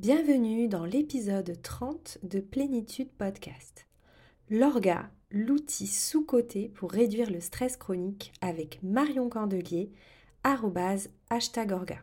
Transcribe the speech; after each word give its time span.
Bienvenue 0.00 0.66
dans 0.66 0.86
l'épisode 0.86 1.60
30 1.62 2.20
de 2.22 2.40
Plénitude 2.40 3.10
Podcast. 3.18 3.86
L'orga, 4.48 5.10
l'outil 5.30 5.86
sous-coté 5.86 6.70
pour 6.70 6.90
réduire 6.90 7.30
le 7.30 7.38
stress 7.38 7.76
chronique 7.76 8.32
avec 8.40 8.78
Marion 8.82 9.28
Candelier, 9.28 9.90
hashtag 10.42 11.72
orga. 11.72 11.98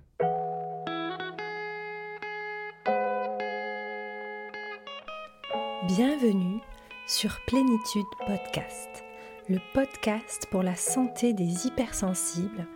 Bienvenue 5.87 6.59
sur 7.07 7.39
Plénitude 7.47 8.05
Podcast, 8.27 9.03
le 9.49 9.57
podcast 9.73 10.45
pour 10.51 10.61
la 10.61 10.75
santé 10.75 11.33
des 11.33 11.65
hypersensibles 11.65 12.67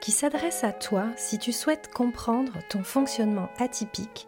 qui 0.00 0.12
s'adresse 0.12 0.62
à 0.62 0.70
toi 0.70 1.08
si 1.16 1.40
tu 1.40 1.50
souhaites 1.50 1.92
comprendre 1.92 2.52
ton 2.70 2.84
fonctionnement 2.84 3.48
atypique 3.58 4.27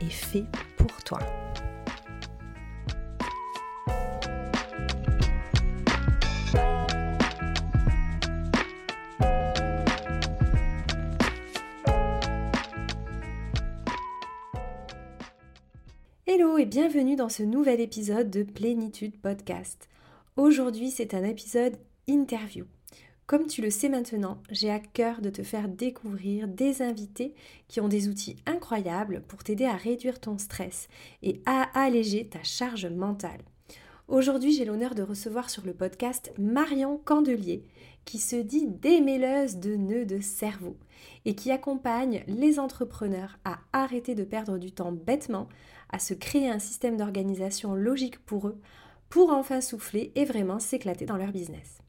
est 0.00 0.10
fait 0.10 0.44
pour 0.76 1.02
toi. 1.04 1.20
Hello 16.26 16.58
et 16.58 16.66
bienvenue 16.66 17.16
dans 17.16 17.28
ce 17.28 17.42
nouvel 17.42 17.80
épisode 17.80 18.30
de 18.30 18.42
Plénitude 18.42 19.18
Podcast. 19.20 19.88
Aujourd'hui 20.36 20.90
c'est 20.90 21.14
un 21.14 21.24
épisode 21.24 21.76
interview. 22.06 22.64
Comme 23.28 23.46
tu 23.46 23.60
le 23.60 23.68
sais 23.68 23.90
maintenant, 23.90 24.38
j'ai 24.50 24.70
à 24.70 24.78
cœur 24.78 25.20
de 25.20 25.28
te 25.28 25.42
faire 25.42 25.68
découvrir 25.68 26.48
des 26.48 26.80
invités 26.80 27.34
qui 27.68 27.78
ont 27.78 27.86
des 27.86 28.08
outils 28.08 28.36
incroyables 28.46 29.20
pour 29.28 29.44
t'aider 29.44 29.66
à 29.66 29.76
réduire 29.76 30.18
ton 30.18 30.38
stress 30.38 30.88
et 31.22 31.42
à 31.44 31.64
alléger 31.78 32.26
ta 32.26 32.42
charge 32.42 32.86
mentale. 32.86 33.42
Aujourd'hui, 34.08 34.52
j'ai 34.52 34.64
l'honneur 34.64 34.94
de 34.94 35.02
recevoir 35.02 35.50
sur 35.50 35.66
le 35.66 35.74
podcast 35.74 36.32
Marion 36.38 36.98
Candelier, 37.04 37.66
qui 38.06 38.16
se 38.16 38.36
dit 38.36 38.66
démêleuse 38.66 39.58
de 39.58 39.76
nœuds 39.76 40.06
de 40.06 40.22
cerveau 40.22 40.78
et 41.26 41.34
qui 41.34 41.50
accompagne 41.50 42.24
les 42.28 42.58
entrepreneurs 42.58 43.38
à 43.44 43.58
arrêter 43.74 44.14
de 44.14 44.24
perdre 44.24 44.56
du 44.56 44.72
temps 44.72 44.92
bêtement, 44.92 45.50
à 45.90 45.98
se 45.98 46.14
créer 46.14 46.48
un 46.48 46.58
système 46.58 46.96
d'organisation 46.96 47.74
logique 47.74 48.24
pour 48.24 48.48
eux, 48.48 48.58
pour 49.10 49.28
enfin 49.28 49.60
souffler 49.60 50.12
et 50.14 50.24
vraiment 50.24 50.58
s'éclater 50.58 51.04
dans 51.04 51.18
leur 51.18 51.32
business. 51.32 51.82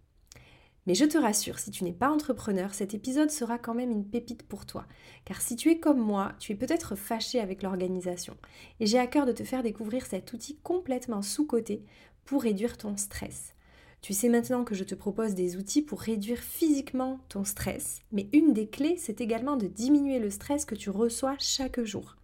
Mais 0.90 0.96
je 0.96 1.06
te 1.06 1.20
rassure, 1.20 1.60
si 1.60 1.70
tu 1.70 1.84
n'es 1.84 1.94
pas 1.94 2.10
entrepreneur, 2.10 2.74
cet 2.74 2.96
épisode 2.96 3.30
sera 3.30 3.60
quand 3.60 3.76
même 3.76 3.92
une 3.92 4.10
pépite 4.10 4.42
pour 4.42 4.66
toi. 4.66 4.88
Car 5.24 5.40
si 5.40 5.56
tu 5.56 5.70
es 5.70 5.80
comme 5.80 6.00
moi, 6.00 6.32
tu 6.40 6.52
es 6.52 6.56
peut-être 6.56 6.96
fâché 6.96 7.40
avec 7.40 7.62
l'organisation. 7.62 8.36
Et 8.80 8.88
j'ai 8.88 8.98
à 8.98 9.06
cœur 9.06 9.28
de 9.28 9.32
te 9.32 9.44
faire 9.44 9.62
découvrir 9.62 10.08
cet 10.08 10.34
outil 10.34 10.58
complètement 10.64 11.22
sous-coté 11.22 11.84
pour 12.26 12.42
réduire 12.42 12.76
ton 12.76 12.98
stress. 12.98 13.54
Tu 14.02 14.16
sais 14.16 14.30
maintenant 14.30 14.64
que 14.64 14.74
je 14.74 14.84
te 14.84 14.96
propose 14.96 15.36
des 15.36 15.58
outils 15.58 15.84
pour 15.84 16.02
réduire 16.02 16.40
physiquement 16.40 17.20
ton 17.30 17.44
stress, 17.44 18.00
mais 18.12 18.28
une 18.34 18.54
des 18.54 18.68
clés, 18.68 18.98
c'est 18.98 19.22
également 19.22 19.58
de 19.58 19.68
diminuer 19.68 20.18
le 20.18 20.32
stress 20.32 20.66
que 20.66 20.74
tu 20.74 20.90
reçois 20.90 21.36
chaque 21.38 21.84
jour. 21.84 22.16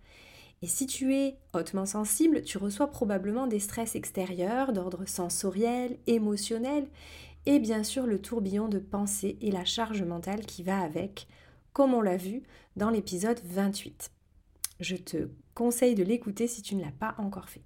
Et 0.63 0.67
si 0.67 0.87
tu 0.87 1.13
es 1.13 1.37
hautement 1.53 1.85
sensible, 1.85 2.41
tu 2.41 2.57
reçois 2.57 2.87
probablement 2.87 3.45
des 3.45 3.59
stress 3.59 3.93
extérieurs 3.95 4.73
d'ordre 4.73 5.07
sensoriel, 5.07 5.99
émotionnel, 6.07 6.87
et 7.45 7.59
bien 7.59 7.83
sûr 7.83 8.05
le 8.07 8.21
tourbillon 8.21 8.67
de 8.67 8.79
pensée 8.79 9.37
et 9.41 9.51
la 9.51 9.65
charge 9.65 10.03
mentale 10.03 10.45
qui 10.45 10.63
va 10.63 10.79
avec, 10.79 11.27
comme 11.73 11.93
on 11.93 12.01
l'a 12.01 12.17
vu 12.17 12.43
dans 12.75 12.89
l'épisode 12.89 13.39
28. 13.43 14.11
Je 14.79 14.95
te 14.95 15.29
conseille 15.53 15.95
de 15.95 16.03
l'écouter 16.03 16.47
si 16.47 16.61
tu 16.61 16.75
ne 16.75 16.81
l'as 16.81 16.91
pas 16.91 17.15
encore 17.17 17.49
fait. 17.49 17.63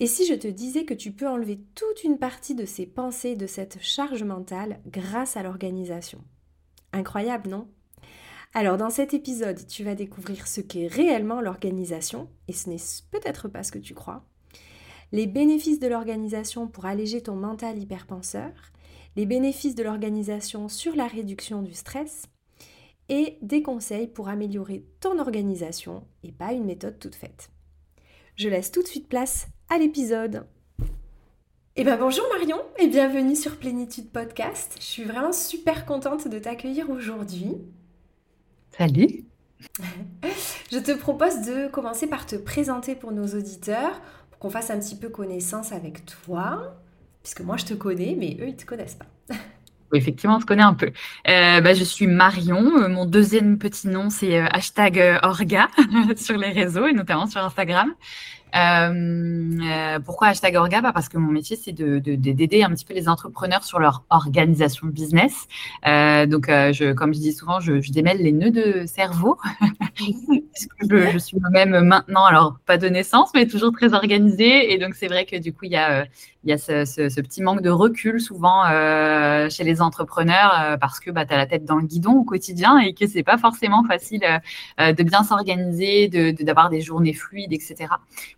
Et 0.00 0.06
si 0.06 0.26
je 0.26 0.34
te 0.34 0.48
disais 0.48 0.84
que 0.84 0.94
tu 0.94 1.12
peux 1.12 1.28
enlever 1.28 1.60
toute 1.74 2.02
une 2.02 2.18
partie 2.18 2.54
de 2.54 2.66
ces 2.66 2.86
pensées, 2.86 3.36
de 3.36 3.46
cette 3.46 3.80
charge 3.80 4.24
mentale 4.24 4.80
grâce 4.86 5.36
à 5.36 5.42
l'organisation 5.42 6.20
Incroyable, 6.92 7.50
non? 7.50 7.68
Alors 8.54 8.76
dans 8.76 8.90
cet 8.90 9.14
épisode, 9.14 9.66
tu 9.66 9.82
vas 9.82 9.96
découvrir 9.96 10.46
ce 10.46 10.60
qu'est 10.60 10.86
réellement 10.86 11.40
l'organisation, 11.40 12.28
et 12.46 12.52
ce 12.52 12.70
n'est 12.70 12.82
peut-être 13.10 13.48
pas 13.48 13.64
ce 13.64 13.72
que 13.72 13.80
tu 13.80 13.94
crois, 13.94 14.24
les 15.10 15.26
bénéfices 15.26 15.80
de 15.80 15.88
l'organisation 15.88 16.66
pour 16.66 16.86
alléger 16.86 17.20
ton 17.20 17.34
mental 17.34 17.78
hyperpenseur, 17.78 18.52
les 19.16 19.26
bénéfices 19.26 19.74
de 19.74 19.82
l'organisation 19.82 20.68
sur 20.68 20.96
la 20.96 21.06
réduction 21.06 21.62
du 21.62 21.72
stress 21.72 22.24
et 23.08 23.38
des 23.42 23.62
conseils 23.62 24.08
pour 24.08 24.28
améliorer 24.28 24.84
ton 25.00 25.18
organisation 25.18 26.04
et 26.22 26.32
pas 26.32 26.52
une 26.52 26.64
méthode 26.64 26.98
toute 26.98 27.14
faite. 27.14 27.50
Je 28.36 28.48
laisse 28.48 28.72
tout 28.72 28.82
de 28.82 28.88
suite 28.88 29.08
place 29.08 29.46
à 29.68 29.78
l'épisode. 29.78 30.46
Eh 31.76 31.84
bien 31.84 31.96
bonjour 31.96 32.24
Marion 32.32 32.58
et 32.78 32.86
bienvenue 32.88 33.36
sur 33.36 33.56
Plénitude 33.56 34.10
Podcast. 34.10 34.76
Je 34.78 34.84
suis 34.84 35.04
vraiment 35.04 35.32
super 35.32 35.86
contente 35.86 36.28
de 36.28 36.38
t'accueillir 36.38 36.90
aujourd'hui. 36.90 37.52
Salut. 38.76 39.24
Je 40.72 40.78
te 40.78 40.92
propose 40.92 41.42
de 41.42 41.68
commencer 41.68 42.06
par 42.06 42.26
te 42.26 42.36
présenter 42.36 42.94
pour 42.94 43.12
nos 43.12 43.26
auditeurs, 43.26 44.00
pour 44.30 44.38
qu'on 44.38 44.50
fasse 44.50 44.70
un 44.70 44.78
petit 44.78 44.96
peu 44.96 45.08
connaissance 45.08 45.72
avec 45.72 46.04
toi 46.04 46.76
puisque 47.24 47.40
moi 47.40 47.56
je 47.56 47.64
te 47.64 47.74
connais, 47.74 48.14
mais 48.16 48.36
eux 48.40 48.48
ils 48.48 48.56
te 48.56 48.64
connaissent 48.64 48.94
pas. 48.94 49.34
Effectivement, 49.92 50.36
on 50.36 50.40
se 50.40 50.44
connaît 50.46 50.62
un 50.62 50.74
peu. 50.74 50.90
Euh, 51.28 51.60
bah, 51.60 51.72
je 51.72 51.84
suis 51.84 52.06
Marion. 52.08 52.82
Euh, 52.82 52.88
mon 52.88 53.06
deuxième 53.06 53.58
petit 53.58 53.86
nom, 53.88 54.10
c'est 54.10 54.40
euh, 54.40 54.46
hashtag 54.50 55.20
Orga 55.22 55.68
sur 56.16 56.36
les 56.36 56.50
réseaux 56.50 56.86
et 56.86 56.92
notamment 56.92 57.26
sur 57.26 57.40
Instagram. 57.44 57.94
Euh, 58.54 59.98
pourquoi 60.04 60.28
hashtag 60.28 60.56
Orga? 60.56 60.80
Bah 60.80 60.92
Parce 60.92 61.08
que 61.08 61.18
mon 61.18 61.32
métier, 61.32 61.56
c'est 61.56 61.72
d'aider 61.72 62.46
de, 62.46 62.64
un 62.64 62.70
petit 62.70 62.84
peu 62.84 62.94
les 62.94 63.08
entrepreneurs 63.08 63.64
sur 63.64 63.78
leur 63.78 64.04
organisation 64.10 64.86
business. 64.86 65.46
Euh, 65.86 66.26
donc, 66.26 66.46
je, 66.48 66.92
comme 66.92 67.14
je 67.14 67.20
dis 67.20 67.32
souvent, 67.32 67.60
je, 67.60 67.92
démêle 67.92 68.18
les 68.18 68.32
nœuds 68.32 68.50
de 68.50 68.86
cerveau. 68.86 69.38
je, 70.80 71.18
suis 71.18 71.38
moi-même 71.38 71.80
maintenant, 71.80 72.24
alors 72.24 72.56
pas 72.66 72.78
de 72.78 72.88
naissance, 72.88 73.30
mais 73.34 73.46
toujours 73.46 73.72
très 73.72 73.94
organisée. 73.94 74.72
Et 74.72 74.78
donc, 74.78 74.94
c'est 74.94 75.08
vrai 75.08 75.24
que 75.24 75.36
du 75.36 75.52
coup, 75.52 75.64
il 75.64 75.72
y 75.72 75.76
a 75.76 76.06
il 76.44 76.50
y 76.50 76.52
a 76.52 76.58
ce, 76.58 77.20
petit 77.20 77.42
manque 77.42 77.62
de 77.62 77.70
recul 77.70 78.20
souvent 78.20 78.66
euh, 78.66 79.48
chez 79.48 79.64
les 79.64 79.80
entrepreneurs 79.80 80.52
euh, 80.60 80.76
parce 80.76 81.00
que 81.00 81.10
bah, 81.10 81.24
tu 81.24 81.32
as 81.32 81.38
la 81.38 81.46
tête 81.46 81.64
dans 81.64 81.76
le 81.76 81.86
guidon 81.86 82.12
au 82.12 82.24
quotidien 82.24 82.78
et 82.78 82.92
que 82.92 83.06
c'est 83.06 83.22
pas 83.22 83.38
forcément 83.38 83.82
facile 83.84 84.22
euh, 84.80 84.92
de 84.92 85.02
bien 85.02 85.24
s'organiser, 85.24 86.08
d'avoir 86.08 86.68
de, 86.68 86.76
des 86.76 86.82
journées 86.82 87.14
fluides, 87.14 87.52
etc. 87.52 87.86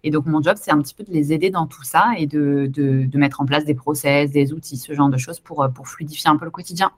Et 0.05 0.06
donc 0.11 0.27
mon 0.27 0.43
job, 0.43 0.57
c'est 0.61 0.71
un 0.71 0.81
petit 0.81 0.95
peu 0.95 1.05
de 1.05 1.13
les 1.13 1.33
aider 1.33 1.51
dans 1.51 1.67
tout 1.67 1.83
ça 1.83 2.13
et 2.17 2.27
de, 2.27 2.67
de, 2.67 3.19
mettre 3.19 3.41
en 3.41 3.47
place 3.47 3.65
des 3.65 3.75
process, 3.75 4.31
des 4.31 4.53
outils, 4.53 4.77
ce 4.77 4.93
genre 4.93 5.09
de 5.09 5.19
choses 5.19 5.41
pour, 5.41 5.67
pour 5.75 5.89
fluidifier 5.89 6.31
un 6.31 6.37
peu 6.37 6.45
le 6.45 6.51
quotidien. 6.51 6.91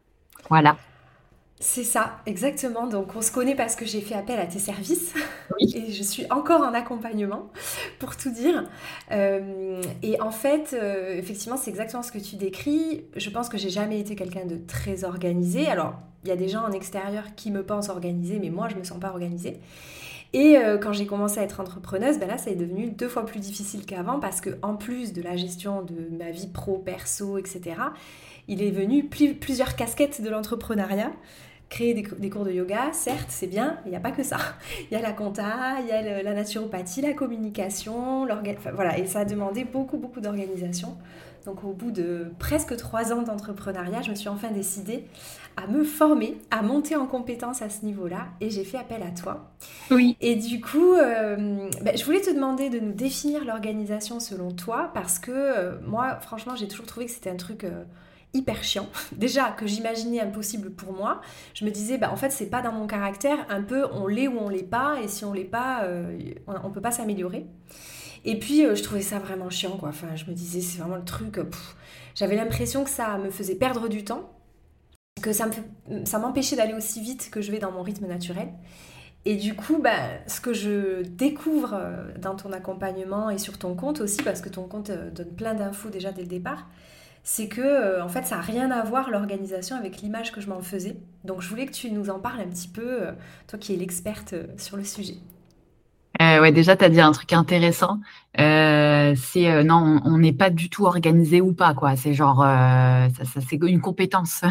Voilà. 0.48 0.76
C'est 1.60 1.82
ça, 1.82 2.20
exactement. 2.26 2.86
Donc 2.86 3.16
on 3.16 3.20
se 3.20 3.32
connaît 3.32 3.56
parce 3.56 3.74
que 3.74 3.84
j'ai 3.84 4.00
fait 4.00 4.14
appel 4.14 4.38
à 4.38 4.46
tes 4.46 4.60
services 4.60 5.12
et 5.60 5.90
je 5.90 6.02
suis 6.04 6.24
encore 6.30 6.60
en 6.60 6.72
accompagnement 6.72 7.50
pour 7.98 8.16
tout 8.16 8.30
dire. 8.30 8.64
Euh, 9.10 9.82
et 10.02 10.20
en 10.20 10.30
fait, 10.30 10.72
euh, 10.72 11.16
effectivement, 11.16 11.56
c'est 11.56 11.70
exactement 11.70 12.04
ce 12.04 12.12
que 12.12 12.18
tu 12.18 12.36
décris. 12.36 13.02
Je 13.16 13.30
pense 13.30 13.48
que 13.48 13.58
j'ai 13.58 13.70
jamais 13.70 13.98
été 13.98 14.14
quelqu'un 14.14 14.44
de 14.44 14.56
très 14.56 15.02
organisé. 15.02 15.66
Alors, 15.66 15.94
il 16.22 16.28
y 16.28 16.32
a 16.32 16.36
des 16.36 16.48
gens 16.48 16.62
en 16.62 16.70
extérieur 16.70 17.24
qui 17.34 17.50
me 17.50 17.64
pensent 17.64 17.88
organisée, 17.88 18.38
mais 18.38 18.50
moi, 18.50 18.68
je 18.68 18.76
me 18.76 18.84
sens 18.84 19.00
pas 19.00 19.10
organisée. 19.10 19.58
Et 20.32 20.58
euh, 20.58 20.76
quand 20.76 20.92
j'ai 20.92 21.06
commencé 21.06 21.40
à 21.40 21.42
être 21.42 21.60
entrepreneuse, 21.60 22.18
ben 22.18 22.28
là, 22.28 22.36
ça 22.36 22.50
est 22.50 22.54
devenu 22.54 22.90
deux 22.90 23.08
fois 23.08 23.24
plus 23.24 23.40
difficile 23.40 23.86
qu'avant 23.86 24.20
parce 24.20 24.40
que 24.40 24.50
en 24.62 24.74
plus 24.74 25.12
de 25.12 25.22
la 25.22 25.36
gestion 25.36 25.82
de 25.82 25.94
ma 26.16 26.30
vie 26.30 26.48
pro, 26.48 26.78
perso, 26.78 27.38
etc., 27.38 27.76
il 28.46 28.62
est 28.62 28.70
venu 28.70 29.04
plusieurs 29.04 29.76
casquettes 29.76 30.22
de 30.22 30.28
l'entrepreneuriat 30.28 31.12
créer 31.68 31.94
des, 31.94 32.30
cours 32.30 32.44
de 32.44 32.50
yoga, 32.50 32.92
certes, 32.92 33.28
c'est 33.28 33.46
bien, 33.46 33.78
mais 33.84 33.86
il 33.86 33.90
n'y 33.90 33.96
a 33.96 34.00
pas 34.00 34.10
que 34.10 34.22
ça. 34.22 34.38
Il 34.90 34.94
y 34.94 34.96
a 34.96 35.02
la 35.02 35.12
compta, 35.12 35.76
il 35.82 35.88
y 35.88 35.92
a 35.92 36.22
la 36.22 36.34
naturopathie, 36.34 37.02
la 37.02 37.12
communication, 37.12 38.26
voilà, 38.74 38.98
et 38.98 39.06
ça 39.06 39.20
a 39.20 39.24
demandé 39.24 39.64
beaucoup, 39.64 39.98
beaucoup 39.98 40.20
d'organisation. 40.20 40.96
Donc 41.48 41.64
au 41.64 41.72
bout 41.72 41.90
de 41.90 42.30
presque 42.38 42.76
trois 42.76 43.10
ans 43.14 43.22
d'entrepreneuriat, 43.22 44.02
je 44.02 44.10
me 44.10 44.14
suis 44.14 44.28
enfin 44.28 44.50
décidée 44.50 45.06
à 45.56 45.66
me 45.66 45.82
former, 45.82 46.36
à 46.50 46.60
monter 46.60 46.94
en 46.94 47.06
compétence 47.06 47.62
à 47.62 47.70
ce 47.70 47.86
niveau-là, 47.86 48.26
et 48.42 48.50
j'ai 48.50 48.64
fait 48.64 48.76
appel 48.76 49.02
à 49.02 49.10
toi. 49.12 49.50
Oui. 49.90 50.14
Et 50.20 50.36
du 50.36 50.60
coup, 50.60 50.92
euh, 50.92 51.70
ben, 51.80 51.96
je 51.96 52.04
voulais 52.04 52.20
te 52.20 52.28
demander 52.28 52.68
de 52.68 52.78
nous 52.78 52.92
définir 52.92 53.46
l'organisation 53.46 54.20
selon 54.20 54.50
toi, 54.50 54.90
parce 54.92 55.18
que 55.18 55.30
euh, 55.32 55.78
moi, 55.86 56.20
franchement, 56.20 56.54
j'ai 56.54 56.68
toujours 56.68 56.84
trouvé 56.84 57.06
que 57.06 57.12
c'était 57.12 57.30
un 57.30 57.36
truc... 57.36 57.64
Euh, 57.64 57.84
hyper 58.34 58.62
chiant. 58.62 58.86
Déjà 59.12 59.50
que 59.50 59.66
j'imaginais 59.66 60.20
impossible 60.20 60.70
pour 60.70 60.92
moi, 60.92 61.22
je 61.54 61.64
me 61.64 61.70
disais, 61.70 61.96
bah, 61.96 62.10
en 62.12 62.16
fait, 62.16 62.28
c'est 62.28 62.50
pas 62.50 62.60
dans 62.60 62.72
mon 62.72 62.86
caractère, 62.86 63.38
un 63.48 63.62
peu 63.62 63.86
on 63.90 64.06
l'est 64.06 64.28
ou 64.28 64.38
on 64.38 64.50
l'est 64.50 64.62
pas, 64.68 65.00
et 65.02 65.08
si 65.08 65.24
on 65.24 65.32
l'est 65.32 65.44
pas, 65.44 65.88
on, 66.46 66.52
on 66.62 66.70
peut 66.70 66.82
pas 66.82 66.90
s'améliorer. 66.90 67.46
Et 68.24 68.38
puis, 68.38 68.62
je 68.62 68.82
trouvais 68.82 69.02
ça 69.02 69.18
vraiment 69.18 69.50
chiant, 69.50 69.76
quoi. 69.76 69.90
Enfin, 69.90 70.14
je 70.16 70.24
me 70.26 70.32
disais, 70.32 70.60
c'est 70.60 70.78
vraiment 70.78 70.96
le 70.96 71.04
truc. 71.04 71.38
J'avais 72.14 72.36
l'impression 72.36 72.84
que 72.84 72.90
ça 72.90 73.18
me 73.18 73.30
faisait 73.30 73.54
perdre 73.54 73.88
du 73.88 74.04
temps 74.04 74.30
que 75.20 75.32
ça 75.32 76.18
m'empêchait 76.18 76.56
d'aller 76.56 76.74
aussi 76.74 77.00
vite 77.00 77.30
que 77.30 77.40
je 77.40 77.50
vais 77.50 77.58
dans 77.58 77.72
mon 77.72 77.82
rythme 77.82 78.06
naturel. 78.06 78.48
Et 79.24 79.36
du 79.36 79.54
coup, 79.54 79.78
bah, 79.78 79.98
ce 80.26 80.40
que 80.40 80.52
je 80.52 81.02
découvre 81.02 81.74
euh, 81.74 82.12
dans 82.18 82.36
ton 82.36 82.52
accompagnement 82.52 83.30
et 83.30 83.38
sur 83.38 83.58
ton 83.58 83.74
compte 83.74 84.00
aussi, 84.00 84.22
parce 84.22 84.40
que 84.40 84.48
ton 84.48 84.62
compte 84.62 84.90
euh, 84.90 85.10
donne 85.10 85.34
plein 85.34 85.54
d'infos 85.54 85.90
déjà 85.90 86.12
dès 86.12 86.22
le 86.22 86.28
départ, 86.28 86.66
c'est 87.24 87.48
que 87.48 87.60
euh, 87.60 88.02
en 88.02 88.08
fait 88.08 88.24
ça 88.26 88.36
n'a 88.36 88.42
rien 88.42 88.70
à 88.70 88.82
voir 88.84 89.10
l'organisation 89.10 89.76
avec 89.76 90.00
l'image 90.00 90.32
que 90.32 90.40
je 90.40 90.48
m'en 90.48 90.62
faisais. 90.62 90.96
Donc 91.24 91.42
je 91.42 91.48
voulais 91.48 91.66
que 91.66 91.72
tu 91.72 91.90
nous 91.90 92.10
en 92.10 92.20
parles 92.20 92.40
un 92.40 92.46
petit 92.46 92.68
peu, 92.68 93.08
toi 93.48 93.58
qui 93.58 93.74
es 93.74 93.76
l'experte 93.76 94.34
sur 94.56 94.76
le 94.76 94.84
sujet. 94.84 95.16
Euh, 96.38 96.42
ouais, 96.42 96.52
déjà, 96.52 96.76
tu 96.76 96.84
as 96.84 96.88
dit 96.88 97.00
un 97.00 97.12
truc 97.12 97.32
intéressant. 97.32 98.00
Euh, 98.38 99.14
c'est 99.16 99.50
euh, 99.50 99.64
non, 99.64 100.00
on 100.04 100.18
n'est 100.18 100.32
pas 100.32 100.50
du 100.50 100.70
tout 100.70 100.84
organisé 100.84 101.40
ou 101.40 101.52
pas, 101.52 101.74
quoi. 101.74 101.96
C'est 101.96 102.14
genre, 102.14 102.42
euh, 102.42 103.08
ça, 103.16 103.24
ça 103.24 103.40
c'est 103.48 103.56
une 103.56 103.80
compétence. 103.80 104.42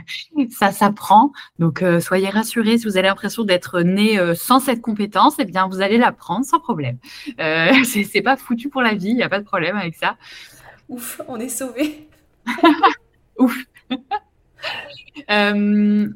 ça 0.50 0.72
s'apprend. 0.72 1.32
Donc, 1.58 1.84
soyez 2.00 2.28
rassurés 2.28 2.78
si 2.78 2.86
vous 2.86 2.96
avez 2.96 3.08
l'impression 3.08 3.44
d'être 3.44 3.80
né 3.80 4.18
sans 4.34 4.60
cette 4.60 4.80
compétence, 4.80 5.36
eh 5.38 5.44
bien, 5.44 5.68
vous 5.68 5.80
allez 5.80 5.98
l'apprendre 5.98 6.44
sans 6.44 6.60
problème. 6.60 6.98
c'est 7.84 8.22
pas 8.22 8.36
foutu 8.36 8.68
pour 8.68 8.82
la 8.82 8.94
vie, 8.94 9.10
il 9.10 9.16
n'y 9.16 9.22
a 9.22 9.28
pas 9.28 9.40
de 9.40 9.44
problème 9.44 9.76
avec 9.76 9.94
ça. 9.94 10.16
Ouf, 10.88 11.20
on 11.28 11.38
est 11.38 11.48
sauvés. 11.48 12.08
Ouf. 13.38 13.56
Euh, 15.30 16.08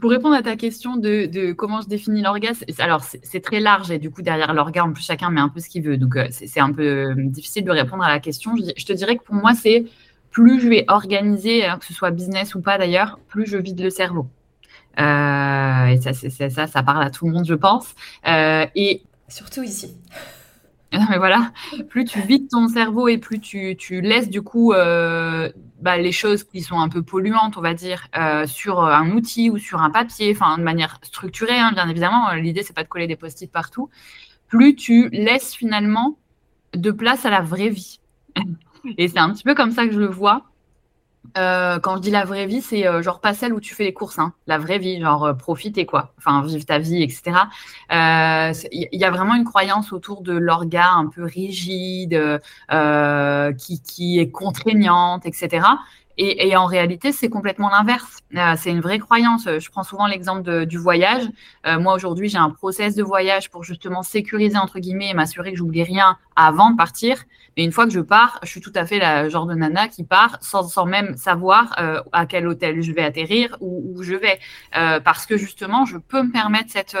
pour 0.00 0.10
répondre 0.10 0.34
à 0.34 0.42
ta 0.42 0.56
question 0.56 0.96
de, 0.96 1.52
comment 1.52 1.80
je 1.80 1.88
définis 1.88 2.22
l'orgasme, 2.22 2.64
alors 2.78 3.02
c'est 3.02 3.40
très 3.40 3.60
large 3.60 3.90
et 3.90 3.98
du 3.98 4.10
coup 4.10 4.22
derrière 4.22 4.54
l'orgasme, 4.54 4.92
plus 4.92 5.04
chacun 5.04 5.30
met 5.30 5.40
un 5.40 5.48
peu 5.48 5.60
ce 5.60 5.68
qu'il 5.68 5.82
veut. 5.82 5.96
Donc 5.96 6.16
euh, 6.16 6.28
c'est 6.30 6.60
un 6.60 6.72
peu 6.72 6.82
euh, 6.82 7.14
difficile 7.16 7.64
de 7.64 7.70
répondre 7.70 8.02
à 8.02 8.08
la 8.08 8.20
question. 8.20 8.54
Je, 8.56 8.84
te 8.84 8.92
dirais 8.92 9.16
que 9.16 9.22
pour 9.22 9.34
moi, 9.34 9.54
c'est 9.54 9.84
plus 10.30 10.60
je 10.60 10.68
vais 10.68 10.84
organiser, 10.88 11.66
hein, 11.66 11.78
que 11.78 11.84
ce 11.84 11.92
soit 11.92 12.10
business 12.10 12.54
ou 12.54 12.60
pas 12.62 12.78
d'ailleurs, 12.78 13.18
plus 13.28 13.46
je 13.46 13.58
vide 13.58 13.80
le 13.80 13.90
cerveau. 13.90 14.28
Euh, 14.98 15.86
et 15.86 16.00
ça, 16.00 16.66
ça 16.66 16.82
parle 16.82 17.02
à 17.02 17.10
tout 17.10 17.26
le 17.26 17.32
monde, 17.32 17.46
je 17.46 17.54
pense. 17.54 17.94
et 18.26 19.02
surtout 19.28 19.62
ici. 19.62 19.96
Non, 20.98 21.06
mais 21.08 21.18
voilà, 21.18 21.52
plus 21.88 22.04
tu 22.04 22.20
vides 22.20 22.48
ton 22.48 22.66
cerveau 22.66 23.06
et 23.06 23.16
plus 23.18 23.38
tu, 23.38 23.76
tu 23.76 24.00
laisses 24.00 24.28
du 24.28 24.42
coup 24.42 24.72
euh, 24.72 25.48
bah, 25.80 25.96
les 25.96 26.10
choses 26.10 26.42
qui 26.42 26.62
sont 26.62 26.80
un 26.80 26.88
peu 26.88 27.02
polluantes, 27.02 27.56
on 27.56 27.60
va 27.60 27.74
dire, 27.74 28.08
euh, 28.16 28.44
sur 28.46 28.80
un 28.80 29.12
outil 29.12 29.50
ou 29.50 29.58
sur 29.58 29.80
un 29.82 29.90
papier, 29.90 30.32
enfin 30.34 30.58
de 30.58 30.64
manière 30.64 30.98
structurée, 31.02 31.58
hein, 31.58 31.70
bien 31.72 31.88
évidemment. 31.88 32.32
L'idée, 32.32 32.64
c'est 32.64 32.74
pas 32.74 32.82
de 32.82 32.88
coller 32.88 33.06
des 33.06 33.14
post-it 33.14 33.50
partout. 33.50 33.88
Plus 34.48 34.74
tu 34.74 35.08
laisses 35.10 35.54
finalement 35.54 36.18
de 36.74 36.90
place 36.90 37.24
à 37.24 37.30
la 37.30 37.40
vraie 37.40 37.68
vie. 37.68 38.00
et 38.98 39.06
c'est 39.06 39.18
un 39.18 39.30
petit 39.30 39.44
peu 39.44 39.54
comme 39.54 39.70
ça 39.70 39.86
que 39.86 39.92
je 39.92 40.00
le 40.00 40.08
vois. 40.08 40.49
Euh, 41.38 41.78
quand 41.78 41.96
je 41.96 42.02
dis 42.02 42.10
la 42.10 42.24
vraie 42.24 42.46
vie, 42.46 42.60
c'est 42.60 42.86
euh, 42.86 43.02
genre 43.02 43.20
pas 43.20 43.34
celle 43.34 43.52
où 43.52 43.60
tu 43.60 43.74
fais 43.74 43.84
les 43.84 43.92
courses, 43.92 44.18
hein. 44.18 44.32
la 44.46 44.58
vraie 44.58 44.78
vie, 44.78 45.00
genre 45.00 45.24
euh, 45.24 45.32
profiter 45.34 45.86
quoi, 45.86 46.12
enfin 46.18 46.42
vivre 46.42 46.64
ta 46.64 46.78
vie, 46.78 47.02
etc. 47.02 47.36
Il 47.90 48.88
y, 48.92 49.04
a 49.04 49.10
vraiment 49.10 49.34
une 49.34 49.44
croyance 49.44 49.92
autour 49.92 50.22
de 50.22 50.32
l'orga 50.32 50.90
un 50.92 51.06
peu 51.06 51.24
rigide, 51.24 52.40
qui, 53.58 53.82
qui 53.82 54.18
est 54.18 54.30
contraignante, 54.30 55.26
etc. 55.26 55.66
Et, 56.22 56.54
en 56.56 56.66
réalité, 56.66 57.12
c'est 57.12 57.30
complètement 57.30 57.70
l'inverse. 57.70 58.19
Euh, 58.36 58.54
c'est 58.56 58.70
une 58.70 58.80
vraie 58.80 58.98
croyance. 58.98 59.44
Je 59.44 59.70
prends 59.70 59.82
souvent 59.82 60.06
l'exemple 60.06 60.66
du 60.66 60.78
voyage. 60.78 61.24
Euh, 61.66 61.78
moi, 61.80 61.94
aujourd'hui, 61.94 62.28
j'ai 62.28 62.38
un 62.38 62.50
process 62.50 62.94
de 62.94 63.02
voyage 63.02 63.50
pour 63.50 63.64
justement 63.64 64.02
sécuriser, 64.02 64.56
entre 64.56 64.78
guillemets, 64.78 65.10
et 65.10 65.14
m'assurer 65.14 65.52
que 65.52 65.58
j'oublie 65.58 65.82
rien 65.82 66.16
avant 66.36 66.70
de 66.70 66.76
partir. 66.76 67.24
Mais 67.56 67.64
une 67.64 67.72
fois 67.72 67.86
que 67.86 67.92
je 67.92 68.00
pars, 68.00 68.38
je 68.42 68.48
suis 68.48 68.60
tout 68.60 68.72
à 68.74 68.86
fait 68.86 68.98
la 68.98 69.28
genre 69.28 69.46
de 69.46 69.54
nana 69.54 69.88
qui 69.88 70.04
part 70.04 70.38
sans, 70.40 70.68
sans 70.68 70.86
même 70.86 71.16
savoir 71.16 71.74
euh, 71.80 72.00
à 72.12 72.26
quel 72.26 72.46
hôtel 72.46 72.82
je 72.82 72.92
vais 72.92 73.02
atterrir 73.02 73.56
ou 73.60 73.94
où 73.94 74.02
je 74.02 74.14
vais. 74.14 74.38
parce 75.04 75.26
que 75.26 75.36
justement, 75.36 75.84
je 75.84 75.98
peux 75.98 76.22
me 76.22 76.32
permettre 76.32 76.70
cette, 76.70 76.96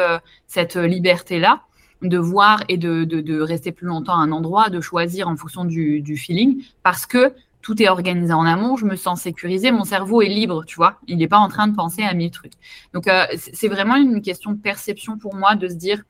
cette 0.46 0.76
liberté-là 0.76 1.62
de 2.02 2.18
voir 2.18 2.62
et 2.68 2.78
de, 2.78 3.04
de, 3.04 3.20
de, 3.20 3.40
rester 3.40 3.72
plus 3.72 3.86
longtemps 3.86 4.14
à 4.14 4.22
un 4.22 4.32
endroit, 4.32 4.70
de 4.70 4.80
choisir 4.80 5.28
en 5.28 5.36
fonction 5.36 5.64
du, 5.64 6.00
du 6.00 6.16
feeling, 6.16 6.64
parce 6.82 7.06
que 7.06 7.34
tout 7.62 7.82
est 7.82 7.88
organisé 7.88 8.32
en 8.32 8.44
amont, 8.44 8.76
je 8.76 8.86
me 8.86 8.96
sens 8.96 9.22
sécurisée, 9.22 9.70
mon 9.70 9.84
cerveau 9.84 10.22
est 10.22 10.28
libre, 10.28 10.64
tu 10.64 10.76
vois, 10.76 10.98
il 11.06 11.18
n'est 11.18 11.28
pas 11.28 11.38
en 11.38 11.48
train 11.48 11.68
de 11.68 11.76
penser 11.76 12.02
à 12.02 12.14
mille 12.14 12.30
trucs. 12.30 12.54
Donc, 12.94 13.06
euh, 13.06 13.24
c'est 13.36 13.68
vraiment 13.68 13.96
une 13.96 14.22
question 14.22 14.52
de 14.52 14.58
perception 14.58 15.18
pour 15.18 15.34
moi 15.34 15.54
de 15.56 15.68
se 15.68 15.74
dire, 15.74 16.02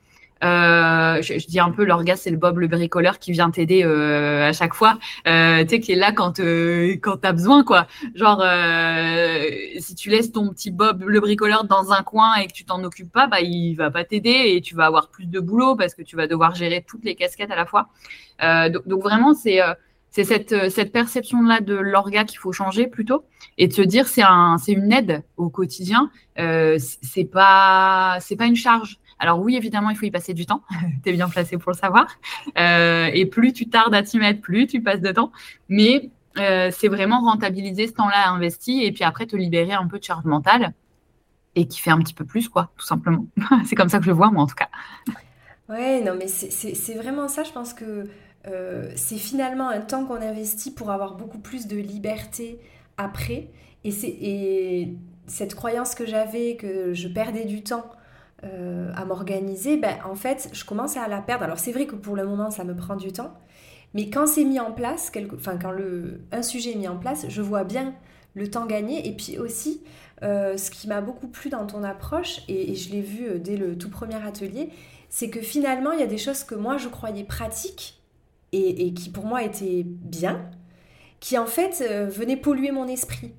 euh, 0.43 1.21
je, 1.21 1.47
dis 1.47 1.61
un 1.61 1.71
peu 1.71 1.85
l'orgasme, 1.85 2.23
c'est 2.25 2.31
le 2.31 2.39
Bob 2.39 2.59
le 2.59 2.67
bricoleur 2.67 3.19
qui 3.19 3.31
vient 3.31 3.51
t'aider 3.51 3.85
euh, 3.85 4.49
à 4.49 4.53
chaque 4.55 4.73
fois, 4.73 4.99
tu 5.27 5.31
sais, 5.33 5.81
qui 5.81 5.93
est 5.93 5.97
là 5.97 6.13
quand 6.13 6.41
quand 6.41 7.17
t'as 7.19 7.33
besoin, 7.33 7.63
quoi. 7.63 7.87
Genre, 8.15 8.43
si 9.81 9.95
tu 9.95 10.09
laisses 10.09 10.33
ton 10.33 10.49
petit 10.51 10.71
Bob 10.71 11.03
le 11.07 11.21
bricoleur 11.21 11.65
dans 11.65 11.93
un 11.93 12.03
coin 12.03 12.37
et 12.37 12.47
que 12.47 12.53
tu 12.53 12.65
t'en 12.65 12.83
occupes 12.85 13.13
pas, 13.13 13.27
bah 13.27 13.41
il 13.41 13.75
va 13.75 13.91
pas 13.91 14.05
t'aider 14.05 14.55
et 14.55 14.63
tu 14.63 14.75
vas 14.75 14.87
avoir 14.87 15.11
plus 15.11 15.27
de 15.27 15.41
boulot 15.41 15.77
parce 15.77 15.95
que 15.95 16.03
tu 16.03 16.17
vas 16.17 16.27
devoir 16.27 16.55
gérer 16.55 16.83
toutes 16.89 17.05
les 17.05 17.17
casquettes 17.17 17.51
à 17.51 17.57
la 17.57 17.67
fois. 17.67 17.89
donc, 18.41 18.89
donc, 18.89 19.03
vraiment, 19.03 19.35
c'est 19.35 19.61
c'est 20.11 20.25
cette, 20.25 20.53
euh, 20.53 20.71
cette 20.71 20.93
perception-là 20.93 21.61
de 21.61 21.75
l'orga 21.75 22.25
qu'il 22.25 22.39
faut 22.39 22.53
changer 22.53 22.89
plutôt 22.89 23.25
et 23.59 23.69
de 23.69 23.73
se 23.73 23.83
dire 23.83 24.09
c'est 24.09 24.23
c'est 24.59 24.73
une 24.73 24.93
aide 24.93 25.23
au 25.37 25.49
quotidien. 25.49 26.11
Euh, 26.39 26.79
c'est 26.79 27.25
pas, 27.25 28.19
une 28.41 28.57
charge. 28.57 28.99
Alors 29.19 29.41
oui, 29.41 29.57
évidemment, 29.57 29.91
il 29.91 29.97
faut 29.97 30.07
y 30.07 30.11
passer 30.11 30.35
du 30.35 30.47
temps. 30.47 30.63
tu 31.05 31.11
es 31.11 31.13
bien 31.13 31.29
placé 31.29 31.59
pour 31.59 31.73
le 31.73 31.77
savoir. 31.77 32.09
Euh, 32.59 33.09
et 33.13 33.27
plus 33.27 33.53
tu 33.53 33.69
tardes 33.69 33.95
à 33.95 34.03
t'y 34.03 34.19
mettre, 34.19 34.41
plus 34.41 34.67
tu 34.67 34.83
passes 34.83 35.01
de 35.01 35.13
temps. 35.13 35.31
Mais 35.69 36.11
c'est 36.37 36.89
vraiment 36.89 37.21
rentabiliser 37.21 37.87
ce 37.87 37.93
temps-là 37.93 38.31
investi 38.31 38.83
et 38.83 38.93
puis 38.93 39.05
après 39.05 39.27
te 39.27 39.37
libérer 39.37 39.73
un 39.73 39.87
peu 39.87 39.99
de 39.99 40.05
charge 40.05 40.25
mentale 40.25 40.73
et 41.55 41.67
qui 41.67 41.81
fait 41.81 41.91
un 41.91 41.99
petit 41.99 42.15
peu 42.15 42.25
plus, 42.25 42.49
quoi, 42.49 42.71
tout 42.79 42.87
simplement. 42.87 43.27
c'est 43.67 43.75
comme 43.75 43.89
ça 43.89 43.99
que 43.99 44.05
je 44.05 44.11
le 44.11 44.17
vois, 44.17 44.31
moi, 44.31 44.45
en 44.45 44.47
tout 44.47 44.55
cas. 44.55 44.69
Ouais, 45.69 46.01
non, 46.03 46.15
mais 46.19 46.29
c'est 46.29 46.95
vraiment 46.95 47.29
ça. 47.29 47.43
Je 47.45 47.53
pense 47.53 47.75
que 47.75 48.09
euh, 48.49 48.91
c'est 48.97 49.19
finalement 49.19 49.69
un 49.69 49.81
temps 49.81 50.07
qu'on 50.07 50.15
investit 50.15 50.71
pour 50.71 50.91
avoir 50.91 51.17
beaucoup 51.17 51.39
plus 51.39 51.67
de 51.67 51.77
liberté 51.77 52.59
après. 52.97 53.49
Et, 53.85 53.91
et 53.93 54.95
cette 55.27 55.55
croyance 55.55 55.95
que 55.95 56.07
j'avais, 56.07 56.57
que 56.57 56.95
je 56.95 57.09
perdais 57.09 57.45
du 57.45 57.63
temps 57.63 57.85
euh, 58.45 58.91
à 58.95 59.05
m'organiser, 59.05 59.77
ben, 59.77 59.97
en 60.05 60.15
fait, 60.15 60.49
je 60.53 60.65
commence 60.65 60.97
à 60.97 61.07
la 61.09 61.21
perdre. 61.21 61.45
Alors 61.45 61.59
c'est 61.59 61.73
vrai 61.73 61.87
que 61.87 61.95
pour 61.95 62.17
le 62.17 62.25
moment, 62.25 62.51
ça 62.51 62.65
me 62.65 62.75
prend 62.75 62.97
du 62.97 63.13
temps. 63.13 63.35
Mais 63.93 64.09
quand 64.09 64.27
c'est 64.27 64.45
mis 64.45 64.61
en 64.61 64.73
place, 64.73 65.11
enfin 65.35 65.59
quand 65.59 65.73
le, 65.73 66.21
un 66.33 66.43
sujet 66.43 66.73
est 66.73 66.77
mis 66.77 66.89
en 66.89 66.97
place, 66.97 67.27
je 67.29 67.43
vois 67.43 67.65
bien 67.65 67.95
le 68.35 68.49
temps 68.49 68.67
gagné. 68.67 69.07
Et 69.07 69.13
puis 69.13 69.39
aussi, 69.39 69.83
euh, 70.23 70.57
ce 70.57 70.71
qui 70.71 70.89
m'a 70.89 71.01
beaucoup 71.01 71.29
plu 71.29 71.51
dans 71.51 71.67
ton 71.67 71.83
approche, 71.83 72.41
et 72.49 72.75
je 72.75 72.91
l'ai 72.91 73.03
vu 73.03 73.39
dès 73.39 73.57
le 73.57 73.77
tout 73.77 73.91
premier 73.91 74.25
atelier, 74.25 74.71
c'est 75.09 75.29
que 75.29 75.41
finalement, 75.41 75.91
il 75.93 76.01
y 76.01 76.05
a 76.05 76.07
des 76.07 76.19
choses 76.19 76.45
que 76.45 76.55
moi, 76.55 76.79
je 76.79 76.89
croyais 76.89 77.25
pratiques 77.25 78.00
et, 78.53 78.93
qui 78.95 79.11
pour 79.11 79.27
moi 79.27 79.43
était 79.43 79.85
bien, 79.85 80.51
qui 81.21 81.39
en 81.39 81.47
fait 81.47 81.85
euh, 81.89 82.07
venait 82.07 82.37
polluer 82.37 82.71
mon 82.73 82.87
esprit. 82.89 83.33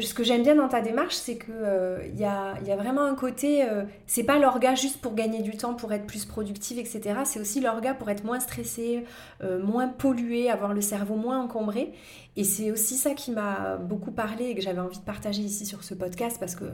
Ce 0.00 0.12
que 0.12 0.22
j'aime 0.22 0.42
bien 0.42 0.54
dans 0.54 0.68
ta 0.68 0.82
démarche, 0.82 1.14
c'est 1.14 1.38
qu'il 1.38 1.54
euh, 1.54 2.06
y, 2.14 2.24
a, 2.24 2.60
y, 2.66 2.70
a, 2.70 2.76
vraiment 2.76 3.02
un 3.02 3.14
côté, 3.14 3.62
euh, 3.62 3.84
c'est 4.06 4.24
pas 4.24 4.38
l'orga 4.38 4.74
juste 4.74 5.00
pour 5.00 5.14
gagner 5.14 5.40
du 5.40 5.56
temps, 5.56 5.74
pour 5.74 5.92
être 5.92 6.06
plus 6.06 6.26
productive, 6.26 6.78
etc. 6.78 7.20
C'est 7.24 7.40
aussi 7.40 7.60
l'orga 7.60 7.94
pour 7.94 8.10
être 8.10 8.24
moins 8.24 8.40
stressé, 8.40 9.04
moins 9.42 9.88
pollué, 9.88 10.50
avoir 10.50 10.74
le 10.74 10.82
cerveau 10.82 11.16
moins 11.16 11.40
encombré. 11.40 11.92
Et 12.36 12.44
c'est 12.44 12.70
aussi 12.70 12.96
ça 12.96 13.14
qui 13.14 13.30
m'a 13.30 13.76
beaucoup 13.76 14.10
parlé 14.12 14.46
et 14.46 14.54
que 14.54 14.60
j'avais 14.60 14.80
envie 14.80 14.98
de 14.98 15.04
partager 15.04 15.42
ici 15.42 15.64
sur 15.64 15.82
ce 15.84 15.94
podcast 15.94 16.36
parce 16.38 16.54
que 16.54 16.64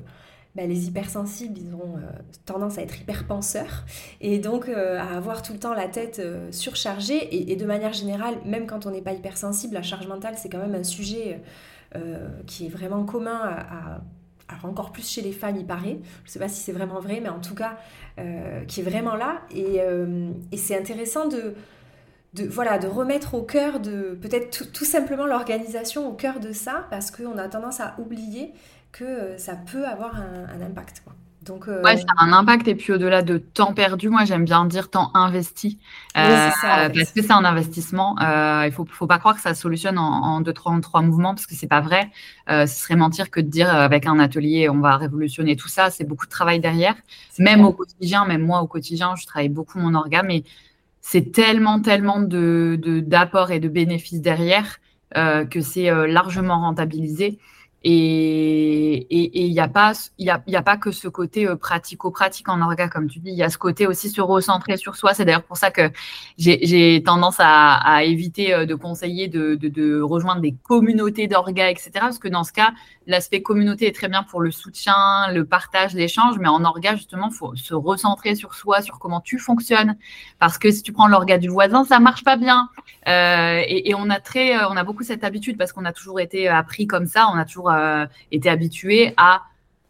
bah, 0.55 0.67
les 0.67 0.87
hypersensibles, 0.87 1.59
ils 1.59 1.75
ont 1.75 1.97
euh, 1.97 2.01
tendance 2.45 2.77
à 2.77 2.83
être 2.83 3.01
hyperpenseurs 3.01 3.85
et 4.21 4.39
donc 4.39 4.69
euh, 4.69 4.99
à 4.99 5.17
avoir 5.17 5.41
tout 5.41 5.55
le 5.55 5.59
temps 5.59 5.73
la 5.73 5.89
tête 5.89 6.19
euh, 6.19 6.53
surchargée. 6.53 7.51
Et, 7.51 7.57
de 7.57 7.65
manière 7.65 7.95
générale, 7.95 8.35
même 8.45 8.67
quand 8.67 8.85
on 8.85 8.91
n'est 8.91 9.01
pas 9.01 9.13
hypersensible, 9.13 9.75
la 9.75 9.83
charge 9.83 10.07
mentale, 10.07 10.35
c'est 10.37 10.49
quand 10.49 10.59
même 10.59 10.75
un 10.75 10.85
sujet 10.85 11.41
qui 12.47 12.65
est 12.65 12.71
vraiment 12.71 13.05
commun 13.05 13.39
à, 13.39 14.01
alors 14.49 14.65
encore 14.65 14.93
plus 14.93 15.07
chez 15.07 15.21
les 15.21 15.33
femmes, 15.33 15.57
il 15.57 15.67
paraît. 15.67 15.99
Je 16.25 16.29
ne 16.29 16.33
sais 16.33 16.39
pas 16.39 16.49
si 16.49 16.63
c'est 16.63 16.73
vraiment 16.73 17.01
vrai, 17.01 17.21
mais 17.23 17.29
en 17.29 17.41
tout 17.41 17.55
cas, 17.55 17.77
qui 18.67 18.81
est 18.81 18.83
vraiment 18.83 19.15
là. 19.15 19.43
Et, 19.55 19.77
et 20.53 20.57
c'est 20.57 20.77
intéressant 20.77 21.29
de, 21.29 21.55
de, 22.35 22.47
voilà, 22.47 22.79
de 22.79 22.87
remettre 22.87 23.35
au 23.35 23.43
cœur 23.43 23.81
de 23.81 24.19
peut-être 24.21 24.73
tout, 24.73 24.85
simplement 24.85 25.27
l'organisation 25.27 26.09
au 26.09 26.15
cœur 26.15 26.41
de 26.41 26.53
ça, 26.53 26.87
parce 26.91 27.11
qu'on 27.11 27.37
a 27.37 27.49
tendance 27.49 27.81
à 27.81 27.95
oublier 27.99 28.53
que 28.93 29.05
euh, 29.05 29.39
ça 29.39 29.57
peut 29.57 29.87
avoir 29.87 30.15
un, 30.17 30.61
impact. 30.61 31.03
Donc, 31.43 31.67
euh, 31.67 31.83
Ouais, 31.83 31.97
ça 31.97 32.05
a 32.17 32.25
un 32.25 32.33
impact. 32.33 32.69
Et 32.69 32.75
puis 32.77 32.93
au-delà 32.93 33.23
de 33.23 33.39
temps 33.39 33.73
perdu, 33.73 34.09
moi 34.09 34.25
j'aime 34.25 34.45
bien 34.45 34.65
dire 34.67 34.91
temps 34.91 35.11
investi. 35.15 35.81
Euh, 36.17 36.51
parce 36.95 37.11
que 37.11 37.23
c'est 37.23 37.33
un 37.33 37.45
investissement. 37.45 38.15
il 38.21 38.67
ne 38.67 38.71
faut, 38.71 38.85
faut 38.85 39.09
pas 39.09 39.19
croire 39.19 39.35
que 39.35 39.41
ça 39.41 39.55
solutionne 39.55 39.99
en, 39.99 40.41
deux, 40.41 40.53
trois, 40.53 40.79
trois 40.81 41.03
mouvements, 41.03 41.35
parce 41.35 41.47
que 41.47 41.55
c'est 41.55 41.67
pas 41.67 41.81
vrai. 41.81 42.11
ce 42.49 42.67
serait 42.67 42.95
mentir 42.95 43.31
que 43.31 43.41
de 43.41 43.49
dire 43.49 43.75
avec 43.75 44.07
un 44.07 44.21
atelier 44.21 44.69
on 44.69 44.79
va 44.79 44.97
révolutionner 44.97 45.57
tout 45.57 45.69
ça. 45.69 45.91
C'est 45.91 46.05
beaucoup 46.05 46.27
de 46.27 46.31
travail 46.31 46.61
derrière. 46.61 46.95
Même 47.39 47.65
au 47.65 47.73
quotidien, 47.73 48.25
même 48.25 48.43
moi 48.43 48.61
au 48.63 48.69
quotidien, 48.69 49.17
je 49.17 49.27
travaille 49.27 49.49
beaucoup 49.49 49.81
mon 49.81 49.95
organe. 49.95 50.27
Mais 50.27 50.45
c'est 51.01 51.33
tellement, 51.33 51.81
tellement 51.81 52.21
de, 52.21 52.79
d'apports 53.05 53.51
et 53.51 53.59
de 53.59 53.69
bénéfices 53.69 54.21
derrière 54.21 54.79
que 55.13 55.61
c'est 55.61 55.91
largement 56.07 56.61
rentabilisé. 56.61 57.41
Et 57.85 59.07
il 59.11 59.53
n'y 59.53 59.61
a, 59.61 59.69
pas, 59.69 59.93
y 60.19 60.31
a, 60.31 60.43
a 60.53 60.63
pas 60.63 60.77
que 60.77 60.93
ce 60.93 61.09
côté 61.09 61.49
euh, 61.49 61.57
pratico-pratique 61.57 62.49
en 62.49 62.61
orga, 62.63 62.89
comme 62.89 63.09
tu 63.09 63.19
dis, 63.19 63.31
il 63.31 63.37
y 63.37 63.43
a 63.43 63.51
ce 63.51 63.59
côté 63.59 63.87
aussi 63.87 64.09
se 64.11 64.21
recentrer 64.21 64.77
sur 64.77 64.95
soi. 64.95 65.15
C'est 65.15 65.25
d'ailleurs 65.25 65.43
pour 65.43 65.57
ça 65.57 65.71
que 65.71 65.91
j'ai 66.39 67.03
tendance 67.05 67.37
à, 67.39 68.05
éviter 68.05 68.55
euh, 68.55 68.67
de 68.67 68.75
conseiller 68.75 69.29
de 69.29 70.01
rejoindre 70.01 70.41
des 70.41 70.55
communautés 70.63 71.27
d'orga, 71.27 71.71
etc. 71.71 71.91
Parce 71.95 72.19
que 72.19 72.29
dans 72.29 72.45
ce 72.45 72.53
cas, 72.53 72.73
l'aspect 73.07 73.43
communauté 73.43 73.87
est 73.87 73.95
très 73.95 74.09
bien 74.09 74.23
pour 74.23 74.41
le 74.41 74.51
soutien, 74.51 74.95
le 75.33 75.45
partage, 75.45 75.95
l'échange, 75.95 76.39
mais 76.39 76.49
en 76.49 76.65
orga, 76.65 76.95
justement, 76.95 77.29
il 77.31 77.35
faut 77.35 77.55
se 77.57 77.75
recentrer 77.75 78.35
sur 78.35 78.55
soi, 78.55 78.83
sur 78.83 78.99
comment 78.99 79.21
tu 79.21 79.39
fonctionnes. 79.39 79.97
Parce 80.39 80.59
que 80.59 80.71
si 80.71 80.83
tu 80.83 80.93
prends 80.93 81.09
l'orga 81.09 81.39
du 81.39 81.49
voisin, 81.49 81.85
ça 81.85 81.99
marche 81.99 82.25
pas 82.25 82.37
bien. 82.37 82.69
Euh, 83.09 83.61
et, 83.67 83.91
et, 83.91 83.95
on 83.95 84.09
a 84.11 84.21
très, 84.21 84.65
on 84.65 84.77
a 84.77 84.85
beaucoup 84.85 85.03
cette 85.03 85.25
habitude 85.25 85.59
parce 85.59 85.73
qu'on 85.73 85.85
a 85.85 85.93
toujours 85.93 86.21
été 86.21 86.49
appris 86.49 86.87
comme 86.87 87.07
ça, 87.07 87.29
on 87.33 87.39
a 87.39 87.45
toujours 87.45 87.72
euh, 87.79 88.07
été 88.31 88.49
habitué 88.49 89.15
à 89.17 89.43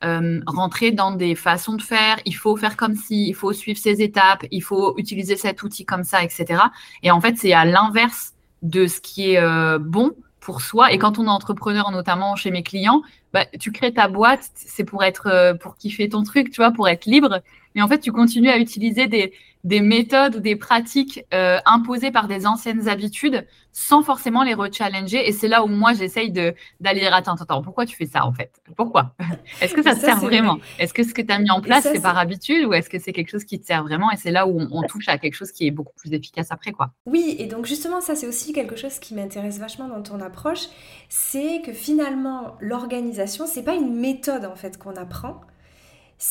euh, 0.05 0.41
rentrer 0.47 0.91
dans 0.91 1.12
des 1.12 1.35
façons 1.35 1.75
de 1.75 1.83
faire, 1.83 2.19
il 2.25 2.35
faut 2.35 2.57
faire 2.57 2.77
comme 2.77 2.97
si, 2.97 3.29
il 3.29 3.35
faut 3.35 3.53
suivre 3.53 3.79
ces 3.79 4.03
étapes, 4.03 4.45
il 4.51 4.62
faut 4.62 4.95
utiliser 4.99 5.37
cet 5.37 5.62
outil 5.62 5.85
comme 5.85 6.05
ça, 6.05 6.25
etc. 6.25 6.61
Et 7.03 7.11
en 7.11 7.21
fait, 7.21 7.37
c'est 7.39 7.53
à 7.53 7.65
l'inverse 7.65 8.35
de 8.62 8.87
ce 8.87 9.01
qui 9.01 9.33
est 9.33 9.39
euh, 9.39 9.79
bon 9.79 10.12
pour 10.41 10.61
soi. 10.61 10.93
Et 10.93 10.99
quand 10.99 11.19
on 11.19 11.27
est 11.27 11.31
entrepreneur, 11.31 11.91
notamment 11.93 12.35
chez 12.35 12.51
mes 12.51 12.65
clients, 12.65 13.03
bah, 13.33 13.47
tu 13.61 13.71
crées 13.71 13.95
ta 13.95 14.09
boîte, 14.09 14.51
c'est 14.55 14.85
pour 14.85 15.05
être, 15.05 15.57
pour 15.61 15.77
kiffer 15.77 16.09
ton 16.09 16.25
truc, 16.25 16.51
tu 16.51 16.57
vois, 16.57 16.73
pour 16.73 16.89
être 16.89 17.07
libre. 17.07 17.41
Mais 17.75 17.83
en 17.83 17.89
fait, 17.89 18.01
tu 18.01 18.11
continues 18.11 18.51
à 18.51 18.59
utiliser 18.59 19.07
des, 19.07 19.33
des 19.64 19.81
méthodes 19.81 20.37
ou 20.37 20.40
des 20.40 20.57
pratiques 20.57 21.25
euh, 21.33 21.59
imposées 21.66 22.11
par 22.11 22.26
des 22.26 22.47
anciennes 22.47 22.88
habitudes 22.88 23.47
sans 23.71 24.02
forcément 24.02 24.42
les 24.42 24.54
rechallenger. 24.54 25.26
Et 25.28 25.33
c'est 25.33 25.49
là 25.49 25.64
où 25.64 25.69
moi, 25.69 25.92
j'essaye 25.95 26.31
d'aller 26.31 27.00
dire, 27.00 27.14
attends, 27.14 27.35
attends, 27.35 27.62
pourquoi 27.62 27.87
tu 27.87 27.97
fais 27.97 28.07
ça 28.07 28.26
en 28.26 28.33
fait? 28.33 28.52
Pourquoi? 28.76 29.14
Est-ce 29.61 29.75
que 29.75 29.83
ça, 29.83 29.95
te 29.95 30.00
sert 30.00 30.19
vraiment? 30.19 30.59
Est-ce 30.78 30.92
que 30.92 31.04
ce 31.04 31.14
que 31.14 31.23
tu 31.23 31.33
as 31.33 31.38
mis 31.38 31.50
en 31.50 31.61
place, 31.61 31.85
c'est 31.85 32.02
par 32.02 32.19
habitude 32.19 32.66
ou 32.66 32.75
est-ce 32.75 32.90
que 32.90 32.99
c'est 32.99 33.12
quelque 33.12 33.31
chose 33.31 33.45
qui 33.45 33.61
te 33.61 33.66
sert 33.66 33.83
vraiment? 33.83 34.11
Et 34.11 34.16
c'est 34.16 34.31
là 34.31 34.47
où 34.47 34.61
on, 34.71 34.83
touche 34.83 35.09
à 35.09 35.16
quelque 35.16 35.35
chose 35.35 35.52
qui 35.52 35.66
est 35.66 35.71
beaucoup 35.71 35.95
plus 35.97 36.12
efficace 36.12 36.49
après. 36.50 36.73
quoi. 36.73 36.90
Oui, 37.07 37.37
et 37.38 37.47
donc 37.47 37.66
justement, 37.66 38.00
ça, 38.00 38.16
c'est 38.16 38.26
aussi 38.26 38.52
quelque 38.52 38.76
chose 38.76 38.99
qui 38.99 39.14
m'intéresse 39.14 39.59
vachement 39.59 39.88
dans 39.88 40.02
ton 40.02 40.21
approche. 40.21 40.66
C'est 41.09 41.62
que 41.64 41.73
finalement, 41.73 42.57
l'organisation, 42.61 43.47
c'est 43.47 43.62
pas 43.62 43.75
une 43.75 43.95
méthode 43.95 44.45
en 44.45 44.57
fait 44.57 44.76
qu'on 44.76 44.97
apprend. 44.97 45.40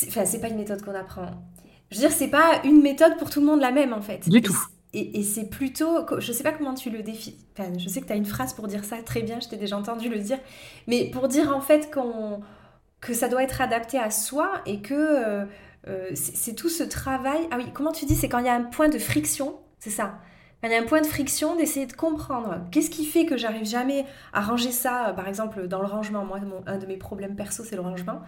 Enfin, 0.08 0.26
c'est 0.26 0.40
pas 0.40 0.50
une 0.50 0.58
méthode 0.58 0.82
qu'on 0.84 0.96
apprend 0.96 1.32
je 1.92 1.98
veux 1.98 2.08
dire, 2.08 2.12
c'est 2.12 2.30
pas 2.30 2.62
une 2.64 2.82
méthode 2.82 3.18
pour 3.18 3.30
tout 3.30 3.42
le 3.42 3.46
monde 3.46 3.62
la 3.62 3.72
même 3.72 3.94
en 3.94 4.02
fait. 4.02 4.28
Du 4.30 4.42
tout. 4.42 4.58
Et, 4.94 5.24
c'est 5.24 5.50
plutôt, 5.50 6.06
je 6.20 6.34
sais 6.34 6.44
pas 6.44 6.52
comment 6.52 6.74
tu 6.74 6.90
le 6.90 7.02
définis. 7.02 7.38
Enfin, 7.58 7.72
je 7.78 7.88
sais 7.88 8.02
que 8.02 8.08
tu 8.08 8.12
as 8.12 8.18
une 8.18 8.26
phrase 8.26 8.54
pour 8.54 8.68
dire 8.68 8.84
ça 8.84 8.98
très 9.02 9.22
bien, 9.22 9.40
je 9.40 9.48
t'ai 9.48 9.56
déjà 9.56 9.78
entendu 9.78 10.10
le 10.10 10.20
dire. 10.20 10.38
Mais 10.88 11.10
pour 11.12 11.30
dire 11.30 11.56
en 11.56 11.62
fait 11.62 11.94
qu'on, 11.94 12.42
que 13.00 13.14
ça 13.14 13.30
doit 13.30 13.42
être 13.42 13.62
adapté 13.62 13.98
à 13.98 14.12
soi 14.12 14.52
et 14.66 14.82
que 14.82 14.94
euh, 14.94 15.46
euh, 15.88 16.10
c'est 16.14 16.56
tout 16.56 16.68
ce 16.68 16.84
travail. 16.84 17.40
Ah 17.52 17.56
oui, 17.58 17.68
comment 17.74 17.94
tu 17.94 18.06
dis 18.06 18.16
C'est 18.16 18.28
quand 18.28 18.40
il 18.40 18.48
y 18.48 18.50
a 18.50 18.54
un 18.54 18.64
point 18.64 18.90
de 18.90 19.00
friction, 19.00 19.60
c'est 19.80 19.92
ça 19.92 20.20
il 20.64 20.72
y 20.72 20.76
a 20.76 20.80
un 20.80 20.86
point 20.86 21.02
de 21.02 21.08
friction 21.08 21.56
d'essayer 21.56 21.88
de 21.88 21.94
comprendre 21.94 22.60
qu'est-ce 22.72 22.90
qui 22.90 23.06
fait 23.06 23.26
que 23.26 23.36
j'arrive 23.36 23.66
jamais 23.66 24.06
à 24.32 24.42
ranger 24.42 24.72
ça, 24.72 25.14
par 25.16 25.28
exemple 25.28 25.68
dans 25.68 25.82
le 25.82 25.88
rangement? 25.88 26.24
Moi, 26.24 26.40
un 26.68 26.78
de 26.78 26.86
mes 26.86 26.98
problèmes 26.98 27.36
perso, 27.36 27.64
c'est 27.64 27.76
le 27.76 27.82
rangement. 27.82 28.22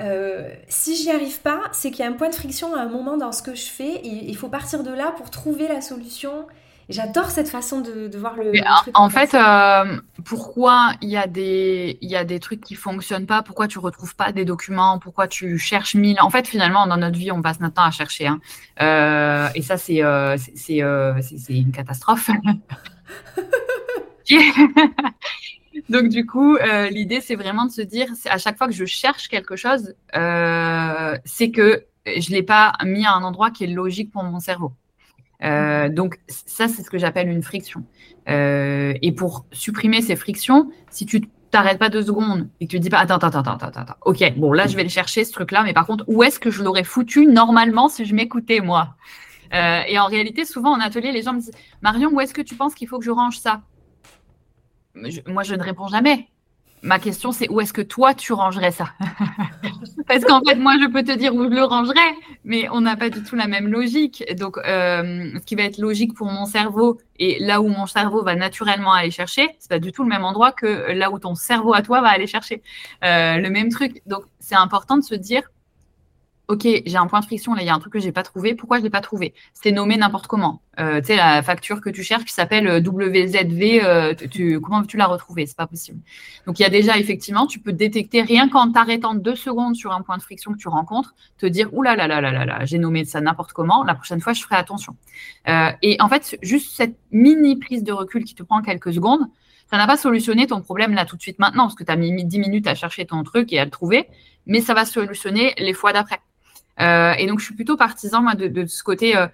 Euh, 0.00 0.48
si 0.68 0.96
j'y 0.96 1.10
arrive 1.10 1.40
pas, 1.40 1.60
c'est 1.72 1.90
qu'il 1.90 2.04
y 2.04 2.08
a 2.08 2.10
un 2.10 2.14
point 2.14 2.28
de 2.28 2.34
friction 2.34 2.74
à 2.74 2.80
un 2.80 2.88
moment 2.88 3.16
dans 3.16 3.32
ce 3.32 3.42
que 3.42 3.54
je 3.54 3.66
fais 3.66 3.94
et 3.94 4.28
il 4.28 4.36
faut 4.36 4.48
partir 4.48 4.82
de 4.82 4.90
là 4.90 5.12
pour 5.16 5.30
trouver 5.30 5.68
la 5.68 5.80
solution. 5.80 6.46
J'adore 6.90 7.30
cette 7.30 7.48
façon 7.48 7.80
de, 7.80 8.14
voir 8.18 8.36
le, 8.36 8.52
truc. 8.52 8.92
En, 8.92 9.08
fait, 9.08 9.34
euh, 9.34 9.96
pourquoi 10.24 10.92
il 11.00 11.08
y, 11.08 11.16
a 11.16 11.26
des, 11.26 11.96
y 12.02 12.14
a 12.14 12.24
des 12.24 12.40
trucs 12.40 12.60
qui 12.60 12.74
fonctionnent 12.74 13.24
pas? 13.24 13.42
Pourquoi 13.42 13.68
tu 13.68 13.78
retrouves 13.78 14.14
pas 14.14 14.32
des 14.32 14.44
documents? 14.44 14.98
Pourquoi 14.98 15.26
tu 15.26 15.56
cherches 15.58 15.94
mille? 15.94 16.20
En 16.20 16.28
fait, 16.28 16.46
finalement, 16.46 16.86
dans 16.86 16.98
notre 16.98 17.16
vie, 17.16 17.32
on 17.32 17.40
passe 17.40 17.60
notre 17.60 17.74
temps 17.74 17.84
à 17.84 17.90
chercher. 17.90 18.26
Hein. 18.26 18.40
Euh, 18.82 19.48
et 19.54 19.62
ça, 19.62 19.78
c'est 19.78 20.02
c'est 20.36 21.54
une 21.54 21.72
catastrophe. 21.72 22.28
Donc 25.88 26.08
du 26.08 26.26
coup, 26.26 26.56
euh, 26.56 26.88
l'idée 26.88 27.20
c'est 27.20 27.34
vraiment 27.34 27.66
de 27.66 27.70
se 27.70 27.82
dire, 27.82 28.08
à 28.28 28.38
chaque 28.38 28.56
fois 28.56 28.66
que 28.66 28.72
je 28.72 28.84
cherche 28.84 29.28
quelque 29.28 29.56
chose, 29.56 29.94
euh, 30.16 31.16
c'est 31.24 31.50
que 31.50 31.84
je 32.06 32.30
l'ai 32.30 32.42
pas 32.42 32.72
mis 32.84 33.06
à 33.06 33.14
un 33.14 33.22
endroit 33.22 33.50
qui 33.50 33.64
est 33.64 33.68
logique 33.68 34.10
pour 34.10 34.22
mon 34.22 34.40
cerveau. 34.40 34.72
Euh, 35.42 35.88
donc 35.88 36.20
ça, 36.28 36.68
c'est 36.68 36.82
ce 36.82 36.90
que 36.90 36.98
j'appelle 36.98 37.28
une 37.28 37.42
friction. 37.42 37.84
et 38.26 39.12
pour 39.16 39.46
supprimer 39.52 40.00
ces 40.00 40.16
frictions, 40.16 40.70
si 40.90 41.06
tu 41.06 41.22
t'arrêtes 41.50 41.78
pas 41.78 41.88
deux 41.88 42.02
secondes 42.02 42.48
et 42.60 42.66
que 42.66 42.72
tu 42.72 42.78
te 42.78 42.82
dis 42.82 42.90
pas 42.90 42.98
attends 42.98 43.16
attends 43.18 43.38
attends 43.38 43.52
attends 43.52 43.80
attends 43.80 43.94
ok 44.04 44.34
bon 44.36 44.52
là 44.52 44.66
je 44.66 44.74
vais 44.74 44.82
le 44.82 44.88
chercher 44.88 45.24
ce 45.24 45.30
truc 45.30 45.52
là 45.52 45.62
mais 45.62 45.72
par 45.72 45.86
contre 45.86 46.02
où 46.08 46.24
est-ce 46.24 46.40
que 46.40 46.50
je 46.50 46.64
l'aurais 46.64 46.82
foutu 46.82 47.28
normalement 47.28 47.88
si 47.88 48.04
je 48.04 48.12
m'écoutais 48.12 48.58
moi? 48.58 48.96
Et 49.52 49.96
en 50.00 50.06
réalité 50.06 50.44
souvent 50.44 50.72
en 50.72 50.80
atelier 50.80 51.12
les 51.12 51.22
gens 51.22 51.32
me 51.32 51.38
disent 51.38 51.52
Marion 51.80 52.10
où 52.10 52.20
est-ce 52.20 52.34
que 52.34 52.42
tu 52.42 52.56
penses 52.56 52.74
qu'il 52.74 52.88
faut 52.88 52.98
que 52.98 53.04
je 53.04 53.12
range 53.12 53.38
ça? 53.38 53.62
Moi, 54.94 55.42
je 55.42 55.54
ne 55.54 55.62
réponds 55.62 55.88
jamais. 55.88 56.28
Ma 56.84 56.98
question, 56.98 57.32
c'est 57.32 57.48
où 57.48 57.62
est-ce 57.62 57.72
que 57.72 57.80
toi, 57.80 58.12
tu 58.12 58.34
rangerais 58.34 58.70
ça? 58.70 58.90
Parce 60.06 60.22
qu'en 60.22 60.42
fait, 60.46 60.56
moi, 60.56 60.74
je 60.78 60.86
peux 60.86 61.02
te 61.02 61.12
dire 61.12 61.34
où 61.34 61.44
je 61.44 61.48
le 61.48 61.64
rangerais, 61.64 62.14
mais 62.44 62.68
on 62.70 62.82
n'a 62.82 62.94
pas 62.94 63.08
du 63.08 63.22
tout 63.22 63.36
la 63.36 63.46
même 63.46 63.68
logique. 63.68 64.22
Donc, 64.38 64.58
euh, 64.58 65.30
ce 65.34 65.46
qui 65.46 65.54
va 65.54 65.62
être 65.62 65.78
logique 65.78 66.12
pour 66.12 66.26
mon 66.26 66.44
cerveau 66.44 67.00
et 67.18 67.38
là 67.40 67.62
où 67.62 67.68
mon 67.68 67.86
cerveau 67.86 68.22
va 68.22 68.34
naturellement 68.34 68.92
aller 68.92 69.10
chercher, 69.10 69.48
c'est 69.58 69.70
pas 69.70 69.78
du 69.78 69.92
tout 69.92 70.02
le 70.02 70.10
même 70.10 70.24
endroit 70.24 70.52
que 70.52 70.92
là 70.92 71.10
où 71.10 71.18
ton 71.18 71.34
cerveau 71.34 71.72
à 71.72 71.80
toi 71.80 72.02
va 72.02 72.08
aller 72.08 72.26
chercher 72.26 72.62
euh, 73.02 73.38
le 73.38 73.48
même 73.48 73.70
truc. 73.70 74.02
Donc, 74.04 74.24
c'est 74.38 74.56
important 74.56 74.98
de 74.98 75.02
se 75.02 75.14
dire 75.14 75.44
Ok, 76.46 76.64
j'ai 76.64 76.96
un 76.96 77.06
point 77.06 77.20
de 77.20 77.24
friction, 77.24 77.54
là, 77.54 77.62
il 77.62 77.66
y 77.66 77.70
a 77.70 77.74
un 77.74 77.78
truc 77.78 77.94
que 77.94 77.98
j'ai 77.98 78.12
pas 78.12 78.22
trouvé. 78.22 78.54
Pourquoi 78.54 78.78
je 78.78 78.82
l'ai 78.82 78.90
pas 78.90 79.00
trouvé? 79.00 79.32
C'est 79.54 79.72
nommé 79.72 79.96
n'importe 79.96 80.26
comment. 80.26 80.60
Euh, 80.78 81.00
tu 81.00 81.06
sais, 81.06 81.16
la 81.16 81.42
facture 81.42 81.80
que 81.80 81.88
tu 81.88 82.02
cherches 82.02 82.26
qui 82.26 82.34
s'appelle 82.34 82.68
euh, 82.68 82.80
WZV, 82.80 83.82
euh, 83.82 84.14
tu, 84.14 84.60
comment 84.60 84.82
veux-tu 84.82 84.98
la 84.98 85.06
retrouver? 85.06 85.46
C'est 85.46 85.56
pas 85.56 85.66
possible. 85.66 86.00
Donc, 86.46 86.58
il 86.58 86.62
y 86.62 86.66
a 86.66 86.68
déjà, 86.68 86.98
effectivement, 86.98 87.46
tu 87.46 87.60
peux 87.60 87.72
détecter, 87.72 88.20
rien 88.20 88.50
qu'en 88.50 88.70
t'arrêtant 88.72 89.14
deux 89.14 89.36
secondes 89.36 89.74
sur 89.74 89.92
un 89.92 90.02
point 90.02 90.18
de 90.18 90.22
friction 90.22 90.52
que 90.52 90.58
tu 90.58 90.68
rencontres, 90.68 91.14
te 91.38 91.46
dire, 91.46 91.72
ouh 91.72 91.82
là 91.82 91.96
là 91.96 92.06
là 92.06 92.20
là 92.20 92.30
là 92.30 92.44
là, 92.44 92.64
j'ai 92.66 92.76
nommé 92.76 93.06
ça 93.06 93.22
n'importe 93.22 93.54
comment, 93.54 93.82
la 93.82 93.94
prochaine 93.94 94.20
fois, 94.20 94.34
je 94.34 94.42
ferai 94.42 94.56
attention. 94.56 94.96
et 95.46 95.96
en 96.00 96.08
fait, 96.08 96.36
juste 96.42 96.76
cette 96.76 96.96
mini 97.10 97.56
prise 97.56 97.84
de 97.84 97.92
recul 97.92 98.24
qui 98.24 98.34
te 98.34 98.42
prend 98.42 98.60
quelques 98.60 98.92
secondes, 98.92 99.22
ça 99.70 99.78
n'a 99.78 99.86
pas 99.86 99.96
solutionné 99.96 100.46
ton 100.46 100.60
problème 100.60 100.92
là 100.92 101.06
tout 101.06 101.16
de 101.16 101.22
suite 101.22 101.38
maintenant, 101.38 101.64
parce 101.64 101.74
que 101.74 101.84
tu 101.84 101.90
as 101.90 101.96
mis 101.96 102.24
10 102.24 102.38
minutes 102.38 102.66
à 102.66 102.74
chercher 102.74 103.06
ton 103.06 103.22
truc 103.24 103.52
et 103.52 103.58
à 103.58 103.64
le 103.64 103.70
trouver, 103.70 104.08
mais 104.46 104.60
ça 104.60 104.74
va 104.74 104.84
solutionner 104.84 105.54
les 105.58 105.72
fois 105.72 105.92
d'après. 105.92 106.20
Euh, 106.80 107.12
et 107.18 107.26
donc, 107.26 107.40
je 107.40 107.44
suis 107.44 107.54
plutôt 107.54 107.76
partisan 107.76 108.22
moi, 108.22 108.34
de, 108.34 108.66
ce 108.66 108.82
côté 108.82 109.16
euh, 109.16 109.26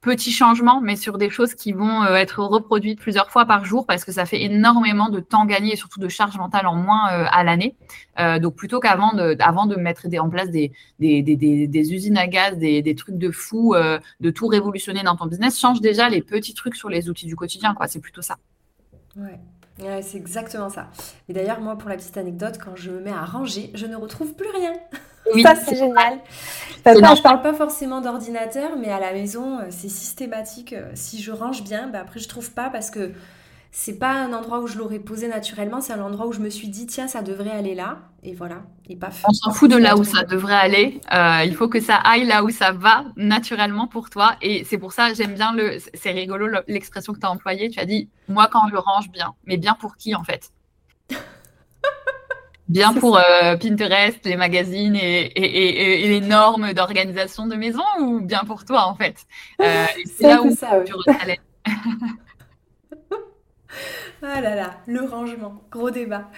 petit 0.00 0.32
changement, 0.32 0.80
mais 0.80 0.96
sur 0.96 1.18
des 1.18 1.30
choses 1.30 1.54
qui 1.54 1.72
vont 1.72 2.02
euh, 2.02 2.14
être 2.14 2.42
reproduites 2.42 2.98
plusieurs 2.98 3.30
fois 3.30 3.44
par 3.44 3.64
jour 3.64 3.86
parce 3.86 4.04
que 4.04 4.12
ça 4.12 4.24
fait 4.24 4.42
énormément 4.42 5.08
de 5.08 5.20
temps 5.20 5.44
gagné 5.44 5.74
et 5.74 5.76
surtout 5.76 6.00
de 6.00 6.08
charge 6.08 6.36
mentale 6.38 6.66
en 6.66 6.74
moins 6.74 7.06
à 7.08 7.44
l'année. 7.44 7.76
donc 8.40 8.56
plutôt 8.56 8.80
qu'avant 8.80 9.12
de, 9.12 9.76
mettre 9.76 10.06
en 10.18 10.30
place 10.30 10.50
des, 10.50 10.72
usines 11.00 12.18
à 12.18 12.26
gaz, 12.26 12.56
des, 12.56 12.94
trucs 12.96 13.18
de 13.18 13.30
fou, 13.30 13.74
de 13.74 14.30
tout 14.30 14.46
révolutionner 14.46 15.02
dans 15.02 15.16
ton 15.16 15.26
business, 15.26 15.60
change 15.60 15.80
déjà 15.80 16.08
les 16.08 16.22
petits 16.22 16.54
trucs 16.54 16.76
sur 16.76 16.88
les 16.88 17.10
outils 17.10 17.26
du 17.26 17.36
quotidien. 17.36 17.74
C'est 17.86 18.00
plutôt 18.00 18.22
ça. 18.22 18.36
Ouais. 19.16 19.38
Ouais, 19.82 20.02
c'est 20.02 20.18
exactement 20.18 20.68
ça. 20.68 20.90
Et 21.28 21.32
d'ailleurs, 21.32 21.60
moi, 21.60 21.76
pour 21.76 21.88
la 21.88 21.96
petite 21.96 22.16
anecdote, 22.16 22.58
quand 22.62 22.76
je 22.76 22.90
me 22.90 23.00
mets 23.00 23.12
à 23.12 23.24
ranger, 23.24 23.70
je 23.74 23.86
ne 23.86 23.96
retrouve 23.96 24.34
plus 24.34 24.50
rien. 24.50 24.72
Oui, 25.34 25.42
ça, 25.42 25.54
c'est 25.54 25.76
génial. 25.76 26.18
Je 26.86 26.92
je 26.92 27.22
parle 27.22 27.42
pas 27.42 27.52
forcément 27.52 28.00
d'ordinateur, 28.00 28.70
mais 28.78 28.88
à 28.88 29.00
la 29.00 29.12
maison, 29.12 29.58
euh, 29.58 29.64
c'est 29.70 29.88
systématique. 29.88 30.72
Euh, 30.72 30.90
si 30.94 31.22
je 31.22 31.30
range 31.30 31.62
bien, 31.62 31.88
bah 31.88 32.00
après, 32.00 32.20
je 32.20 32.28
trouve 32.28 32.50
pas 32.52 32.70
parce 32.70 32.90
que 32.90 33.12
c'est 33.72 33.98
pas 33.98 34.10
un 34.12 34.32
endroit 34.32 34.60
où 34.60 34.66
je 34.66 34.78
l'aurais 34.78 34.98
posé 34.98 35.28
naturellement, 35.28 35.80
c'est 35.80 35.92
un 35.92 36.02
endroit 36.02 36.26
où 36.26 36.32
je 36.32 36.40
me 36.40 36.50
suis 36.50 36.68
dit, 36.68 36.86
tiens, 36.86 37.06
ça 37.06 37.22
devrait 37.22 37.50
aller 37.50 37.74
là. 37.74 37.98
Et 38.22 38.34
voilà, 38.34 38.62
et 38.88 38.96
paf. 38.96 39.24
On 39.28 39.32
s'en 39.32 39.52
fout 39.52 39.70
de 39.70 39.76
là 39.76 39.96
où 39.96 40.04
ça 40.04 40.24
devrait 40.24 40.54
aller. 40.54 41.00
Euh, 41.12 41.44
il 41.44 41.54
faut 41.54 41.68
que 41.68 41.80
ça 41.80 41.96
aille 41.96 42.26
là 42.26 42.42
où 42.44 42.50
ça 42.50 42.72
va 42.72 43.04
naturellement 43.16 43.86
pour 43.86 44.10
toi. 44.10 44.36
Et 44.42 44.64
c'est 44.64 44.78
pour 44.78 44.92
ça, 44.92 45.14
j'aime 45.14 45.34
bien 45.34 45.54
le. 45.54 45.78
C'est 45.94 46.10
rigolo 46.10 46.48
l'expression 46.66 47.12
que 47.12 47.20
tu 47.20 47.26
as 47.26 47.30
employée. 47.30 47.70
Tu 47.70 47.78
as 47.78 47.86
dit, 47.86 48.08
moi, 48.28 48.48
quand 48.50 48.68
je 48.68 48.76
range 48.76 49.10
bien. 49.10 49.34
Mais 49.46 49.56
bien 49.56 49.74
pour 49.74 49.96
qui, 49.96 50.14
en 50.14 50.24
fait? 50.24 50.50
Bien 52.70 52.94
pour 52.94 53.18
euh, 53.18 53.56
Pinterest, 53.56 54.24
les 54.24 54.36
magazines 54.36 54.94
et, 54.94 55.32
les 56.06 56.20
normes 56.20 56.72
d'organisation 56.72 57.48
de 57.48 57.56
maison 57.56 57.82
ou 57.98 58.20
bien 58.20 58.44
pour 58.46 58.64
toi, 58.64 58.86
en 58.86 58.94
fait? 58.94 59.16
Euh, 59.60 59.86
C'est 60.06 60.28
là 60.28 60.40
où 60.40 60.54
ça, 60.54 60.80
tu 60.86 60.92
Ah 64.22 64.42
là 64.42 64.54
là, 64.54 64.74
le 64.86 65.00
rangement, 65.00 65.62
gros 65.70 65.90
débat. 65.90 66.28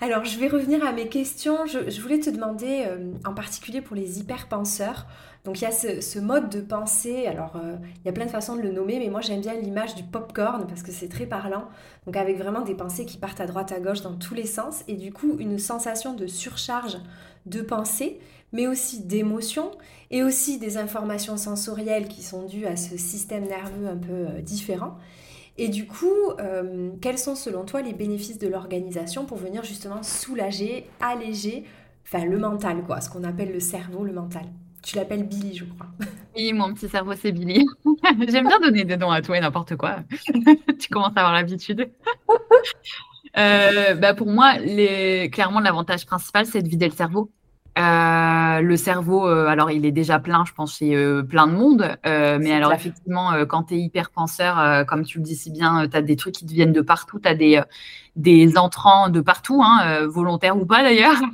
Alors, 0.00 0.24
je 0.24 0.38
vais 0.38 0.48
revenir 0.48 0.82
à 0.84 0.92
mes 0.92 1.08
questions. 1.08 1.66
Je, 1.66 2.00
voulais 2.00 2.20
te 2.20 2.30
demander, 2.30 2.84
euh, 2.86 3.12
en 3.26 3.34
particulier 3.34 3.82
pour 3.82 3.94
les 3.94 4.18
hyperpenseurs, 4.18 5.06
donc 5.44 5.60
il 5.60 5.64
y 5.64 5.66
a 5.66 5.72
ce, 5.72 6.18
mode 6.18 6.50
de 6.50 6.60
pensée, 6.60 7.26
alors 7.26 7.56
euh, 7.56 7.76
il 7.96 8.06
y 8.06 8.08
a 8.08 8.12
plein 8.12 8.26
de 8.26 8.30
façons 8.30 8.56
de 8.56 8.60
le 8.60 8.70
nommer, 8.70 8.98
mais 8.98 9.08
moi 9.08 9.20
j'aime 9.20 9.40
bien 9.40 9.54
l'image 9.54 9.94
du 9.94 10.02
popcorn 10.02 10.66
parce 10.66 10.82
que 10.82 10.92
c'est 10.92 11.08
très 11.08 11.26
parlant. 11.26 11.64
Donc 12.06 12.16
avec 12.16 12.36
vraiment 12.36 12.60
des 12.60 12.74
pensées 12.74 13.06
qui 13.06 13.16
partent 13.16 13.40
à 13.40 13.46
droite, 13.46 13.72
à 13.72 13.80
gauche, 13.80 14.02
dans 14.02 14.14
tous 14.14 14.34
les 14.34 14.46
sens, 14.46 14.84
et 14.88 14.94
du 14.94 15.12
coup 15.12 15.36
une 15.38 15.58
sensation 15.58 16.12
de 16.12 16.26
surcharge 16.26 16.98
de 17.46 17.62
pensée, 17.62 18.20
mais 18.52 18.66
aussi 18.66 19.04
d'émotions, 19.04 19.70
et 20.10 20.22
aussi 20.22 20.58
des 20.58 20.76
informations 20.76 21.36
sensorielles 21.36 22.08
qui 22.08 22.22
sont 22.22 22.44
dues 22.44 22.66
à 22.66 22.76
ce 22.76 22.96
système 22.96 23.44
nerveux 23.44 23.88
un 23.88 23.96
peu 23.96 24.12
euh, 24.12 24.40
différent. 24.42 24.98
Et 25.60 25.68
du 25.68 25.86
coup, 25.86 26.06
euh, 26.38 26.90
quels 27.02 27.18
sont 27.18 27.34
selon 27.34 27.64
toi 27.64 27.82
les 27.82 27.92
bénéfices 27.92 28.38
de 28.38 28.46
l'organisation 28.46 29.26
pour 29.26 29.38
venir 29.38 29.64
justement 29.64 30.04
soulager, 30.04 30.86
alléger, 31.00 31.64
enfin 32.06 32.24
le 32.24 32.38
mental, 32.38 32.84
quoi, 32.86 33.00
ce 33.00 33.10
qu'on 33.10 33.24
appelle 33.24 33.52
le 33.52 33.58
cerveau, 33.58 34.04
le 34.04 34.12
mental? 34.12 34.44
Tu 34.84 34.94
l'appelles 34.94 35.24
Billy, 35.24 35.56
je 35.56 35.64
crois. 35.64 35.86
Oui, 36.36 36.52
mon 36.52 36.72
petit 36.72 36.88
cerveau, 36.88 37.14
c'est 37.16 37.32
Billy. 37.32 37.66
J'aime 38.28 38.46
bien 38.46 38.60
donner 38.60 38.84
des 38.84 38.96
noms 38.96 39.10
à 39.10 39.20
tout 39.20 39.34
et 39.34 39.40
n'importe 39.40 39.74
quoi. 39.74 39.96
tu 40.78 40.88
commences 40.88 41.16
à 41.16 41.20
avoir 41.22 41.32
l'habitude. 41.32 41.90
Euh, 43.36 43.94
bah 43.96 44.14
pour 44.14 44.28
moi, 44.28 44.54
clairement, 45.32 45.58
l'avantage 45.58 46.06
principal, 46.06 46.46
c'est 46.46 46.62
de 46.62 46.68
vider 46.68 46.86
le 46.86 46.94
cerveau. 46.94 47.32
Euh, 47.78 48.60
le 48.60 48.76
cerveau, 48.76 49.28
euh, 49.28 49.46
alors 49.46 49.70
il 49.70 49.86
est 49.86 49.92
déjà 49.92 50.18
plein, 50.18 50.44
je 50.44 50.52
pense, 50.52 50.78
chez 50.78 51.22
plein 51.28 51.46
de 51.46 51.52
monde. 51.52 51.96
mais 52.04 52.52
alors, 52.52 52.72
effectivement, 52.72 53.32
quand 53.46 53.64
tu 53.64 53.74
es 53.74 53.78
hyper 53.78 54.10
penseur, 54.10 54.84
comme 54.86 55.04
tu 55.04 55.18
le 55.18 55.24
dis 55.24 55.36
si 55.36 55.50
bien, 55.50 55.88
tu 55.88 55.96
as 55.96 56.02
des 56.02 56.16
trucs 56.16 56.34
qui 56.34 56.46
te 56.46 56.52
viennent 56.52 56.72
de 56.72 56.80
partout, 56.80 57.18
tu 57.20 57.28
as 57.28 57.34
des, 57.34 57.60
des 58.16 58.58
entrants 58.58 59.08
de 59.08 59.20
partout, 59.20 59.62
hein, 59.64 60.06
volontaires 60.06 60.56
ou 60.56 60.66
pas 60.66 60.82
d'ailleurs. 60.82 61.16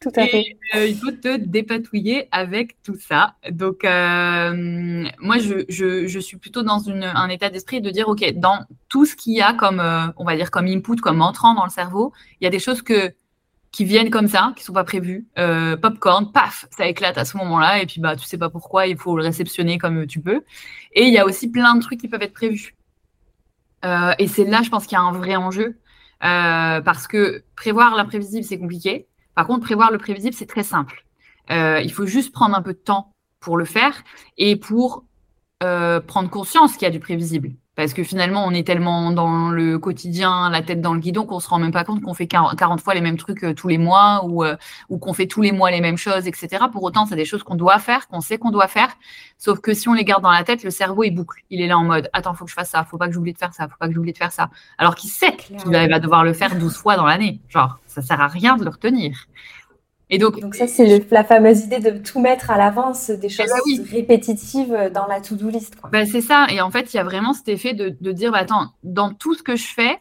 Tout 0.00 0.10
à 0.16 0.26
fait. 0.26 0.56
Euh, 0.74 0.86
il 0.86 0.96
faut 0.96 1.10
te 1.10 1.36
dépatouiller 1.36 2.26
avec 2.32 2.82
tout 2.82 2.96
ça. 2.98 3.34
Donc, 3.50 3.84
euh, 3.84 5.04
moi, 5.20 5.36
je, 5.38 5.66
je, 5.68 6.06
je, 6.06 6.18
suis 6.18 6.38
plutôt 6.38 6.62
dans 6.62 6.78
une, 6.78 7.04
un 7.04 7.28
état 7.28 7.50
d'esprit 7.50 7.82
de 7.82 7.90
dire, 7.90 8.08
OK, 8.08 8.24
dans 8.34 8.64
tout 8.88 9.04
ce 9.04 9.14
qu'il 9.14 9.34
y 9.34 9.42
a 9.42 9.52
comme, 9.52 9.78
euh, 9.78 10.06
on 10.16 10.24
va 10.24 10.36
dire, 10.36 10.50
comme 10.50 10.66
input, 10.66 10.96
comme 10.96 11.20
entrant 11.20 11.52
dans 11.52 11.64
le 11.64 11.70
cerveau, 11.70 12.14
il 12.40 12.44
y 12.44 12.46
a 12.46 12.50
des 12.50 12.58
choses 12.58 12.80
que, 12.80 13.12
qui 13.72 13.84
viennent 13.84 14.10
comme 14.10 14.28
ça, 14.28 14.52
qui 14.56 14.64
sont 14.64 14.72
pas 14.72 14.84
prévues. 14.84 15.28
popcorn, 15.80 16.32
paf, 16.32 16.66
ça 16.70 16.86
éclate 16.86 17.18
à 17.18 17.24
ce 17.24 17.36
moment-là. 17.36 17.82
Et 17.82 17.86
puis, 17.86 18.00
bah, 18.00 18.16
tu 18.16 18.26
sais 18.26 18.38
pas 18.38 18.50
pourquoi, 18.50 18.86
il 18.86 18.96
faut 18.96 19.16
le 19.16 19.22
réceptionner 19.22 19.78
comme 19.78 20.06
tu 20.06 20.20
peux. 20.20 20.42
Et 20.92 21.04
il 21.04 21.14
y 21.14 21.18
a 21.18 21.24
aussi 21.24 21.50
plein 21.50 21.74
de 21.76 21.80
trucs 21.80 22.00
qui 22.00 22.08
peuvent 22.08 22.22
être 22.22 22.32
prévus. 22.32 22.74
et 23.84 24.26
c'est 24.26 24.44
là, 24.44 24.62
je 24.62 24.70
pense 24.70 24.86
qu'il 24.86 24.96
y 24.96 25.00
a 25.00 25.02
un 25.02 25.12
vrai 25.12 25.36
enjeu. 25.36 25.78
parce 26.20 27.06
que 27.06 27.44
prévoir 27.54 27.94
l'imprévisible, 27.96 28.44
c'est 28.44 28.58
compliqué. 28.58 29.06
Par 29.34 29.46
contre, 29.46 29.64
prévoir 29.64 29.90
le 29.90 29.98
prévisible, 29.98 30.34
c'est 30.34 30.46
très 30.46 30.62
simple. 30.62 31.04
Euh, 31.50 31.80
il 31.82 31.92
faut 31.92 32.06
juste 32.06 32.32
prendre 32.32 32.56
un 32.56 32.62
peu 32.62 32.72
de 32.72 32.78
temps 32.78 33.14
pour 33.40 33.56
le 33.56 33.64
faire 33.64 34.02
et 34.38 34.56
pour 34.56 35.04
euh, 35.62 36.00
prendre 36.00 36.30
conscience 36.30 36.74
qu'il 36.74 36.82
y 36.82 36.86
a 36.86 36.90
du 36.90 37.00
prévisible. 37.00 37.52
Parce 37.80 37.94
que 37.94 38.04
finalement, 38.04 38.44
on 38.44 38.50
est 38.50 38.66
tellement 38.66 39.10
dans 39.10 39.48
le 39.48 39.78
quotidien, 39.78 40.50
la 40.50 40.60
tête 40.60 40.82
dans 40.82 40.92
le 40.92 41.00
guidon, 41.00 41.24
qu'on 41.24 41.40
se 41.40 41.48
rend 41.48 41.58
même 41.58 41.72
pas 41.72 41.84
compte 41.84 42.02
qu'on 42.02 42.12
fait 42.12 42.26
40 42.26 42.78
fois 42.78 42.92
les 42.92 43.00
mêmes 43.00 43.16
trucs 43.16 43.42
euh, 43.42 43.54
tous 43.54 43.68
les 43.68 43.78
mois 43.78 44.22
ou, 44.26 44.44
ou 44.90 44.98
qu'on 44.98 45.14
fait 45.14 45.26
tous 45.26 45.40
les 45.40 45.50
mois 45.50 45.70
les 45.70 45.80
mêmes 45.80 45.96
choses, 45.96 46.26
etc. 46.26 46.64
Pour 46.70 46.82
autant, 46.82 47.06
c'est 47.06 47.16
des 47.16 47.24
choses 47.24 47.42
qu'on 47.42 47.54
doit 47.54 47.78
faire, 47.78 48.06
qu'on 48.08 48.20
sait 48.20 48.36
qu'on 48.36 48.50
doit 48.50 48.68
faire. 48.68 48.90
Sauf 49.38 49.60
que 49.60 49.72
si 49.72 49.88
on 49.88 49.94
les 49.94 50.04
garde 50.04 50.22
dans 50.22 50.30
la 50.30 50.44
tête, 50.44 50.62
le 50.62 50.70
cerveau, 50.70 51.04
il 51.04 51.12
boucle. 51.12 51.42
Il 51.48 51.62
est 51.62 51.66
là 51.66 51.78
en 51.78 51.84
mode, 51.84 52.10
attends, 52.12 52.34
faut 52.34 52.44
que 52.44 52.50
je 52.50 52.54
fasse 52.54 52.68
ça, 52.68 52.84
faut 52.84 52.98
pas 52.98 53.06
que 53.06 53.14
j'oublie 53.14 53.32
de 53.32 53.38
faire 53.38 53.54
ça, 53.54 53.66
faut 53.66 53.78
pas 53.78 53.88
que 53.88 53.94
j'oublie 53.94 54.12
de 54.12 54.18
faire 54.18 54.32
ça. 54.32 54.50
Alors 54.76 54.94
qu'il 54.94 55.08
sait 55.08 55.34
qu'il 55.36 55.56
va 55.72 55.98
devoir 55.98 56.22
le 56.22 56.34
faire 56.34 56.54
12 56.54 56.76
fois 56.76 56.96
dans 56.96 57.06
l'année. 57.06 57.40
Genre, 57.48 57.78
ça 57.86 58.02
sert 58.02 58.20
à 58.20 58.28
rien 58.28 58.58
de 58.58 58.64
le 58.64 58.70
retenir. 58.70 59.26
Et 60.10 60.18
donc, 60.18 60.40
donc 60.40 60.56
ça, 60.56 60.66
c'est 60.66 61.06
la 61.10 61.24
fameuse 61.24 61.60
idée 61.60 61.78
de 61.78 61.96
tout 61.96 62.20
mettre 62.20 62.50
à 62.50 62.58
l'avance, 62.58 63.10
des 63.10 63.26
eh 63.26 63.28
choses 63.28 63.46
ben 63.46 63.86
répétitives 63.90 64.90
dans 64.92 65.06
la 65.06 65.20
to-do 65.20 65.48
list. 65.48 65.76
Ben, 65.92 66.04
c'est 66.04 66.20
ça. 66.20 66.48
Et 66.50 66.60
en 66.60 66.70
fait, 66.70 66.92
il 66.92 66.96
y 66.96 67.00
a 67.00 67.04
vraiment 67.04 67.32
cet 67.32 67.48
effet 67.48 67.74
de, 67.74 68.12
dire, 68.12 68.32
bah, 68.32 68.38
attends, 68.38 68.72
dans 68.82 69.14
tout 69.14 69.34
ce 69.34 69.42
que 69.44 69.54
je 69.54 69.66
fais, 69.66 70.00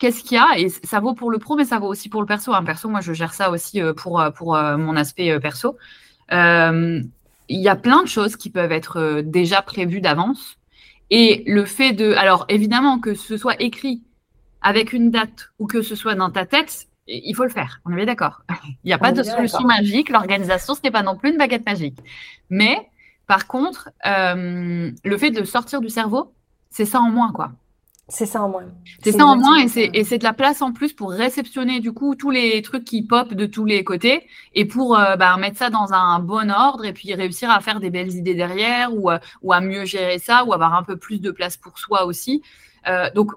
qu'est-ce 0.00 0.24
qu'il 0.24 0.38
y 0.38 0.40
a? 0.40 0.58
Et 0.58 0.68
ça 0.68 0.98
vaut 0.98 1.14
pour 1.14 1.30
le 1.30 1.38
pro, 1.38 1.54
mais 1.54 1.64
ça 1.64 1.78
vaut 1.78 1.86
aussi 1.86 2.08
pour 2.08 2.20
le 2.20 2.26
perso. 2.26 2.52
Un 2.52 2.64
perso, 2.64 2.88
moi, 2.88 3.00
je 3.00 3.12
gère 3.12 3.34
ça 3.34 3.50
aussi 3.50 3.80
euh, 3.80 3.92
pour, 3.92 4.20
euh, 4.20 4.30
pour 4.30 4.56
euh, 4.56 4.76
mon 4.76 4.96
aspect 4.96 5.38
perso. 5.38 5.76
Il 6.32 7.60
y 7.60 7.68
a 7.68 7.76
plein 7.76 8.02
de 8.02 8.08
choses 8.08 8.36
qui 8.36 8.48
peuvent 8.48 8.72
être 8.72 9.22
déjà 9.22 9.60
prévues 9.60 10.00
d'avance. 10.00 10.56
Et 11.10 11.42
le 11.48 11.64
fait 11.64 11.92
de... 11.92 12.12
Alors, 12.14 12.46
évidemment, 12.48 13.00
que 13.00 13.14
ce 13.14 13.36
soit 13.36 13.60
écrit 13.60 14.04
avec 14.62 14.92
une 14.92 15.10
date 15.10 15.50
ou 15.58 15.66
que 15.66 15.82
ce 15.82 15.96
soit 15.96 16.14
dans 16.14 16.30
ta 16.30 16.46
tête, 16.46 16.86
il 17.10 17.34
faut 17.34 17.44
le 17.44 17.50
faire. 17.50 17.80
On 17.84 17.96
est 17.96 18.06
d'accord. 18.06 18.42
Il 18.84 18.86
n'y 18.86 18.92
a 18.92 18.98
pas 18.98 19.12
de 19.12 19.22
solution 19.22 19.60
magique. 19.60 20.08
L'organisation, 20.10 20.74
ce 20.74 20.80
n'est 20.84 20.90
pas 20.90 21.02
non 21.02 21.16
plus 21.16 21.30
une 21.30 21.38
baguette 21.38 21.66
magique. 21.66 21.98
Mais 22.48 22.88
par 23.26 23.46
contre, 23.46 23.90
euh, 24.06 24.90
le 25.04 25.18
fait 25.18 25.30
de 25.30 25.44
sortir 25.44 25.80
du 25.80 25.88
cerveau, 25.88 26.32
c'est 26.70 26.84
ça 26.84 27.00
en 27.00 27.10
moins, 27.10 27.32
quoi. 27.32 27.52
C'est 28.08 28.26
ça 28.26 28.42
en 28.42 28.48
moins. 28.48 28.64
C'est 29.04 29.12
ça 29.12 29.24
en 29.24 29.36
moins 29.36 29.64
et 29.64 29.68
c'est 30.02 30.18
de 30.18 30.24
la 30.24 30.32
place 30.32 30.62
en 30.62 30.72
plus 30.72 30.92
pour 30.92 31.12
réceptionner 31.12 31.78
du 31.78 31.92
coup 31.92 32.16
tous 32.16 32.32
les 32.32 32.60
trucs 32.60 32.82
qui 32.82 33.02
pop 33.02 33.32
de 33.32 33.46
tous 33.46 33.64
les 33.64 33.84
côtés 33.84 34.26
et 34.52 34.64
pour 34.64 34.98
euh, 34.98 35.14
bah, 35.14 35.36
mettre 35.36 35.58
ça 35.58 35.70
dans 35.70 35.92
un 35.92 36.18
bon 36.18 36.50
ordre 36.50 36.84
et 36.84 36.92
puis 36.92 37.14
réussir 37.14 37.50
à 37.50 37.60
faire 37.60 37.78
des 37.78 37.90
belles 37.90 38.12
idées 38.12 38.34
derrière 38.34 38.92
ou, 38.92 39.12
euh, 39.12 39.20
ou 39.42 39.52
à 39.52 39.60
mieux 39.60 39.84
gérer 39.84 40.18
ça 40.18 40.44
ou 40.44 40.52
avoir 40.52 40.74
un 40.74 40.82
peu 40.82 40.96
plus 40.96 41.20
de 41.20 41.30
place 41.30 41.56
pour 41.56 41.78
soi 41.78 42.04
aussi. 42.04 42.42
donc 43.14 43.30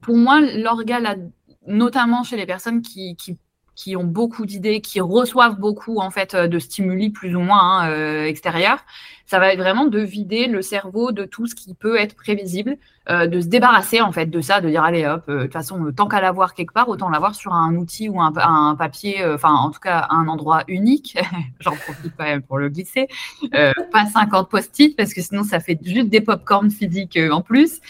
pour 0.00 0.16
moi, 0.16 0.40
l'organe 0.40 1.30
notamment 1.66 2.22
chez 2.22 2.36
les 2.36 2.46
personnes 2.46 2.82
qui, 2.82 3.16
qui, 3.16 3.38
qui 3.74 3.96
ont 3.96 4.04
beaucoup 4.04 4.46
d'idées, 4.46 4.80
qui 4.80 5.00
reçoivent 5.00 5.58
beaucoup 5.58 5.98
en 5.98 6.10
fait 6.10 6.36
de 6.36 6.58
stimuli 6.58 7.10
plus 7.10 7.34
ou 7.34 7.40
moins 7.40 7.80
hein, 7.80 7.90
euh, 7.90 8.24
extérieurs, 8.24 8.78
ça 9.26 9.38
va 9.38 9.52
être 9.52 9.58
vraiment 9.58 9.86
de 9.86 9.98
vider 9.98 10.46
le 10.46 10.62
cerveau 10.62 11.10
de 11.10 11.24
tout 11.24 11.46
ce 11.46 11.54
qui 11.54 11.74
peut 11.74 11.98
être 11.98 12.14
prévisible, 12.14 12.76
euh, 13.08 13.26
de 13.26 13.40
se 13.40 13.46
débarrasser 13.46 14.00
en 14.00 14.12
fait 14.12 14.26
de 14.26 14.40
ça, 14.40 14.60
de 14.60 14.68
dire 14.68 14.84
allez 14.84 15.06
hop, 15.06 15.24
euh, 15.28 15.38
de 15.38 15.42
toute 15.44 15.52
façon 15.52 15.92
tant 15.92 16.06
qu'à 16.06 16.20
l'avoir 16.20 16.54
quelque 16.54 16.72
part, 16.72 16.88
autant 16.88 17.08
l'avoir 17.08 17.34
sur 17.34 17.52
un 17.52 17.74
outil 17.74 18.08
ou 18.08 18.20
un, 18.20 18.32
un 18.36 18.76
papier, 18.76 19.24
enfin 19.26 19.52
en 19.52 19.70
tout 19.70 19.80
cas 19.80 20.06
un 20.10 20.28
endroit 20.28 20.62
unique. 20.68 21.18
J'en 21.60 21.74
profite 21.74 22.12
quand 22.16 22.24
même 22.24 22.42
pour 22.42 22.58
le 22.58 22.68
glisser, 22.68 23.08
pas 23.50 24.06
50 24.06 24.48
post-it 24.48 24.96
parce 24.96 25.12
que 25.12 25.22
sinon 25.22 25.42
ça 25.42 25.58
fait 25.58 25.78
juste 25.82 26.08
des 26.08 26.20
pop-corn 26.20 26.70
physiques 26.70 27.18
en 27.30 27.40
plus. 27.40 27.80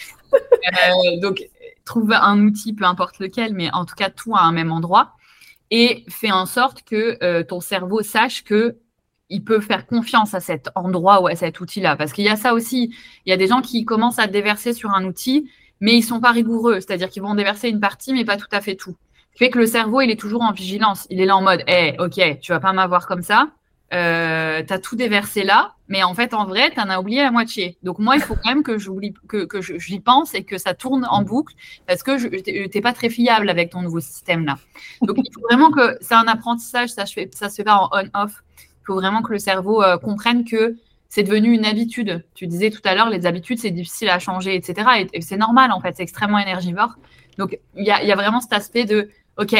donc 1.20 1.44
trouve 1.84 2.12
un 2.12 2.40
outil, 2.40 2.72
peu 2.72 2.84
importe 2.84 3.18
lequel, 3.18 3.54
mais 3.54 3.70
en 3.72 3.84
tout 3.84 3.94
cas 3.94 4.10
tout 4.10 4.34
à 4.34 4.40
un 4.40 4.52
même 4.52 4.72
endroit, 4.72 5.12
et 5.70 6.04
fais 6.08 6.30
en 6.30 6.46
sorte 6.46 6.82
que 6.82 7.18
euh, 7.22 7.42
ton 7.42 7.60
cerveau 7.60 8.02
sache 8.02 8.44
que 8.44 8.76
il 9.30 9.42
peut 9.42 9.60
faire 9.60 9.86
confiance 9.86 10.34
à 10.34 10.40
cet 10.40 10.68
endroit 10.74 11.22
ou 11.22 11.26
à 11.26 11.34
cet 11.34 11.58
outil-là. 11.58 11.96
Parce 11.96 12.12
qu'il 12.12 12.24
y 12.24 12.28
a 12.28 12.36
ça 12.36 12.54
aussi, 12.54 12.94
il 13.24 13.30
y 13.30 13.32
a 13.32 13.36
des 13.36 13.46
gens 13.46 13.62
qui 13.62 13.84
commencent 13.84 14.18
à 14.18 14.26
déverser 14.26 14.74
sur 14.74 14.90
un 14.90 15.04
outil, 15.04 15.50
mais 15.80 15.96
ils 15.96 16.02
sont 16.02 16.20
pas 16.20 16.30
rigoureux, 16.30 16.74
c'est-à-dire 16.74 17.08
qu'ils 17.08 17.22
vont 17.22 17.34
déverser 17.34 17.68
une 17.68 17.80
partie, 17.80 18.12
mais 18.12 18.24
pas 18.24 18.36
tout 18.36 18.48
à 18.52 18.60
fait 18.60 18.76
tout. 18.76 18.96
Ce 19.32 19.38
qui 19.38 19.44
fait 19.44 19.50
que 19.50 19.58
le 19.58 19.66
cerveau, 19.66 20.02
il 20.02 20.10
est 20.10 20.20
toujours 20.20 20.42
en 20.42 20.52
vigilance. 20.52 21.06
Il 21.10 21.20
est 21.20 21.26
là 21.26 21.36
en 21.36 21.42
mode, 21.42 21.64
hé, 21.66 21.96
ok, 21.98 22.38
tu 22.40 22.52
vas 22.52 22.60
pas 22.60 22.72
m'avoir 22.72 23.06
comme 23.06 23.22
ça 23.22 23.48
euh, 23.92 24.62
tu 24.66 24.72
as 24.72 24.78
tout 24.78 24.96
déversé 24.96 25.44
là, 25.44 25.74
mais 25.88 26.02
en 26.02 26.14
fait, 26.14 26.34
en 26.34 26.46
vrai, 26.46 26.70
tu 26.70 26.80
en 26.80 26.88
as 26.88 26.98
oublié 26.98 27.22
la 27.22 27.30
moitié. 27.30 27.76
Donc, 27.82 27.98
moi, 27.98 28.16
il 28.16 28.22
faut 28.22 28.34
quand 28.34 28.48
même 28.48 28.62
que 28.62 28.78
j'oublie, 28.78 29.14
que, 29.28 29.44
que 29.44 29.60
j'y 29.60 30.00
pense 30.00 30.34
et 30.34 30.42
que 30.42 30.58
ça 30.58 30.74
tourne 30.74 31.06
en 31.08 31.22
boucle 31.22 31.54
parce 31.86 32.02
que 32.02 32.40
tu 32.40 32.68
n'es 32.74 32.80
pas 32.80 32.92
très 32.92 33.10
fiable 33.10 33.48
avec 33.50 33.70
ton 33.70 33.82
nouveau 33.82 34.00
système-là. 34.00 34.56
Donc, 35.02 35.18
il 35.18 35.32
faut 35.32 35.42
vraiment 35.42 35.70
que 35.70 35.96
c'est 36.00 36.14
un 36.14 36.26
apprentissage, 36.26 36.88
ça, 36.88 37.04
ça 37.06 37.48
se 37.48 37.54
fait 37.54 37.64
pas 37.64 37.76
en 37.76 37.90
on-off. 37.92 38.42
Il 38.58 38.86
faut 38.86 38.94
vraiment 38.94 39.22
que 39.22 39.32
le 39.32 39.38
cerveau 39.38 39.82
euh, 39.82 39.98
comprenne 39.98 40.44
que 40.44 40.76
c'est 41.08 41.22
devenu 41.22 41.52
une 41.52 41.64
habitude. 41.64 42.24
Tu 42.34 42.46
disais 42.46 42.70
tout 42.70 42.82
à 42.84 42.94
l'heure, 42.94 43.10
les 43.10 43.26
habitudes, 43.26 43.58
c'est 43.58 43.70
difficile 43.70 44.08
à 44.08 44.18
changer, 44.18 44.56
etc. 44.56 45.06
Et, 45.12 45.20
c'est 45.20 45.36
normal, 45.36 45.70
en 45.70 45.80
fait, 45.80 45.94
c'est 45.96 46.02
extrêmement 46.02 46.38
énergivore. 46.38 46.96
Donc, 47.38 47.58
il 47.76 47.84
y 47.84 47.90
a 47.90 48.16
vraiment 48.16 48.40
cet 48.40 48.52
aspect 48.52 48.84
de, 48.84 49.10
OK, 49.36 49.54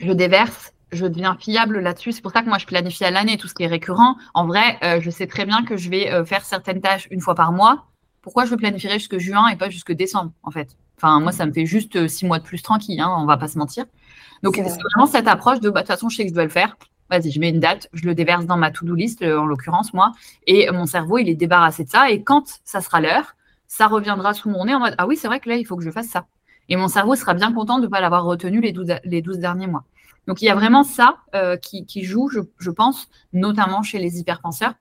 je 0.00 0.12
déverse, 0.12 0.72
je 0.92 1.06
deviens 1.06 1.36
fiable 1.38 1.80
là-dessus. 1.80 2.12
C'est 2.12 2.22
pour 2.22 2.32
ça 2.32 2.42
que 2.42 2.48
moi, 2.48 2.58
je 2.58 2.66
planifie 2.66 3.04
à 3.04 3.10
l'année 3.10 3.36
tout 3.36 3.48
ce 3.48 3.54
qui 3.54 3.62
est 3.62 3.68
récurrent. 3.68 4.16
En 4.34 4.46
vrai, 4.46 4.78
euh, 4.82 5.00
je 5.00 5.10
sais 5.10 5.26
très 5.26 5.46
bien 5.46 5.64
que 5.64 5.76
je 5.76 5.90
vais 5.90 6.10
euh, 6.10 6.24
faire 6.24 6.44
certaines 6.44 6.80
tâches 6.80 7.08
une 7.10 7.20
fois 7.20 7.34
par 7.34 7.52
mois 7.52 7.86
pourquoi 8.20 8.44
je 8.44 8.54
planifierais 8.56 8.98
jusque 8.98 9.16
juin 9.16 9.48
et 9.48 9.56
pas 9.56 9.70
jusque 9.70 9.92
décembre, 9.92 10.32
en 10.42 10.50
fait? 10.50 10.76
Enfin, 10.98 11.18
moi, 11.20 11.32
ça 11.32 11.46
me 11.46 11.52
fait 11.52 11.64
juste 11.64 11.96
euh, 11.96 12.08
six 12.08 12.26
mois 12.26 12.38
de 12.38 12.44
plus 12.44 12.60
tranquille, 12.60 13.00
hein, 13.00 13.14
on 13.16 13.24
va 13.24 13.38
pas 13.38 13.48
se 13.48 13.56
mentir. 13.56 13.86
Donc, 14.42 14.56
c'est 14.56 14.62
vraiment 14.62 15.06
cette 15.06 15.28
approche 15.28 15.60
de, 15.60 15.70
bah, 15.70 15.80
de 15.80 15.86
toute 15.86 15.94
façon, 15.94 16.10
je 16.10 16.16
sais 16.16 16.24
que 16.24 16.28
je 16.28 16.34
dois 16.34 16.44
le 16.44 16.50
faire. 16.50 16.76
Vas-y, 17.08 17.30
je 17.30 17.40
mets 17.40 17.48
une 17.48 17.60
date, 17.60 17.88
je 17.94 18.04
le 18.04 18.14
déverse 18.14 18.44
dans 18.44 18.58
ma 18.58 18.70
to-do 18.70 18.94
list, 18.94 19.22
en 19.22 19.46
l'occurrence, 19.46 19.94
moi. 19.94 20.12
Et 20.46 20.70
mon 20.72 20.84
cerveau, 20.84 21.16
il 21.16 21.28
est 21.30 21.36
débarrassé 21.36 21.84
de 21.84 21.88
ça. 21.88 22.10
Et 22.10 22.22
quand 22.22 22.60
ça 22.64 22.82
sera 22.82 23.00
l'heure, 23.00 23.34
ça 23.66 23.86
reviendra 23.86 24.34
sous 24.34 24.50
mon 24.50 24.66
nez 24.66 24.74
en 24.74 24.80
mode 24.80 24.94
Ah 24.98 25.06
oui, 25.06 25.16
c'est 25.16 25.28
vrai 25.28 25.40
que 25.40 25.48
là, 25.48 25.56
il 25.56 25.64
faut 25.64 25.76
que 25.76 25.84
je 25.84 25.90
fasse 25.90 26.08
ça. 26.08 26.26
Et 26.68 26.76
mon 26.76 26.88
cerveau 26.88 27.14
sera 27.14 27.32
bien 27.32 27.52
content 27.52 27.78
de 27.78 27.84
ne 27.84 27.88
pas 27.88 28.00
l'avoir 28.00 28.24
retenu 28.24 28.60
les 28.60 28.72
12, 28.72 28.96
les 29.04 29.22
12 29.22 29.38
derniers 29.38 29.68
mois. 29.68 29.84
Donc 30.28 30.42
il 30.42 30.44
y 30.44 30.50
a 30.50 30.54
vraiment 30.54 30.84
ça 30.84 31.16
euh, 31.34 31.56
qui, 31.56 32.04
joue, 32.04 32.28
je, 32.28 32.70
pense, 32.70 33.08
notamment 33.32 33.82
chez 33.82 33.98
les 33.98 34.20
hyperpenseurs. 34.20 34.74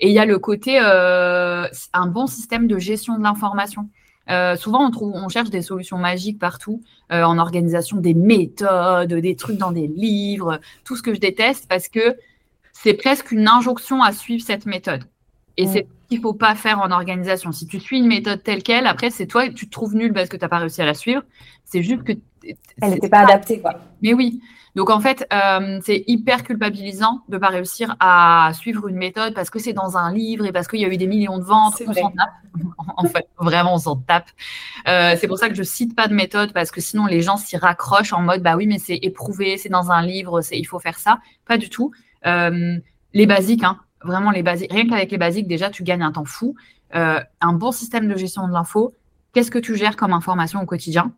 Et 0.00 0.08
il 0.08 0.14
y 0.14 0.18
a 0.18 0.24
le 0.24 0.38
côté 0.38 0.80
euh, 0.82 1.68
un 1.92 2.06
bon 2.06 2.26
système 2.26 2.66
de 2.66 2.78
gestion 2.78 3.18
de 3.18 3.22
l'information. 3.22 3.90
Euh, 4.30 4.56
souvent, 4.56 4.82
on, 4.82 4.90
trouve, 4.90 5.12
on 5.14 5.28
cherche 5.28 5.50
des 5.50 5.60
solutions 5.60 5.98
magiques 5.98 6.38
partout, 6.38 6.82
en 7.10 7.38
organisation, 7.38 7.98
des 7.98 8.14
méthodes, 8.14 9.12
des 9.12 9.36
trucs 9.36 9.58
dans 9.58 9.72
des 9.72 9.86
livres, 9.86 10.58
tout 10.84 10.96
ce 10.96 11.02
que 11.02 11.14
je 11.14 11.20
déteste 11.20 11.66
parce 11.68 11.88
que 11.88 12.16
c'est 12.72 12.94
presque 12.94 13.30
une 13.30 13.46
injonction 13.46 14.02
à 14.02 14.10
suivre 14.10 14.42
cette 14.42 14.64
méthode. 14.64 15.04
Et 15.56 15.66
c'est 15.66 15.86
ce 15.86 16.08
qu'il 16.08 16.18
ne 16.18 16.22
faut 16.22 16.34
pas 16.34 16.54
faire 16.54 16.80
en 16.80 16.90
organisation. 16.90 17.52
Si 17.52 17.66
tu 17.66 17.78
suis 17.80 17.98
une 17.98 18.06
méthode 18.06 18.42
telle 18.42 18.62
qu'elle, 18.62 18.86
après, 18.86 19.10
c'est 19.10 19.26
toi, 19.26 19.48
tu 19.48 19.66
te 19.66 19.70
trouves 19.70 19.94
nul 19.94 20.12
parce 20.12 20.28
que 20.28 20.36
tu 20.36 20.42
n'as 20.44 20.48
pas 20.48 20.58
réussi 20.58 20.82
à 20.82 20.86
la 20.86 20.94
suivre. 20.94 21.22
C'est 21.64 21.82
juste 21.82 22.02
que. 22.02 22.12
Elle 22.82 22.90
n'était 22.90 23.08
pas 23.08 23.20
adaptée, 23.20 23.60
quoi. 23.60 23.74
Mais 24.02 24.12
oui. 24.12 24.40
Donc 24.74 24.90
en 24.90 24.98
fait, 24.98 25.26
euh, 25.32 25.78
c'est 25.84 26.02
hyper 26.08 26.42
culpabilisant 26.42 27.20
de 27.28 27.36
ne 27.36 27.40
pas 27.40 27.48
réussir 27.48 27.96
à 28.00 28.50
suivre 28.54 28.88
une 28.88 28.96
méthode 28.96 29.32
parce 29.32 29.48
que 29.48 29.60
c'est 29.60 29.72
dans 29.72 29.96
un 29.96 30.12
livre 30.12 30.46
et 30.46 30.52
parce 30.52 30.66
qu'il 30.66 30.80
y 30.80 30.84
a 30.84 30.88
eu 30.88 30.96
des 30.96 31.06
millions 31.06 31.38
de 31.38 31.44
ventes. 31.44 31.80
On 31.86 31.92
s'en 31.92 32.10
tape. 32.10 32.32
en 32.96 33.04
fait, 33.04 33.28
vraiment, 33.38 33.74
on 33.74 33.78
s'en 33.78 33.96
tape. 33.96 34.28
Euh, 34.88 35.14
c'est 35.20 35.28
pour 35.28 35.38
ça 35.38 35.48
que 35.48 35.54
je 35.54 35.62
cite 35.62 35.94
pas 35.94 36.08
de 36.08 36.14
méthode 36.14 36.52
parce 36.52 36.72
que 36.72 36.80
sinon 36.80 37.06
les 37.06 37.22
gens 37.22 37.36
s'y 37.36 37.56
raccrochent 37.56 38.12
en 38.12 38.22
mode 38.22 38.42
bah 38.42 38.56
oui, 38.56 38.66
mais 38.66 38.78
c'est 38.78 38.98
éprouvé, 39.00 39.58
c'est 39.58 39.68
dans 39.68 39.92
un 39.92 40.02
livre, 40.02 40.40
c'est 40.40 40.58
il 40.58 40.64
faut 40.64 40.80
faire 40.80 40.98
ça. 40.98 41.20
Pas 41.46 41.56
du 41.56 41.70
tout. 41.70 41.92
Euh, 42.26 42.76
les 43.12 43.26
basiques, 43.26 43.62
hein, 43.62 43.78
vraiment 44.04 44.30
les 44.30 44.42
basiques. 44.42 44.72
Rien 44.72 44.86
qu'avec 44.88 45.10
les 45.10 45.18
basiques, 45.18 45.46
déjà, 45.46 45.70
tu 45.70 45.82
gagnes 45.82 46.02
un 46.02 46.12
temps 46.12 46.24
fou. 46.24 46.54
un 46.92 47.52
bon 47.52 47.72
système 47.72 48.08
de 48.08 48.16
gestion 48.16 48.46
de 48.46 48.52
l'info. 48.52 48.94
Qu'est-ce 49.32 49.50
que 49.50 49.58
tu 49.58 49.76
gères 49.76 49.96
comme 49.96 50.12
information 50.12 50.62
au 50.62 50.66
quotidien? 50.66 51.12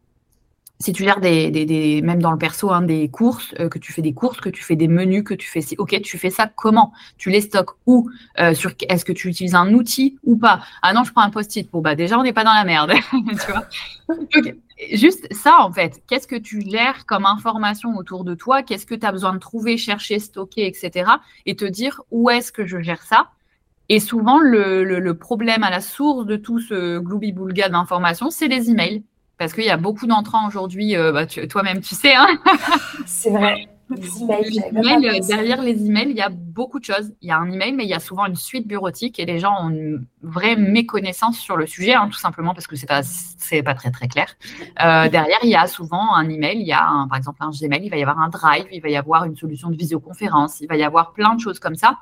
Si 0.79 0.93
tu 0.93 1.05
gères 1.05 1.21
des, 1.21 1.51
des, 1.51 2.03
même 2.03 2.21
dans 2.21 2.33
le 2.33 2.37
perso, 2.37 2.71
hein, 2.71 2.83
des 2.83 3.09
courses, 3.09 3.55
euh, 3.61 3.71
que 3.71 3.79
tu 3.79 3.95
fais 3.95 4.03
des 4.03 4.13
courses, 4.13 4.41
que 4.41 4.51
tu 4.51 4.63
fais 4.63 4.77
des 4.77 4.89
menus, 4.89 5.23
que 5.25 5.33
tu 5.33 5.49
fais, 5.49 5.61
ok, 5.79 6.03
tu 6.03 6.19
fais 6.19 6.29
ça 6.29 6.51
comment? 6.55 6.93
Tu 7.17 7.31
les 7.31 7.41
stockes 7.41 7.71
où? 7.87 8.11
Euh, 8.39 8.53
Est-ce 8.89 9.05
que 9.07 9.13
tu 9.13 9.29
utilises 9.29 9.55
un 9.55 9.73
outil 9.73 10.19
ou 10.25 10.37
pas? 10.37 10.61
Ah 10.83 10.93
non, 10.93 11.05
je 11.05 11.13
prends 11.13 11.23
un 11.23 11.31
post-it. 11.31 11.71
Bon, 11.71 11.81
bah 11.81 11.95
déjà, 11.95 12.19
on 12.19 12.23
n'est 12.23 12.35
pas 12.35 12.45
dans 12.45 12.53
la 12.53 12.65
merde. 12.65 12.93
juste 14.93 15.33
ça, 15.33 15.59
en 15.61 15.73
fait. 15.73 16.03
Qu'est-ce 16.07 16.27
que 16.27 16.37
tu 16.37 16.63
gères 16.63 17.07
comme 17.07 17.27
information 17.27 17.97
autour 17.97 18.25
de 18.25 18.35
toi? 18.35 18.63
Qu'est-ce 18.63 18.87
que 18.87 18.95
tu 18.95 19.07
as 19.07 19.13
besoin 19.13 19.33
de 19.33 19.39
trouver, 19.39 19.77
chercher, 19.77 20.19
stocker, 20.19 20.67
etc. 20.67 21.11
Et 21.47 21.57
te 21.57 21.65
dire 21.65 22.03
où 22.11 22.31
est-ce 22.31 22.53
que 22.53 22.67
je 22.67 22.81
gère 22.81 23.03
ça? 23.03 23.31
Et 23.89 24.01
souvent, 24.01 24.39
le, 24.39 25.13
problème 25.13 25.63
à 25.63 25.71
la 25.71 25.81
source 25.81 26.27
de 26.27 26.37
tout 26.37 26.59
ce 26.59 26.99
gloubi-boulga 26.99 27.69
d'informations, 27.69 28.31
c'est 28.31 28.49
les 28.49 28.71
emails. 28.71 29.03
Parce 29.39 29.53
qu'il 29.53 29.65
y 29.65 29.71
a 29.71 29.77
beaucoup 29.77 30.07
d'entrants 30.07 30.49
aujourd'hui, 30.49 30.97
euh, 30.97 31.13
bah, 31.13 31.27
toi-même 31.27 31.83
tu 31.83 31.95
sais. 31.95 32.15
Hein 32.15 32.27
c'est 33.07 33.31
vrai. 33.31 33.69
Les 33.89 34.23
emails, 34.23 35.09
euh, 35.09 35.21
derrière 35.27 35.63
les 35.63 35.87
emails, 35.87 36.11
il 36.11 36.17
y 36.17 36.23
a 36.23 36.29
beaucoup 36.29 36.81
de 36.81 36.85
choses. 36.85 37.13
Il 37.23 37.29
y 37.29 37.31
a 37.31 37.39
un 37.39 37.51
email, 37.51 37.73
mais 37.73 37.85
il 37.85 37.89
y 37.89 37.95
a 37.95 38.01
souvent 38.01 38.27
une 38.27 38.35
suite 38.35 38.67
bureautique 38.67 39.21
et 39.21 39.27
les 39.27 39.39
gens 39.39 39.55
ont 39.61 39.71
une 39.71 40.07
vraie 40.23 40.57
méconnaissance 40.57 41.39
sur 41.39 41.57
le 41.57 41.67
sujet, 41.67 41.95
hein, 41.95 42.09
tout 42.11 42.19
simplement 42.19 42.53
parce 42.53 42.67
que 42.67 42.75
c'est 42.75 42.87
pas 42.87 43.03
pas 43.65 43.75
très 43.75 43.91
très 43.91 44.09
clair. 44.09 44.35
Euh, 44.83 45.09
derrière, 45.09 45.39
il 45.45 45.51
y 45.51 45.55
a 45.55 45.67
souvent 45.69 46.15
un 46.15 46.29
email, 46.29 46.59
il 46.59 46.67
y 46.67 46.73
a 46.73 47.07
par 47.09 47.17
exemple 47.17 47.39
un 47.41 47.51
Gmail, 47.51 47.85
il 47.85 47.91
va 47.91 47.97
y 47.97 48.03
avoir 48.03 48.19
un 48.19 48.29
Drive, 48.29 48.67
il 48.73 48.81
va 48.83 48.89
y 48.89 48.97
avoir 48.97 49.25
une 49.25 49.37
solution 49.37 49.71
de 49.71 49.77
visioconférence, 49.77 50.61
il 50.61 50.69
va 50.69 50.77
y 50.77 50.83
avoir 50.83 51.13
plein 51.13 51.35
de 51.35 51.41
choses 51.41 51.61
comme 51.61 51.77
ça. 51.77 51.99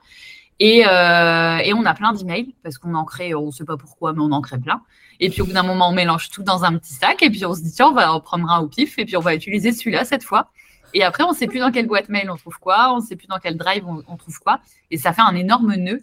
Et, 0.60 0.78
et 0.78 1.74
on 1.74 1.84
a 1.84 1.94
plein 1.94 2.12
d'emails 2.12 2.54
parce 2.62 2.78
qu'on 2.78 2.94
en 2.94 3.04
crée, 3.04 3.34
on 3.34 3.46
ne 3.46 3.50
sait 3.50 3.64
pas 3.64 3.76
pourquoi, 3.76 4.12
mais 4.12 4.20
on 4.20 4.32
en 4.32 4.40
crée 4.40 4.58
plein. 4.58 4.80
Et 5.20 5.30
puis 5.30 5.42
au 5.42 5.46
bout 5.46 5.52
d'un 5.52 5.62
moment, 5.62 5.88
on 5.88 5.92
mélange 5.92 6.30
tout 6.30 6.42
dans 6.42 6.64
un 6.64 6.76
petit 6.78 6.94
sac 6.94 7.22
et 7.22 7.30
puis 7.30 7.44
on 7.44 7.54
se 7.54 7.62
dit, 7.62 7.72
tiens, 7.72 7.88
on 7.88 7.92
va 7.92 8.12
en 8.12 8.20
prendre 8.20 8.50
un 8.50 8.60
au 8.60 8.68
pif 8.68 8.98
et 8.98 9.04
puis 9.04 9.16
on 9.16 9.20
va 9.20 9.34
utiliser 9.34 9.72
celui-là 9.72 10.04
cette 10.04 10.24
fois. 10.24 10.50
Et 10.94 11.02
après, 11.02 11.24
on 11.24 11.32
ne 11.32 11.36
sait 11.36 11.46
plus 11.46 11.58
dans 11.58 11.70
quelle 11.70 11.86
boîte 11.86 12.08
mail 12.08 12.30
on 12.30 12.36
trouve 12.36 12.58
quoi, 12.58 12.92
on 12.94 13.00
ne 13.00 13.04
sait 13.04 13.16
plus 13.16 13.26
dans 13.26 13.38
quel 13.38 13.56
drive 13.56 13.84
on, 13.86 14.16
trouve 14.16 14.38
quoi. 14.38 14.60
Et 14.90 14.96
ça 14.96 15.12
fait 15.12 15.22
un 15.22 15.34
énorme 15.34 15.74
nœud. 15.74 16.02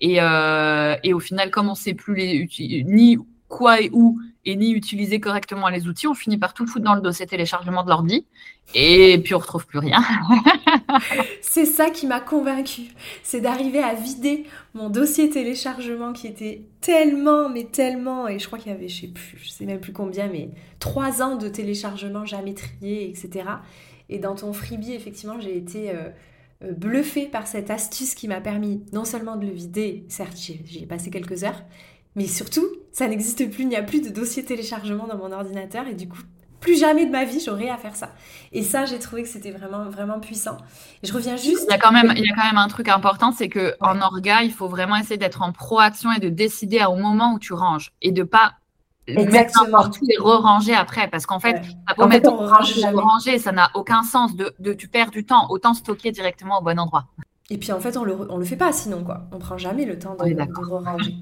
Et, 0.00 0.16
euh, 0.20 0.96
au 1.12 1.20
final, 1.20 1.50
comme 1.50 1.68
on 1.68 1.72
ne 1.72 1.76
sait 1.76 1.94
plus 1.94 2.48
ni 2.86 3.18
quoi 3.48 3.80
et 3.80 3.90
où 3.92 4.18
et 4.46 4.56
ni 4.56 4.70
utiliser 4.70 5.20
correctement 5.20 5.68
les 5.68 5.86
outils, 5.86 6.06
on 6.06 6.14
finit 6.14 6.38
par 6.38 6.54
tout 6.54 6.66
foutre 6.66 6.84
dans 6.84 6.94
le 6.94 7.02
dossier 7.02 7.26
téléchargement 7.26 7.84
de 7.84 7.90
l'ordi 7.90 8.24
et 8.74 9.18
puis 9.22 9.34
on 9.34 9.38
retrouve 9.38 9.66
plus 9.66 9.80
rien. 9.80 10.00
c'est 11.42 11.66
ça 11.66 11.90
qui 11.90 12.06
m'a 12.06 12.20
convaincue, 12.20 12.94
c'est 13.22 13.40
d'arriver 13.40 13.82
à 13.82 13.92
vider 13.92 14.46
mon 14.72 14.88
dossier 14.88 15.28
téléchargement 15.28 16.14
qui 16.14 16.26
était 16.26 16.62
tellement, 16.80 17.50
mais 17.50 17.64
tellement, 17.64 18.28
et 18.28 18.38
je 18.38 18.46
crois 18.46 18.58
qu'il 18.58 18.72
y 18.72 18.74
avait, 18.74 18.88
je 18.88 19.02
sais 19.02 19.08
plus, 19.08 19.38
je 19.42 19.50
sais 19.50 19.66
même 19.66 19.80
plus 19.80 19.92
combien, 19.92 20.28
mais 20.28 20.48
trois 20.78 21.20
ans 21.20 21.36
de 21.36 21.48
téléchargement 21.48 22.24
jamais 22.24 22.54
trié, 22.54 23.10
etc. 23.10 23.44
Et 24.10 24.18
dans 24.18 24.34
ton 24.34 24.52
freebie, 24.52 24.92
effectivement, 24.92 25.40
j'ai 25.40 25.56
été 25.56 25.90
euh, 25.90 26.10
euh, 26.64 26.72
bluffée 26.72 27.26
par 27.26 27.46
cette 27.46 27.70
astuce 27.70 28.14
qui 28.14 28.28
m'a 28.28 28.40
permis 28.40 28.84
non 28.92 29.04
seulement 29.04 29.36
de 29.36 29.46
le 29.46 29.52
vider, 29.52 30.04
certes 30.08 30.36
j'y 30.36 30.82
ai 30.82 30.86
passé 30.86 31.10
quelques 31.10 31.44
heures, 31.44 31.62
mais 32.16 32.26
surtout, 32.26 32.66
ça 32.92 33.06
n'existe 33.06 33.48
plus, 33.50 33.62
il 33.62 33.68
n'y 33.68 33.76
a 33.76 33.82
plus 33.82 34.02
de 34.02 34.08
dossier 34.08 34.44
téléchargement 34.44 35.06
dans 35.06 35.16
mon 35.16 35.30
ordinateur 35.30 35.86
et 35.86 35.94
du 35.94 36.08
coup, 36.08 36.18
plus 36.58 36.78
jamais 36.78 37.06
de 37.06 37.10
ma 37.10 37.24
vie 37.24 37.40
j'aurais 37.40 37.70
à 37.70 37.78
faire 37.78 37.96
ça. 37.96 38.12
Et 38.52 38.62
ça, 38.62 38.84
j'ai 38.84 38.98
trouvé 38.98 39.22
que 39.22 39.28
c'était 39.28 39.52
vraiment 39.52 39.88
vraiment 39.88 40.20
puissant. 40.20 40.58
je 41.02 41.12
reviens 41.12 41.36
juste. 41.36 41.66
Il 41.68 41.72
y 41.72 41.74
a 41.74 41.78
quand 41.78 41.92
même, 41.92 42.12
il 42.16 42.26
y 42.26 42.30
a 42.30 42.34
quand 42.34 42.44
même 42.44 42.58
un 42.58 42.68
truc 42.68 42.88
important, 42.88 43.32
c'est 43.32 43.48
que 43.48 43.74
en 43.80 44.00
orga, 44.00 44.42
il 44.42 44.52
faut 44.52 44.68
vraiment 44.68 44.96
essayer 44.96 45.16
d'être 45.16 45.42
en 45.42 45.52
proaction 45.52 46.12
et 46.12 46.20
de 46.20 46.28
décider 46.28 46.84
au 46.84 46.96
moment 46.96 47.34
où 47.34 47.38
tu 47.38 47.52
ranges 47.52 47.92
et 48.02 48.12
de 48.12 48.24
pas 48.24 48.54
n'importe 49.14 50.00
où 50.00 50.06
et 50.08 50.16
re-ranger 50.18 50.74
après. 50.74 51.08
Parce 51.08 51.26
qu'en 51.26 51.40
fait, 51.40 51.62
ça 51.88 51.94
peut 51.94 52.06
mettre 52.06 52.30
ranger, 52.30 53.38
ça 53.38 53.52
n'a 53.52 53.70
aucun 53.74 54.02
sens. 54.02 54.34
De, 54.36 54.54
de, 54.58 54.72
tu 54.72 54.88
perds 54.88 55.10
du 55.10 55.24
temps, 55.24 55.46
autant 55.50 55.74
stocker 55.74 56.12
directement 56.12 56.60
au 56.60 56.62
bon 56.62 56.78
endroit. 56.78 57.06
Et 57.50 57.58
puis 57.58 57.72
en 57.72 57.80
fait, 57.80 57.96
on 57.96 58.04
le, 58.04 58.16
on 58.30 58.36
le 58.36 58.44
fait 58.44 58.56
pas 58.56 58.72
sinon 58.72 59.04
quoi. 59.04 59.22
On 59.32 59.38
prend 59.38 59.58
jamais 59.58 59.84
le 59.84 59.98
temps 59.98 60.14
de, 60.14 60.32
de 60.32 60.70
re-ranger. 60.70 61.16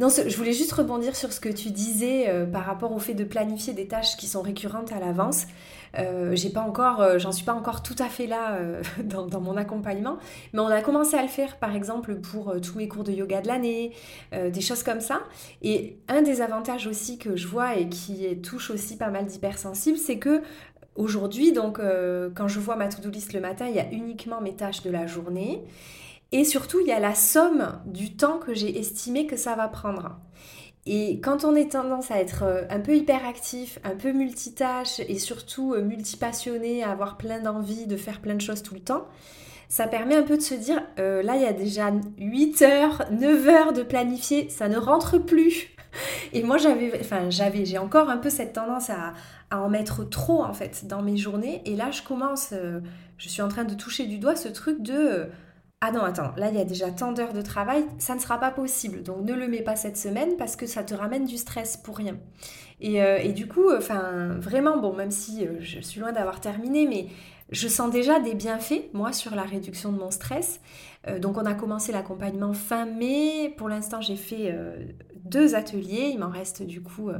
Non, 0.00 0.08
je 0.08 0.34
voulais 0.34 0.54
juste 0.54 0.72
rebondir 0.72 1.14
sur 1.14 1.30
ce 1.30 1.40
que 1.40 1.50
tu 1.50 1.70
disais 1.70 2.30
euh, 2.30 2.46
par 2.46 2.64
rapport 2.64 2.92
au 2.92 2.98
fait 2.98 3.12
de 3.12 3.24
planifier 3.24 3.74
des 3.74 3.86
tâches 3.86 4.16
qui 4.16 4.28
sont 4.28 4.40
récurrentes 4.40 4.92
à 4.92 4.98
l'avance. 4.98 5.44
Euh, 5.98 6.34
euh, 6.34 7.18
j'en 7.18 7.32
suis 7.32 7.44
pas 7.44 7.52
encore 7.52 7.82
tout 7.82 7.96
à 7.98 8.08
fait 8.08 8.26
là 8.26 8.58
dans, 9.04 9.26
dans, 9.26 9.40
mon 9.40 9.56
accompagnement, 9.56 10.18
mais 10.52 10.60
on 10.60 10.66
a 10.66 10.80
commencé 10.82 11.16
à 11.16 11.22
le 11.22 11.28
faire 11.28 11.56
par 11.58 11.74
exemple 11.74 12.16
pour 12.16 12.54
tous 12.60 12.76
mes 12.76 12.88
cours 12.88 13.04
de 13.04 13.12
yoga 13.12 13.40
de 13.40 13.48
l'année, 13.48 13.92
des 14.32 14.60
choses 14.60 14.82
comme 14.82 15.00
ça. 15.00 15.20
Et 15.62 15.98
un 16.08 16.22
des 16.22 16.40
avantages 16.40 16.86
aussi 16.86 17.18
que 17.18 17.36
je 17.36 17.46
vois 17.46 17.76
et 17.76 17.88
qui 17.88 18.40
touche 18.40 18.70
aussi 18.70 18.96
pas 18.96 19.08
mal 19.08 19.26
d'hypersensibles, 19.26 19.98
c'est 19.98 20.18
que 20.18 20.42
aujourd'hui, 20.96 21.52
donc 21.52 21.80
quand 22.34 22.48
je 22.48 22.60
vois 22.60 22.76
ma 22.76 22.88
to-do 22.88 23.10
list 23.10 23.32
le 23.32 23.40
matin, 23.40 23.66
il 23.66 23.74
y 23.74 23.80
a 23.80 23.90
uniquement 23.90 24.40
mes 24.40 24.54
tâches 24.54 24.82
de 24.82 24.90
la 24.90 25.06
journée. 25.06 25.64
Et 26.32 26.44
surtout, 26.44 26.78
il 26.80 26.86
y 26.86 26.92
a 26.92 27.00
la 27.00 27.14
somme 27.14 27.80
du 27.86 28.14
temps 28.14 28.38
que 28.38 28.54
j'ai 28.54 28.78
estimé 28.78 29.26
que 29.26 29.36
ça 29.36 29.56
va 29.56 29.66
prendre. 29.66 30.16
Et 30.86 31.20
quand 31.20 31.44
on 31.44 31.54
est 31.54 31.72
tendance 31.72 32.10
à 32.10 32.18
être 32.18 32.42
euh, 32.44 32.62
un 32.70 32.80
peu 32.80 32.96
hyperactif, 32.96 33.78
un 33.84 33.94
peu 33.94 34.12
multitâche 34.12 35.00
et 35.00 35.18
surtout 35.18 35.74
euh, 35.74 35.82
multipassionné, 35.82 36.82
à 36.82 36.90
avoir 36.90 37.18
plein 37.18 37.40
d'envie 37.40 37.86
de 37.86 37.96
faire 37.96 38.20
plein 38.20 38.34
de 38.34 38.40
choses 38.40 38.62
tout 38.62 38.74
le 38.74 38.80
temps, 38.80 39.06
ça 39.68 39.86
permet 39.86 40.16
un 40.16 40.22
peu 40.22 40.36
de 40.36 40.42
se 40.42 40.54
dire, 40.54 40.82
euh, 40.98 41.22
là 41.22 41.36
il 41.36 41.42
y 41.42 41.46
a 41.46 41.52
déjà 41.52 41.92
8 42.18 42.62
heures, 42.62 43.04
9 43.12 43.48
heures 43.48 43.72
de 43.72 43.82
planifier, 43.82 44.48
ça 44.48 44.68
ne 44.68 44.78
rentre 44.78 45.18
plus. 45.18 45.68
Et 46.32 46.42
moi 46.42 46.56
j'avais, 46.56 46.98
enfin 46.98 47.28
j'avais, 47.28 47.66
j'ai 47.66 47.78
encore 47.78 48.08
un 48.08 48.16
peu 48.16 48.30
cette 48.30 48.54
tendance 48.54 48.90
à, 48.90 49.12
en 49.52 49.68
mettre 49.68 50.08
trop 50.08 50.42
en 50.42 50.54
fait 50.54 50.86
dans 50.86 51.02
mes 51.02 51.16
journées. 51.16 51.60
Et 51.66 51.76
là 51.76 51.90
je 51.90 52.02
commence, 52.02 52.54
je 53.18 53.28
suis 53.28 53.42
en 53.42 53.48
train 53.48 53.64
de 53.64 53.74
toucher 53.74 54.06
du 54.06 54.18
doigt 54.18 54.36
ce 54.36 54.48
truc 54.48 54.80
de 54.80 55.28
ah 55.82 55.92
non, 55.92 56.02
attends, 56.02 56.32
là 56.36 56.50
il 56.50 56.56
y 56.56 56.60
a 56.60 56.64
déjà 56.66 56.90
tant 56.90 57.12
d'heures 57.12 57.32
de 57.32 57.40
travail, 57.40 57.86
ça 57.98 58.14
ne 58.14 58.20
sera 58.20 58.38
pas 58.38 58.50
possible. 58.50 59.02
Donc 59.02 59.24
ne 59.24 59.32
le 59.32 59.48
mets 59.48 59.62
pas 59.62 59.76
cette 59.76 59.96
semaine 59.96 60.36
parce 60.36 60.54
que 60.54 60.66
ça 60.66 60.84
te 60.84 60.92
ramène 60.92 61.24
du 61.24 61.38
stress 61.38 61.78
pour 61.78 61.96
rien. 61.96 62.18
Et, 62.80 63.02
euh, 63.02 63.32
du 63.32 63.46
coup, 63.46 63.70
enfin, 63.74 64.36
vraiment, 64.38 64.78
bon, 64.78 64.94
même 64.94 65.10
si 65.10 65.46
euh, 65.46 65.56
je 65.60 65.80
suis 65.80 66.00
loin 66.00 66.12
d'avoir 66.12 66.40
terminé, 66.40 66.86
mais 66.86 67.06
je 67.50 67.68
sens 67.68 67.90
déjà 67.90 68.20
des 68.20 68.34
bienfaits, 68.34 68.92
moi, 68.92 69.12
sur 69.12 69.34
la 69.34 69.42
réduction 69.42 69.92
de 69.92 69.98
mon 69.98 70.10
stress. 70.10 70.60
Euh, 71.08 71.18
donc 71.18 71.38
on 71.38 71.46
a 71.46 71.54
commencé 71.54 71.92
l'accompagnement 71.92 72.52
fin 72.52 72.86
mai. 72.86 73.54
Pour 73.56 73.68
l'instant, 73.68 74.02
j'ai 74.02 74.16
fait 74.16 74.54
deux 75.24 75.54
ateliers. 75.54 76.10
Il 76.12 76.18
m'en 76.18 76.30
reste 76.30 76.62
du 76.62 76.82
coup 76.82 77.10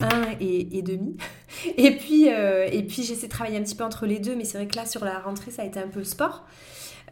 un 0.00 0.22
et, 0.40 0.78
et, 0.78 0.82
demi. 0.82 1.16
et 1.76 1.96
puis, 1.96 2.24
et 2.26 2.82
puis 2.82 3.04
j'essaie 3.04 3.26
de 3.26 3.32
travailler 3.32 3.58
un 3.58 3.62
petit 3.62 3.76
peu 3.76 3.84
entre 3.84 4.06
les 4.06 4.18
deux, 4.18 4.34
mais 4.34 4.44
c'est 4.44 4.58
vrai 4.58 4.66
que 4.66 4.76
là, 4.76 4.84
sur 4.84 5.04
la 5.04 5.20
rentrée, 5.20 5.50
ça 5.50 5.62
a 5.62 5.64
été 5.64 5.78
un 5.78 5.88
peu 5.88 6.02
sport. 6.02 6.44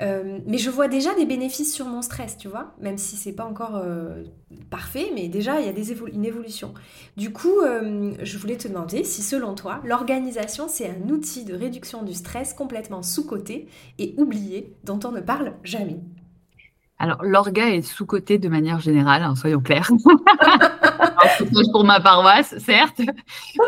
Euh, 0.02 0.40
mais 0.46 0.58
je 0.58 0.68
vois 0.68 0.88
déjà 0.88 1.14
des 1.14 1.26
bénéfices 1.26 1.72
sur 1.72 1.86
mon 1.86 2.02
stress, 2.02 2.36
tu 2.36 2.48
vois, 2.48 2.74
même 2.80 2.98
si 2.98 3.16
c'est 3.16 3.32
pas 3.32 3.44
encore 3.44 3.76
euh, 3.76 4.24
parfait, 4.68 5.12
mais 5.14 5.28
déjà 5.28 5.60
il 5.60 5.66
y 5.66 5.68
a 5.68 5.72
des 5.72 5.92
une 5.92 6.24
évolution. 6.24 6.74
Du 7.16 7.32
coup, 7.32 7.60
euh, 7.60 8.12
je 8.20 8.38
voulais 8.38 8.56
te 8.56 8.66
demander 8.66 9.04
si 9.04 9.22
selon 9.22 9.54
toi, 9.54 9.80
l'organisation 9.84 10.66
c'est 10.68 10.88
un 10.88 11.08
outil 11.10 11.44
de 11.44 11.54
réduction 11.54 12.02
du 12.02 12.14
stress 12.14 12.52
complètement 12.52 13.02
sous-coté 13.02 13.68
et 13.98 14.14
oublié, 14.18 14.74
dont 14.82 14.98
on 15.04 15.12
ne 15.12 15.20
parle 15.20 15.54
jamais. 15.62 16.00
Alors, 16.98 17.22
l'orga 17.24 17.68
est 17.68 17.82
sous-coté 17.82 18.38
de 18.38 18.48
manière 18.48 18.80
générale, 18.80 19.22
hein, 19.22 19.34
soyons 19.34 19.60
clairs. 19.60 19.90
pour 21.72 21.84
ma 21.84 22.00
paroisse, 22.00 22.56
certes, 22.58 23.00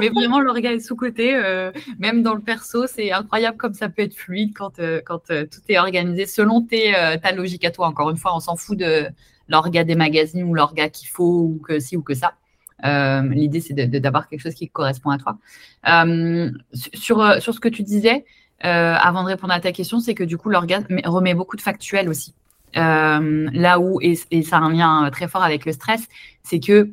mais 0.00 0.08
vraiment 0.08 0.40
l'orga 0.40 0.72
est 0.72 0.80
sous-côté. 0.80 1.34
Euh, 1.34 1.72
même 1.98 2.22
dans 2.22 2.34
le 2.34 2.40
perso, 2.40 2.86
c'est 2.86 3.12
incroyable 3.12 3.56
comme 3.56 3.74
ça 3.74 3.88
peut 3.88 4.02
être 4.02 4.14
fluide 4.14 4.52
quand, 4.54 4.78
euh, 4.78 5.00
quand 5.04 5.30
euh, 5.30 5.44
tout 5.44 5.60
est 5.68 5.78
organisé 5.78 6.26
selon 6.26 6.62
tes, 6.62 6.94
ta 7.22 7.32
logique 7.32 7.64
à 7.64 7.70
toi. 7.70 7.86
Encore 7.86 8.10
une 8.10 8.16
fois, 8.16 8.34
on 8.34 8.40
s'en 8.40 8.56
fout 8.56 8.78
de 8.78 9.06
l'orga 9.48 9.84
des 9.84 9.94
magazines 9.94 10.44
ou 10.44 10.54
l'orga 10.54 10.88
qu'il 10.88 11.08
faut 11.08 11.40
ou 11.54 11.60
que 11.62 11.78
ci 11.78 11.96
ou 11.96 12.02
que 12.02 12.14
ça. 12.14 12.34
L'idée, 12.82 13.60
c'est 13.60 13.74
d'avoir 13.74 14.28
quelque 14.28 14.40
chose 14.40 14.54
qui 14.54 14.68
correspond 14.68 15.10
à 15.10 15.18
toi. 15.18 15.38
sur, 16.72 17.42
sur 17.42 17.54
ce 17.54 17.60
que 17.60 17.68
tu 17.68 17.82
disais, 17.82 18.24
avant 18.60 19.22
de 19.22 19.28
répondre 19.28 19.52
à 19.52 19.60
ta 19.60 19.72
question, 19.72 20.00
c'est 20.00 20.14
que 20.14 20.24
du 20.24 20.36
coup, 20.36 20.50
l'orga 20.50 20.80
remet 21.04 21.34
beaucoup 21.34 21.56
de 21.56 21.62
factuels 21.62 22.08
aussi. 22.08 22.34
là 22.74 23.78
où, 23.78 24.00
et, 24.02 24.18
et, 24.30 24.42
ça 24.42 24.58
a 24.58 24.60
un 24.60 24.72
lien 24.72 25.08
très 25.10 25.28
fort 25.28 25.42
avec 25.42 25.64
le 25.64 25.72
stress, 25.72 26.08
c'est 26.42 26.60
que 26.60 26.90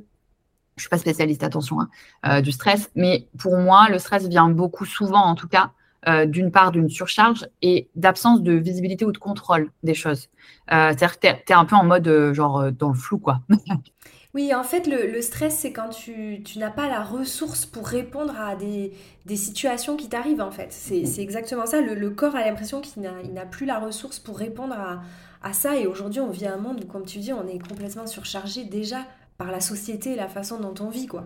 je 0.78 0.84
suis 0.84 0.90
pas 0.90 0.98
spécialiste, 0.98 1.44
attention, 1.44 1.82
hein, 1.82 1.90
euh, 2.26 2.42
du 2.42 2.52
stress, 2.52 2.90
mais 2.96 3.28
pour 3.38 3.58
moi, 3.58 3.90
le 3.90 4.00
stress 4.00 4.28
vient 4.28 4.50
beaucoup 4.50 4.86
souvent, 4.86 5.24
en 5.24 5.36
tout 5.36 5.48
cas, 5.48 5.72
euh, 6.08 6.26
d'une 6.26 6.52
part 6.52 6.72
d'une 6.72 6.90
surcharge 6.90 7.48
et 7.62 7.90
d'absence 7.96 8.42
de 8.42 8.54
visibilité 8.54 9.06
ou 9.06 9.12
de 9.12 9.18
contrôle 9.20 9.70
des 9.84 9.94
choses. 9.94 10.30
Euh, 10.72 10.90
c'est-à-dire 10.90 11.20
que 11.20 11.28
tu 11.28 11.52
es, 11.52 11.56
un 11.56 11.66
peu 11.66 11.76
en 11.76 11.84
mode, 11.84 12.34
genre, 12.34 12.72
dans 12.72 12.90
le 12.90 12.96
flou, 12.96 13.20
quoi. 13.20 13.42
oui, 14.34 14.56
en 14.56 14.64
fait, 14.64 14.88
le, 14.88 15.22
stress, 15.22 15.60
c'est 15.60 15.72
quand 15.72 15.90
tu, 15.90 16.42
n'as 16.56 16.72
pas 16.72 16.90
la 16.90 17.04
ressource 17.04 17.68
pour 17.68 17.88
répondre 17.88 18.34
à 18.40 18.56
des, 18.56 18.94
situations 19.36 19.96
qui 19.96 20.10
t'arrivent, 20.10 20.42
en 20.42 20.52
fait. 20.52 20.72
C'est 20.72 21.22
exactement 21.22 21.68
ça. 21.68 21.82
Le, 21.82 22.10
corps 22.10 22.36
a 22.36 22.44
l'impression 22.44 22.82
qu'il 22.82 23.04
n'a 23.04 23.46
plus 23.46 23.68
la 23.68 23.78
ressource 23.78 24.18
pour 24.18 24.40
répondre 24.40 24.74
à, 24.74 25.02
à 25.44 25.54
ça. 25.54 25.76
Et 25.76 25.86
aujourd'hui, 25.86 26.22
on 26.22 26.32
vit 26.32 26.48
un 26.48 26.58
monde 26.58 26.84
où, 26.84 26.88
comme 26.88 27.06
tu 27.06 27.20
dis, 27.20 27.34
on 27.34 27.48
est 27.48 27.60
complètement 27.60 28.08
surchargé 28.08 28.64
déjà 28.64 29.06
par 29.42 29.52
la 29.52 29.60
société, 29.60 30.16
la 30.16 30.28
façon 30.28 30.60
dont 30.60 30.76
on 30.86 30.90
vit, 30.92 31.08
quoi. 31.08 31.24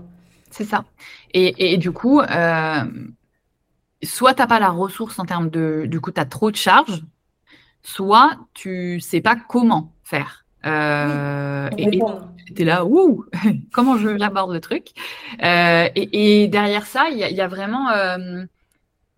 C'est 0.49 0.63
ça. 0.63 0.85
Et, 1.33 1.77
du 1.77 1.91
coup, 1.91 2.21
euh, 2.21 2.85
soit 4.03 4.33
tu 4.33 4.41
n'as 4.41 4.47
pas 4.47 4.61
la 4.61 4.69
ressource 4.69 5.19
en 5.19 5.25
termes 5.25 5.49
de, 5.49 5.85
du 5.85 5.99
coup, 5.99 6.13
tu 6.13 6.21
as 6.21 6.25
trop 6.25 6.49
de 6.49 6.55
charges, 6.55 7.03
soit 7.83 8.37
tu 8.53 9.01
sais 9.01 9.19
pas 9.19 9.35
comment 9.35 9.91
faire. 10.05 10.45
Euh, 10.65 11.69
et 11.77 11.99
tu 12.55 12.61
es 12.61 12.63
là, 12.63 12.85
ouh, 12.85 13.25
comment 13.73 13.97
je 13.97 14.07
l'aborde 14.07 14.53
le 14.53 14.61
truc? 14.61 14.91
Euh, 15.43 15.89
et, 15.93 16.47
derrière 16.47 16.85
ça, 16.85 17.09
il 17.11 17.17
y, 17.17 17.41
a 17.41 17.47
vraiment 17.49 17.89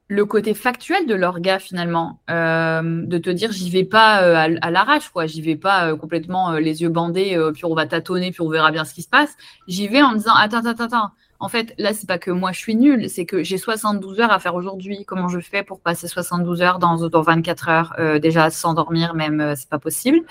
le 0.09 0.25
côté 0.25 0.53
factuel 0.53 1.05
de 1.05 1.15
l'orga 1.15 1.59
finalement, 1.59 2.19
euh, 2.29 2.81
de 3.05 3.17
te 3.17 3.29
dire 3.29 3.51
j'y 3.51 3.69
vais 3.69 3.83
pas 3.83 4.23
euh, 4.23 4.55
à, 4.61 4.71
l'arrache 4.71 5.09
quoi, 5.09 5.25
j'y 5.25 5.41
vais 5.41 5.57
pas 5.57 5.89
euh, 5.89 5.95
complètement 5.97 6.53
les 6.53 6.81
yeux 6.81 6.89
bandés, 6.89 7.37
puis 7.53 7.65
on 7.65 7.75
va 7.75 7.85
tâtonner, 7.85 8.31
puis 8.31 8.41
on 8.41 8.49
verra 8.49 8.71
bien 8.71 8.85
ce 8.85 8.93
qui 8.93 9.01
se 9.01 9.09
passe. 9.09 9.35
J'y 9.67 9.87
vais 9.87 10.01
en 10.01 10.11
me 10.11 10.17
disant 10.17 10.33
attends 10.33 10.65
attends 10.65 10.85
attends, 10.85 11.11
en 11.41 11.49
fait 11.49 11.73
là 11.77 11.93
c'est 11.93 12.07
pas 12.07 12.19
que 12.19 12.31
moi 12.31 12.53
je 12.53 12.59
suis 12.59 12.75
nulle, 12.75 13.09
c'est 13.09 13.25
que 13.25 13.43
j'ai 13.43 13.57
72 13.57 14.21
heures 14.21 14.31
à 14.31 14.39
faire 14.39 14.55
aujourd'hui. 14.55 15.03
Comment 15.05 15.27
je 15.27 15.39
fais 15.39 15.63
pour 15.63 15.81
passer 15.81 16.07
72 16.07 16.61
heures 16.61 16.79
dans, 16.79 17.09
dans 17.09 17.21
24 17.21 17.69
heures 17.69 18.19
déjà 18.21 18.49
sans 18.49 18.73
dormir 18.73 19.13
même 19.13 19.55
c'est 19.57 19.69
pas 19.69 19.79
possible. 19.79 20.21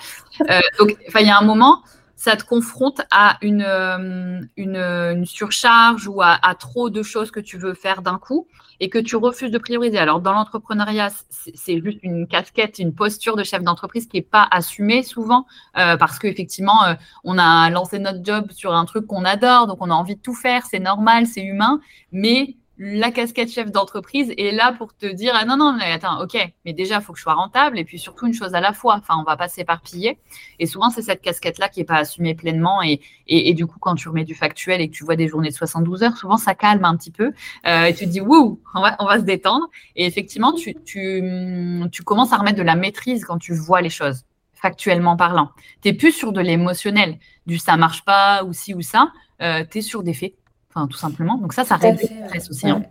donc 0.79 0.97
enfin 1.07 1.19
il 1.19 1.27
y 1.27 1.31
a 1.31 1.37
un 1.37 1.45
moment 1.45 1.83
ça 2.17 2.35
te 2.35 2.43
confronte 2.43 3.01
à 3.11 3.37
une, 3.41 4.49
une, 4.57 5.25
surcharge 5.25 6.07
ou 6.07 6.21
à, 6.21 6.37
à, 6.41 6.55
trop 6.55 6.89
de 6.89 7.03
choses 7.03 7.31
que 7.31 7.39
tu 7.39 7.57
veux 7.57 7.75
faire 7.75 8.01
d'un 8.01 8.17
coup 8.17 8.47
et 8.79 8.89
que 8.89 8.97
tu 8.97 9.15
refuses 9.15 9.51
de 9.51 9.57
prioriser. 9.57 9.99
Alors, 9.99 10.19
dans 10.19 10.33
l'entrepreneuriat, 10.33 11.09
c'est 11.29 11.81
juste 11.81 11.99
une 12.01 12.27
casquette, 12.27 12.79
une 12.79 12.93
posture 12.93 13.35
de 13.35 13.43
chef 13.43 13.61
d'entreprise 13.63 14.07
qui 14.07 14.17
n'est 14.17 14.23
pas 14.23 14.47
assumée 14.49 15.03
souvent 15.03 15.45
euh, 15.77 15.95
parce 15.95 16.17
qu'effectivement, 16.17 16.83
euh, 16.85 16.95
on 17.23 17.37
a 17.37 17.69
lancé 17.69 17.99
notre 17.99 18.23
job 18.23 18.51
sur 18.51 18.73
un 18.73 18.85
truc 18.85 19.05
qu'on 19.05 19.23
adore, 19.23 19.67
donc 19.67 19.77
on 19.81 19.91
a 19.91 19.93
envie 19.93 20.15
de 20.15 20.21
tout 20.21 20.35
faire, 20.35 20.65
c'est 20.65 20.79
normal, 20.79 21.27
c'est 21.27 21.43
humain, 21.43 21.79
mais 22.11 22.57
la 22.79 23.09
casquette 23.09 23.51
chef 23.51 23.71
d'entreprise 23.71 24.31
est 24.37 24.51
là 24.51 24.71
pour 24.71 24.95
te 24.95 25.07
dire 25.07 25.33
ah 25.35 25.45
non 25.45 25.57
non 25.57 25.75
mais 25.75 25.91
attends 25.91 26.21
ok 26.21 26.37
mais 26.63 26.73
déjà 26.73 27.01
faut 27.01 27.11
que 27.11 27.17
je 27.17 27.23
sois 27.23 27.33
rentable 27.33 27.79
et 27.79 27.83
puis 27.83 27.97
surtout 27.97 28.27
une 28.27 28.33
chose 28.33 28.53
à 28.53 28.61
la 28.61 28.71
fois. 28.71 28.95
Enfin 28.99 29.15
on 29.19 29.23
va 29.23 29.35
pas 29.35 29.47
s'éparpiller. 29.47 30.19
Et 30.59 30.67
souvent 30.67 30.89
c'est 30.91 31.01
cette 31.01 31.21
casquette 31.21 31.57
là 31.57 31.69
qui 31.69 31.79
est 31.79 31.85
pas 31.85 31.97
assumée 31.97 32.35
pleinement. 32.35 32.83
Et, 32.83 33.01
et, 33.27 33.53
du 33.55 33.65
coup 33.65 33.79
quand 33.79 33.95
tu 33.95 34.07
remets 34.09 34.25
du 34.25 34.35
factuel 34.35 34.79
et 34.81 34.89
que 34.89 34.93
tu 34.93 35.03
vois 35.03 35.15
des 35.15 35.27
journées 35.27 35.49
de 35.49 35.55
72 35.55 36.03
heures 36.03 36.17
souvent 36.17 36.37
ça 36.37 36.53
calme 36.53 36.85
un 36.85 36.95
petit 36.95 37.11
peu. 37.11 37.31
Euh, 37.65 37.85
et 37.85 37.95
tu 37.95 38.05
te 38.05 38.09
dis 38.11 38.21
wouh 38.21 38.61
on 38.75 38.81
va, 38.81 38.95
on 38.99 39.05
va 39.05 39.17
se 39.17 39.23
détendre. 39.23 39.67
Et 39.95 40.05
effectivement 40.05 40.53
tu, 40.53 40.75
tu, 40.85 41.23
tu 41.91 42.03
commences 42.03 42.31
à 42.31 42.37
remettre 42.37 42.57
de 42.57 42.63
la 42.63 42.75
maîtrise 42.75 43.25
quand 43.25 43.39
tu 43.39 43.53
vois 43.53 43.81
les 43.81 43.89
choses 43.89 44.23
factuellement 44.53 45.17
parlant. 45.17 45.49
Tu 45.81 45.95
plus 45.95 46.11
sur 46.11 46.31
de 46.31 46.41
l'émotionnel 46.41 47.17
du 47.47 47.57
ça 47.57 47.77
marche 47.77 48.03
pas 48.05 48.43
ou 48.43 48.53
ci 48.53 48.73
ou 48.73 48.81
ça. 48.81 49.11
Euh, 49.41 49.63
tu 49.69 49.79
es 49.79 49.81
sur 49.81 50.03
des 50.03 50.13
faits 50.13 50.33
tout 50.73 50.97
simplement. 50.97 51.37
Donc 51.37 51.53
ça, 51.53 51.63
ça 51.63 51.75
réduit 51.75 52.07
le 52.09 52.25
stress 52.25 52.49
aussi. 52.49 52.69
Hein. 52.69 52.83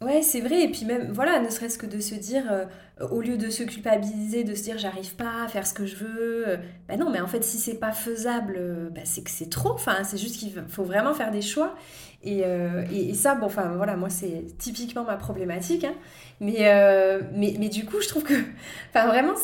Ouais. 0.00 0.22
c'est 0.22 0.40
vrai. 0.40 0.62
Et 0.62 0.68
puis 0.68 0.84
même, 0.84 1.10
voilà, 1.12 1.40
ne 1.40 1.48
serait-ce 1.50 1.78
que 1.78 1.86
de 1.86 2.00
se 2.00 2.14
dire, 2.14 2.44
euh, 2.50 2.64
au 3.10 3.20
lieu 3.20 3.36
de 3.36 3.50
se 3.50 3.62
culpabiliser, 3.62 4.44
de 4.44 4.54
se 4.54 4.62
dire 4.62 4.78
j'arrive 4.78 5.14
pas 5.14 5.44
à 5.44 5.48
faire 5.48 5.66
ce 5.66 5.74
que 5.74 5.86
je 5.86 5.96
veux, 5.96 6.48
euh, 6.48 6.56
bah 6.88 6.96
non, 6.96 7.10
mais 7.10 7.20
en 7.20 7.26
fait, 7.26 7.44
si 7.44 7.58
c'est 7.58 7.78
pas 7.78 7.92
faisable, 7.92 8.56
euh, 8.58 8.90
bah, 8.90 9.02
c'est 9.04 9.22
que 9.22 9.30
c'est 9.30 9.50
trop. 9.50 9.72
Enfin, 9.72 10.04
c'est 10.04 10.18
juste 10.18 10.36
qu'il 10.36 10.52
faut 10.68 10.84
vraiment 10.84 11.14
faire 11.14 11.30
des 11.30 11.42
choix. 11.42 11.74
Et, 12.24 12.40
et, 12.90 13.14
ça, 13.14 13.36
bon, 13.36 13.46
enfin 13.46 13.74
voilà, 13.76 13.96
moi 13.96 14.10
c'est 14.10 14.44
typiquement 14.58 15.04
ma 15.04 15.16
problématique. 15.16 15.84
Hein. 15.84 15.94
Mais, 16.40 16.58
mais, 17.32 17.54
mais 17.58 17.68
du 17.68 17.84
coup, 17.84 18.00
je 18.00 18.08
trouve 18.08 18.24
que, 18.24 18.34
enfin 18.90 19.06
vraiment, 19.06 19.34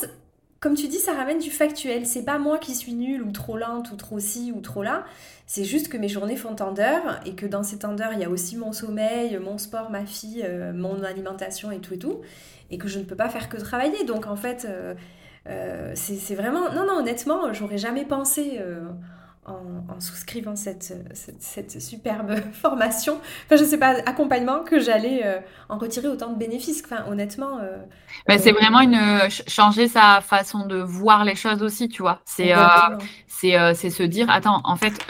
comme 0.65 0.73
tu 0.73 0.87
dis, 0.87 0.97
ça 0.97 1.13
ramène 1.13 1.37
du 1.37 1.51
factuel. 1.51 2.07
C'est 2.07 2.23
pas 2.25 2.39
moi 2.39 2.57
qui 2.57 2.73
suis 2.73 2.95
nulle 2.95 3.21
ou 3.21 3.31
trop 3.31 3.55
lente 3.55 3.91
ou 3.91 3.95
trop 3.95 4.17
ci 4.17 4.51
ou 4.51 4.61
trop 4.61 4.81
là. 4.81 5.05
C'est 5.45 5.63
juste 5.63 5.89
que 5.89 5.97
mes 5.97 6.07
journées 6.07 6.37
font 6.37 6.55
tant 6.55 6.71
d'heures 6.71 7.19
et 7.23 7.35
que 7.35 7.45
dans 7.45 7.61
ces 7.61 7.77
temps 7.77 7.93
d'heures, 7.93 8.13
il 8.13 8.19
y 8.19 8.23
a 8.23 8.31
aussi 8.31 8.57
mon 8.57 8.73
sommeil, 8.73 9.37
mon 9.37 9.59
sport, 9.59 9.91
ma 9.91 10.07
fille, 10.07 10.43
euh, 10.43 10.73
mon 10.73 11.03
alimentation 11.03 11.69
et 11.69 11.77
tout 11.77 11.93
et 11.93 11.99
tout. 11.99 12.21
Et 12.71 12.79
que 12.79 12.87
je 12.87 12.97
ne 12.97 13.03
peux 13.03 13.15
pas 13.15 13.29
faire 13.29 13.47
que 13.47 13.57
travailler. 13.57 14.05
Donc 14.05 14.25
en 14.25 14.35
fait, 14.35 14.65
euh, 14.67 14.95
euh, 15.47 15.91
c'est 15.93 16.33
vraiment... 16.33 16.73
Non, 16.73 16.87
non, 16.87 16.97
honnêtement, 16.97 17.53
j'aurais 17.53 17.77
jamais 17.77 18.03
pensé 18.03 18.59
en, 19.45 19.99
souscrivant 19.99 20.55
cette, 20.55 20.93
cette, 21.13 21.81
superbe 21.81 22.35
formation, 22.53 23.19
enfin 23.45 23.55
je 23.55 23.63
sais 23.63 23.77
pas, 23.77 23.95
accompagnement, 24.05 24.63
que 24.63 24.79
j'allais 24.79 25.21
euh, 25.23 25.39
en 25.69 25.77
retirer 25.77 26.07
autant 26.07 26.31
de 26.31 26.37
bénéfices. 26.37 26.83
Enfin 26.83 27.05
honnêtement. 27.09 27.59
Euh, 27.59 27.77
Mais 28.27 28.37
c'est 28.37 28.51
vraiment 28.51 28.81
une 28.81 29.29
changer 29.47 29.87
sa 29.87 30.21
façon 30.21 30.65
de 30.65 30.77
voir 30.77 31.25
les 31.25 31.35
choses 31.35 31.63
aussi, 31.63 31.89
tu 31.89 32.01
vois. 32.01 32.21
C'est 32.25 32.53
c'est 33.27 33.89
se 33.89 34.03
dire, 34.03 34.29
attends, 34.29 34.61
en 34.63 34.75
fait, 34.75 35.05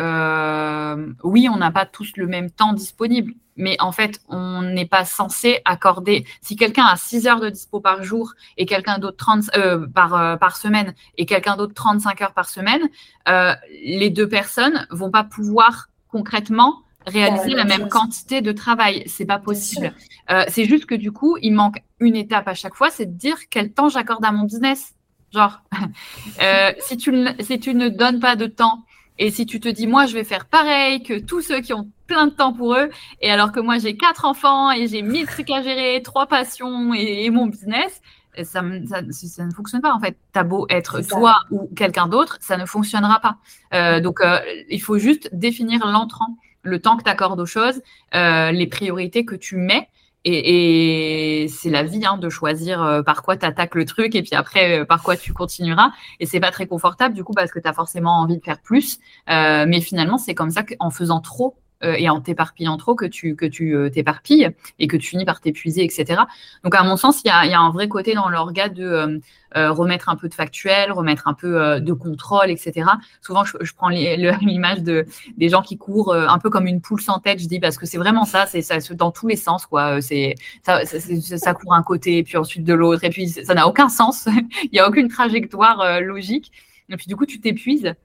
oui, 1.23 1.49
on 1.49 1.57
n'a 1.57 1.71
pas 1.71 1.85
tous 1.85 2.17
le 2.17 2.27
même 2.27 2.51
temps 2.51 2.73
disponible 2.73 3.33
mais 3.55 3.77
en 3.79 3.91
fait, 3.91 4.21
on 4.27 4.61
n'est 4.61 4.85
pas 4.85 5.05
censé 5.05 5.61
accorder. 5.65 6.25
Si 6.41 6.55
quelqu'un 6.55 6.85
a 6.85 6.95
6 6.95 7.27
heures 7.27 7.39
de 7.39 7.49
dispo 7.49 7.79
par 7.79 8.03
jour 8.03 8.33
et 8.57 8.65
quelqu'un 8.65 8.97
d'autre 8.97 9.17
30 9.17 9.55
euh, 9.55 9.87
par, 9.87 10.13
euh, 10.13 10.35
par 10.35 10.57
semaine 10.57 10.93
et 11.17 11.25
quelqu'un 11.25 11.55
d'autre 11.55 11.73
35 11.73 12.21
heures 12.21 12.33
par 12.33 12.49
semaine, 12.49 12.81
euh, 13.29 13.53
les 13.83 14.09
deux 14.09 14.27
personnes 14.27 14.87
vont 14.91 15.11
pas 15.11 15.23
pouvoir 15.23 15.87
concrètement 16.09 16.85
réaliser 17.07 17.51
la 17.51 17.65
même 17.65 17.89
chose. 17.91 18.25
de 18.41 18.51
travail. 18.51 19.03
C'est 19.07 19.25
pas 19.25 19.39
possible. 19.39 19.93
Euh, 20.31 20.43
c'est 20.47 20.65
juste 20.65 20.85
que 20.85 20.95
du 20.95 21.11
coup, 21.11 21.37
il 21.41 21.53
manque 21.53 21.77
une 21.99 22.15
étape 22.15 22.47
à 22.47 22.53
chaque 22.53 22.75
fois, 22.75 22.89
c'est 22.89 23.05
de 23.05 23.17
dire 23.17 23.37
quel 23.49 23.71
temps 23.71 23.89
j'accorde 23.89 24.25
à 24.25 24.31
mon 24.31 24.43
business. 24.43 24.93
Genre, 25.33 25.61
euh, 26.41 26.71
si, 26.79 26.97
tu, 26.97 27.13
si 27.39 27.59
tu 27.59 27.73
ne 27.75 27.89
donnes 27.89 28.19
pas 28.19 28.35
de 28.35 28.47
temps 28.47 28.85
et 29.17 29.31
si 29.31 29.45
tu 29.45 29.59
te 29.59 29.69
dis, 29.69 29.87
moi, 29.87 30.05
je 30.05 30.13
vais 30.13 30.23
faire 30.23 30.45
pareil 30.45 31.03
que 31.03 31.19
tous 31.19 31.41
ceux 31.41 31.61
qui 31.61 31.73
ont 31.73 31.89
plein 32.07 32.27
de 32.27 32.31
temps 32.31 32.53
pour 32.53 32.75
eux, 32.75 32.89
et 33.21 33.31
alors 33.31 33.51
que 33.51 33.59
moi, 33.59 33.77
j'ai 33.77 33.97
quatre 33.97 34.25
enfants 34.25 34.71
et 34.71 34.87
j'ai 34.87 35.01
mille 35.01 35.25
trucs 35.25 35.49
à 35.49 35.61
gérer, 35.61 36.01
trois 36.03 36.27
passions 36.27 36.93
et, 36.93 37.29
mon 37.29 37.47
business, 37.47 38.01
ça, 38.37 38.61
ça, 38.87 39.01
ça, 39.11 39.45
ne 39.45 39.51
fonctionne 39.51 39.81
pas 39.81 39.93
en 39.93 39.99
fait. 39.99 40.17
T'as 40.33 40.43
beau 40.43 40.65
être 40.69 41.01
toi 41.01 41.37
ou 41.51 41.69
quelqu'un 41.75 42.07
d'autre, 42.07 42.37
ça 42.41 42.57
ne 42.57 42.65
fonctionnera 42.65 43.19
pas. 43.19 43.37
Euh, 43.73 43.99
donc, 44.01 44.21
euh, 44.21 44.39
il 44.69 44.81
faut 44.81 44.97
juste 44.97 45.29
définir 45.33 45.85
l'entrant, 45.87 46.37
le 46.63 46.81
temps 46.81 46.97
que 46.97 47.03
tu 47.03 47.09
accordes 47.09 47.39
aux 47.39 47.45
choses, 47.45 47.81
euh, 48.13 48.51
les 48.51 48.67
priorités 48.67 49.25
que 49.25 49.35
tu 49.35 49.55
mets 49.55 49.87
et, 50.27 51.47
c'est 51.49 51.69
la 51.69 51.83
vie 51.83 52.03
hein, 52.03 52.17
de 52.17 52.29
choisir 52.29 53.03
par 53.05 53.21
quoi 53.21 53.37
tu 53.37 53.45
attaques 53.45 53.75
le 53.75 53.85
truc 53.85 54.15
et 54.15 54.23
puis 54.23 54.33
après 54.33 54.83
par 54.85 55.03
quoi 55.03 55.15
tu 55.15 55.33
continueras. 55.33 55.91
Et 56.19 56.25
c'est 56.25 56.39
pas 56.39 56.49
très 56.49 56.65
confortable 56.65 57.13
du 57.13 57.23
coup 57.23 57.33
parce 57.33 57.51
que 57.51 57.59
tu 57.59 57.67
as 57.67 57.73
forcément 57.73 58.19
envie 58.19 58.39
de 58.39 58.43
faire 58.43 58.59
plus. 58.59 58.97
Mais 59.27 59.81
finalement, 59.81 60.17
c'est 60.17 60.33
comme 60.33 60.49
ça 60.49 60.63
qu'en 60.63 60.89
faisant 60.89 61.21
trop, 61.21 61.55
et 61.97 62.09
en 62.09 62.21
t'éparpillant 62.21 62.77
trop 62.77 62.95
que 62.95 63.05
tu 63.05 63.35
que 63.35 63.45
tu 63.45 63.75
t'éparpilles 63.93 64.49
et 64.79 64.87
que 64.87 64.97
tu 64.97 65.09
finis 65.09 65.25
par 65.25 65.41
t'épuiser, 65.41 65.83
etc. 65.83 66.21
Donc 66.63 66.75
à 66.75 66.83
mon 66.83 66.97
sens, 66.97 67.21
il 67.23 67.27
y 67.27 67.31
a, 67.31 67.59
un 67.59 67.71
vrai 67.71 67.87
côté 67.87 68.13
dans 68.13 68.29
l'orga 68.29 68.69
de 68.69 69.21
euh, 69.55 69.71
remettre 69.71 70.09
un 70.09 70.17
peu 70.17 70.27
de 70.27 70.33
factuel, 70.33 70.91
remettre 70.91 71.29
un 71.29 71.33
peu 71.33 71.61
euh, 71.61 71.79
de 71.79 71.93
contrôle, 71.93 72.51
etc. 72.51 72.89
Souvent, 73.21 73.45
je, 73.45 73.73
prends 73.73 73.87
l'image 73.89 74.83
de, 74.83 75.05
des 75.37 75.47
gens 75.47 75.61
qui 75.61 75.77
courent 75.77 76.11
euh, 76.11 76.27
un 76.27 76.39
peu 76.39 76.49
comme 76.49 76.67
une 76.67 76.81
poule 76.81 76.99
sans 76.99 77.19
tête, 77.19 77.39
je 77.39 77.47
dis, 77.47 77.61
parce 77.61 77.77
que 77.77 77.85
c'est 77.85 77.97
vraiment 77.97 78.25
ça, 78.25 78.47
c'est 78.47 78.61
ça 78.61 78.79
dans 78.95 79.11
tous 79.11 79.27
les 79.27 79.37
sens, 79.37 79.65
quoi. 79.65 80.01
C'est 80.01 80.35
ça, 80.63 80.81
ça, 80.85 81.53
court 81.53 81.73
un 81.73 81.83
côté, 81.83 82.23
puis 82.23 82.35
ensuite 82.35 82.65
de 82.65 82.73
l'autre, 82.73 83.05
et 83.05 83.09
puis 83.09 83.29
ça 83.29 83.53
n'a 83.53 83.65
aucun 83.65 83.87
sens. 83.87 84.27
Il 84.63 84.71
n'y 84.73 84.79
a 84.79 84.89
aucune 84.89 85.07
trajectoire 85.07 86.01
logique. 86.01 86.51
Et 86.89 86.97
puis 86.97 87.07
du 87.07 87.15
coup, 87.15 87.25
tu 87.25 87.39
t'épuises. 87.39 87.95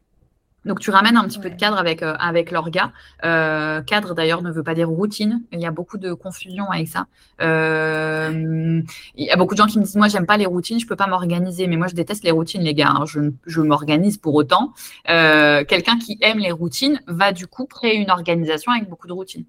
Donc 0.64 0.80
tu 0.80 0.90
ramènes 0.90 1.16
un 1.16 1.24
petit 1.24 1.38
peu 1.38 1.48
de 1.48 1.56
cadre 1.56 1.78
avec, 1.78 2.02
euh, 2.02 2.14
avec 2.18 2.50
l'orga. 2.50 2.92
Euh, 3.24 3.80
cadre 3.82 4.14
d'ailleurs 4.14 4.42
ne 4.42 4.50
veut 4.50 4.62
pas 4.62 4.74
dire 4.74 4.88
routine. 4.88 5.42
Il 5.52 5.60
y 5.60 5.66
a 5.66 5.70
beaucoup 5.70 5.96
de 5.96 6.12
confusion 6.12 6.70
avec 6.70 6.88
ça. 6.88 7.06
Euh, 7.40 8.82
il 9.16 9.24
y 9.24 9.30
a 9.30 9.36
beaucoup 9.36 9.54
de 9.54 9.58
gens 9.58 9.66
qui 9.66 9.78
me 9.78 9.84
disent 9.84 9.96
moi 9.96 10.08
j'aime 10.08 10.26
pas 10.26 10.36
les 10.36 10.46
routines, 10.46 10.78
je 10.78 10.86
peux 10.86 10.96
pas 10.96 11.06
m'organiser. 11.06 11.66
Mais 11.66 11.76
moi 11.76 11.86
je 11.86 11.94
déteste 11.94 12.24
les 12.24 12.30
routines 12.30 12.62
les 12.62 12.74
gars. 12.74 12.90
Hein. 12.90 13.06
Je, 13.06 13.20
je 13.46 13.60
m'organise 13.60 14.18
pour 14.18 14.34
autant. 14.34 14.72
Quelqu'un 15.06 15.98
qui 15.98 16.18
aime 16.20 16.38
les 16.38 16.52
routines 16.52 17.00
va 17.06 17.32
du 17.32 17.46
coup 17.46 17.66
créer 17.66 17.96
une 17.96 18.10
organisation 18.10 18.72
avec 18.72 18.88
beaucoup 18.88 19.06
de 19.06 19.12
routines. 19.12 19.46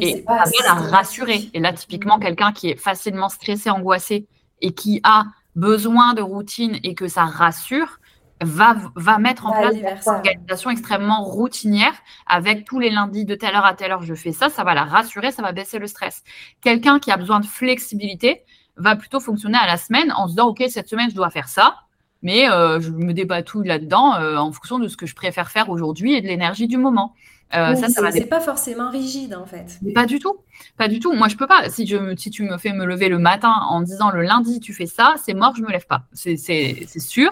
et 0.00 0.24
ça 0.26 0.44
va 0.44 0.64
la 0.64 0.74
rassurer. 0.74 1.50
Et 1.54 1.60
là 1.60 1.72
typiquement 1.72 2.18
quelqu'un 2.18 2.52
qui 2.52 2.70
est 2.70 2.76
facilement 2.76 3.28
stressé, 3.28 3.70
angoissé 3.70 4.26
et 4.60 4.72
qui 4.72 5.00
a 5.02 5.24
besoin 5.56 6.14
de 6.14 6.22
routine 6.22 6.78
et 6.84 6.94
que 6.94 7.08
ça 7.08 7.24
rassure, 7.24 7.99
va, 8.40 8.76
va 8.96 9.18
mettre 9.18 9.46
en 9.46 9.52
place 9.52 9.74
une 9.74 10.12
organisation 10.12 10.70
extrêmement 10.70 11.22
routinière 11.22 11.92
avec 12.26 12.64
tous 12.64 12.78
les 12.78 12.90
lundis 12.90 13.24
de 13.24 13.34
telle 13.34 13.54
heure 13.54 13.64
à 13.64 13.74
telle 13.74 13.92
heure, 13.92 14.02
je 14.02 14.14
fais 14.14 14.32
ça, 14.32 14.48
ça 14.48 14.64
va 14.64 14.74
la 14.74 14.84
rassurer, 14.84 15.30
ça 15.30 15.42
va 15.42 15.52
baisser 15.52 15.78
le 15.78 15.86
stress. 15.86 16.22
Quelqu'un 16.60 16.98
qui 16.98 17.10
a 17.10 17.16
besoin 17.16 17.40
de 17.40 17.46
flexibilité 17.46 18.42
va 18.76 18.96
plutôt 18.96 19.20
fonctionner 19.20 19.58
à 19.58 19.66
la 19.66 19.76
semaine 19.76 20.12
en 20.12 20.26
se 20.26 20.32
disant, 20.32 20.48
OK, 20.48 20.62
cette 20.68 20.88
semaine, 20.88 21.10
je 21.10 21.14
dois 21.14 21.30
faire 21.30 21.48
ça, 21.48 21.74
mais 22.22 22.50
euh, 22.50 22.80
je 22.80 22.90
me 22.90 23.12
débat 23.12 23.42
tout 23.42 23.62
là-dedans 23.62 24.14
euh, 24.16 24.36
en 24.36 24.52
fonction 24.52 24.78
de 24.78 24.88
ce 24.88 24.96
que 24.96 25.06
je 25.06 25.14
préfère 25.14 25.50
faire 25.50 25.68
aujourd'hui 25.68 26.14
et 26.14 26.20
de 26.20 26.26
l'énergie 26.26 26.66
du 26.66 26.76
moment. 26.76 27.14
Euh, 27.52 27.74
ça, 27.74 27.88
ça 27.88 28.12
c'est 28.12 28.26
pas 28.26 28.38
forcément 28.38 28.90
rigide 28.90 29.34
en 29.34 29.44
fait. 29.44 29.80
pas 29.92 30.06
du 30.06 30.20
tout, 30.20 30.36
pas 30.76 30.86
du 30.86 31.00
tout. 31.00 31.12
Moi, 31.12 31.26
je 31.26 31.36
peux 31.36 31.48
pas. 31.48 31.68
Si, 31.68 31.84
je, 31.84 32.14
si 32.16 32.30
tu 32.30 32.44
me 32.44 32.58
fais 32.58 32.72
me 32.72 32.84
lever 32.84 33.08
le 33.08 33.18
matin 33.18 33.52
en 33.68 33.80
disant 33.80 34.10
le 34.12 34.22
lundi 34.22 34.60
tu 34.60 34.72
fais 34.72 34.86
ça, 34.86 35.16
c'est 35.24 35.34
mort, 35.34 35.54
je 35.56 35.62
me 35.62 35.70
lève 35.70 35.86
pas. 35.86 36.04
C'est 36.12 36.36
sûr. 36.36 37.30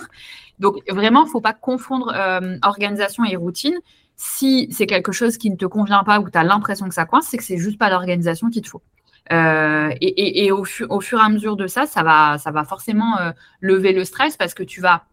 Donc 0.61 0.77
vraiment, 0.91 1.25
il 1.27 1.31
faut 1.31 1.41
pas 1.41 1.53
confondre 1.53 2.13
euh, 2.15 2.57
organisation 2.63 3.25
et 3.25 3.37
routine. 3.37 3.77
Si 4.17 4.69
c'est 4.73 4.87
quelque 4.87 5.13
chose 5.13 5.39
qui 5.39 5.51
ne 5.51 5.57
te 5.57 5.67
convient 5.67 6.03
pas 6.03 6.19
ou 6.19 6.29
tu 6.29 6.37
as 6.37 6.45
l'impression 6.45 6.89
que 6.89 6.95
ça 6.95 7.05
coince, 7.05 7.27
c'est 7.29 7.37
que 7.37 7.45
c'est 7.45 7.59
juste 7.59 7.79
pas 7.79 7.91
l'organisation 7.91 8.51
qu'il 8.51 8.63
te 8.63 8.69
faut. 8.69 8.83
Euh, 9.31 9.91
et, 10.01 10.51
au, 10.51 10.65
fur 10.65 10.89
et 10.91 11.23
à 11.23 11.29
mesure 11.29 11.57
de 11.57 11.67
ça, 11.67 11.87
ça 11.87 12.03
va, 12.03 12.39
ça 12.39 12.51
va 12.51 12.65
forcément 12.65 13.19
euh, 13.19 13.31
lever 13.61 13.93
le 13.93 14.05
stress 14.05 14.37
parce 14.37 14.55
que 14.55 14.63
tu 14.63 14.81
vas 14.81 15.05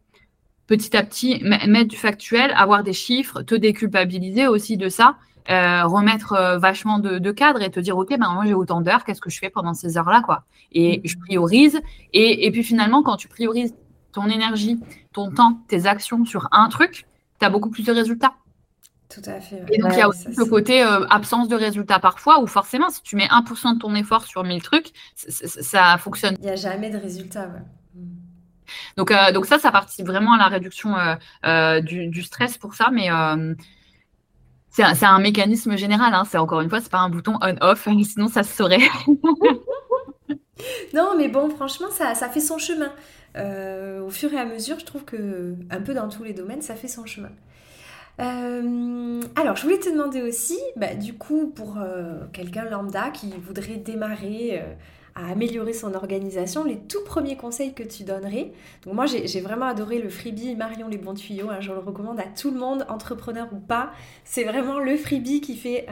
petit 0.68 0.96
à 0.98 1.04
petit 1.04 1.44
mettre 1.44 1.90
du 1.90 1.98
factuel, 1.98 2.52
avoir 2.56 2.82
des 2.82 2.94
chiffres, 2.94 3.44
te 3.44 3.54
déculpabiliser 3.54 4.48
aussi 4.48 4.78
de 4.78 4.90
ça, 4.90 5.18
remettre 5.48 6.58
vachement 6.58 6.98
de, 6.98 7.32
cadre 7.32 7.62
et 7.62 7.70
te 7.70 7.80
dire 7.80 7.96
ok, 7.96 8.18
ben 8.18 8.32
moi 8.34 8.46
j'ai 8.48 8.56
autant 8.56 8.82
d'heures, 8.82 9.04
qu'est-ce 9.04 9.22
que 9.22 9.30
je 9.30 9.38
fais 9.38 9.52
pendant 9.52 9.76
ces 9.76 9.96
heures-là 10.00 10.22
quoi? 10.26 10.44
Et 10.72 11.02
je 11.04 11.18
priorise. 11.18 11.80
Et, 12.14 12.48
et, 12.48 12.52
puis 12.52 12.64
finalement, 12.64 13.04
quand 13.04 13.18
tu 13.18 13.28
priorises 13.28 13.76
ton 14.16 14.28
énergie, 14.30 14.80
ton 15.14 15.30
temps, 15.30 15.60
tes 15.68 15.86
actions 15.86 16.26
sur 16.26 16.48
un 16.52 16.70
truc, 16.70 17.06
tu 17.40 17.46
as 17.46 17.50
beaucoup 17.50 17.70
plus 17.70 17.84
de 17.84 17.92
résultats. 17.92 18.34
Tout 19.10 19.22
à 19.26 19.40
fait. 19.40 19.64
Et 19.72 19.78
donc, 19.78 19.92
il 19.94 20.00
y 20.00 20.02
a 20.02 20.08
aussi 20.08 20.28
le 20.36 20.46
côté 20.46 20.82
euh, 20.82 21.06
absence 21.10 21.48
de 21.48 21.56
résultats 21.56 22.00
parfois, 22.00 22.42
où 22.42 22.48
forcément, 22.48 22.90
si 22.90 23.04
tu 23.04 23.16
mets 23.18 23.28
1% 23.28 23.76
de 23.76 23.80
ton 23.80 23.94
effort 23.94 24.26
sur 24.26 24.44
1000 24.44 24.64
trucs, 24.64 24.92
ça 25.16 25.98
fonctionne. 25.98 26.36
Il 26.40 26.46
n'y 26.46 26.52
a 26.52 26.56
jamais 26.56 26.90
de 26.90 26.98
résultats. 26.98 27.50
Donc, 28.98 29.12
euh, 29.12 29.32
donc 29.32 29.46
ça, 29.46 29.60
ça 29.60 29.72
participe 29.72 30.08
vraiment 30.08 30.34
à 30.34 30.38
la 30.38 30.48
réduction 30.48 30.96
euh, 31.46 31.82
du, 31.82 32.24
stress 32.24 32.58
pour 32.58 32.74
ça, 32.74 32.90
mais 32.92 33.10
c'est 34.70 34.84
un, 34.84 34.96
un, 35.02 35.20
mécanisme 35.20 35.76
général. 35.78 36.14
Hein. 36.14 36.24
C'est 36.26 36.38
encore 36.38 36.62
une 36.62 36.70
fois, 36.70 36.80
c'est 36.80 36.92
pas 36.92 37.00
un 37.00 37.10
bouton 37.10 37.38
on/off, 37.42 37.88
sinon 38.04 38.28
ça 38.30 38.44
se 38.44 38.56
saurait. 38.56 38.80
non, 40.94 41.16
mais 41.18 41.28
bon, 41.28 41.50
franchement, 41.50 41.90
ça, 41.92 42.16
ça 42.16 42.30
fait 42.30 42.40
son 42.40 42.58
chemin. 42.58 42.92
Euh, 43.38 44.02
au 44.02 44.10
fur 44.10 44.34
et 44.34 44.40
à 44.40 44.46
mesure, 44.46 44.80
je 44.80 44.86
trouve 44.86 45.04
que, 45.04 45.56
un 45.70 45.82
peu 45.82 45.94
dans 45.94 46.10
tous 46.10 46.24
les 46.24 46.34
domaines, 46.34 46.62
ça 46.62 46.76
fait 46.76 46.88
son 46.88 47.06
chemin. 47.06 47.32
Euh, 48.22 49.22
alors, 49.36 49.58
je 49.58 49.64
voulais 49.64 49.80
te 49.80 49.90
demander 49.90 50.22
aussi, 50.22 50.58
bah, 50.78 50.96
du 50.96 51.14
coup, 51.16 51.48
pour 51.54 51.78
euh, 51.78 52.22
quelqu'un 52.32 52.66
lambda 52.66 53.10
qui 53.10 53.34
voudrait 53.46 53.76
démarrer 53.76 54.64
à 55.16 55.32
améliorer 55.32 55.74
son 55.74 55.94
organisation, 55.94 56.64
les 56.64 56.78
tout 56.78 57.04
premiers 57.06 57.36
conseils 57.36 57.74
que 57.74 57.84
tu 57.84 58.04
donnerais. 58.04 58.52
Donc 58.84 58.94
moi, 58.94 59.06
j'ai 59.06 59.42
vraiment 59.42 59.66
adoré 59.66 60.00
le 60.00 60.10
freebie 60.10 60.56
Marion 60.56 60.88
les 60.88 60.98
bons 60.98 61.14
tuyaux. 61.14 61.50
Hein, 61.50 61.60
je 61.60 61.72
le 61.72 61.80
recommande 61.80 62.20
à 62.20 62.26
tout 62.26 62.52
le 62.52 62.60
monde, 62.60 62.86
entrepreneur 62.90 63.48
ou 63.52 63.60
pas. 63.60 63.92
C'est 64.24 64.44
vraiment 64.44 64.80
le 64.80 64.96
freebie 64.96 65.42
qui 65.42 65.56
fait 65.56 65.88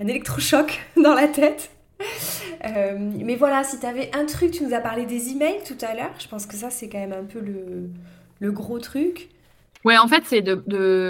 un 0.00 0.06
électrochoc 0.06 0.80
dans 1.02 1.14
la 1.14 1.28
tête. 1.28 1.70
Euh, 2.66 2.98
mais 2.98 3.36
voilà, 3.36 3.64
si 3.64 3.80
tu 3.80 3.86
avais 3.86 4.10
un 4.14 4.26
truc, 4.26 4.50
tu 4.50 4.64
nous 4.64 4.74
as 4.74 4.80
parlé 4.80 5.06
des 5.06 5.30
emails 5.30 5.62
tout 5.66 5.78
à 5.80 5.94
l'heure. 5.94 6.12
Je 6.18 6.28
pense 6.28 6.44
que 6.44 6.56
ça, 6.56 6.68
c'est 6.68 6.90
quand 6.90 6.98
même 6.98 7.14
un 7.14 7.24
peu 7.24 7.40
le, 7.40 8.52
gros 8.52 8.78
truc. 8.78 9.30
Ouais, 9.82 9.96
en 9.96 10.08
fait, 10.08 10.24
c'est 10.26 10.42
de, 10.42 10.62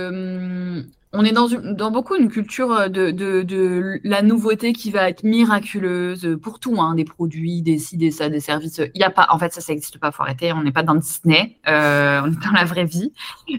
hum, 0.09 0.87
on 1.13 1.25
est 1.25 1.33
dans, 1.33 1.91
beaucoup 1.91 2.15
une 2.15 2.29
culture 2.29 2.89
de, 2.89 3.11
de, 3.11 4.01
la 4.05 4.23
nouveauté 4.23 4.73
qui 4.73 4.93
va 4.93 5.09
être 5.09 5.25
miraculeuse 5.25 6.39
pour 6.41 6.61
tout, 6.61 6.81
hein, 6.81 6.95
des 6.95 7.05
produits, 7.05 7.63
des 7.63 7.79
ci, 7.79 7.97
des 7.97 8.13
ça, 8.13 8.29
des 8.29 8.39
services. 8.39 8.81
Il 8.95 9.01
y 9.01 9.05
a 9.05 9.11
pas, 9.11 9.27
en 9.31 9.39
fait, 9.39 9.53
ça, 9.53 9.61
ça 9.61 9.73
n'existe 9.73 9.99
pas. 9.99 10.13
Faut 10.13 10.23
arrêter. 10.23 10.53
On 10.53 10.63
n'est 10.63 10.71
pas 10.71 10.85
dans 10.85 10.95
Disney. 10.95 11.59
Euh, 11.67 12.21
on 12.23 12.31
est 12.31 12.45
dans 12.45 12.53
la 12.53 12.65
vraie 12.65 12.85
vie. 12.85 13.13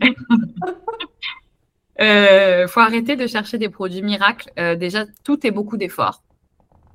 euh, 2.01 2.67
faut 2.69 2.79
arrêter 2.79 3.17
de 3.17 3.27
chercher 3.27 3.57
des 3.57 3.67
produits 3.67 4.01
miracles. 4.01 4.49
Euh, 4.57 4.75
déjà, 4.75 5.05
tout 5.25 5.45
est 5.45 5.51
beaucoup 5.51 5.75
d'efforts. 5.75 6.23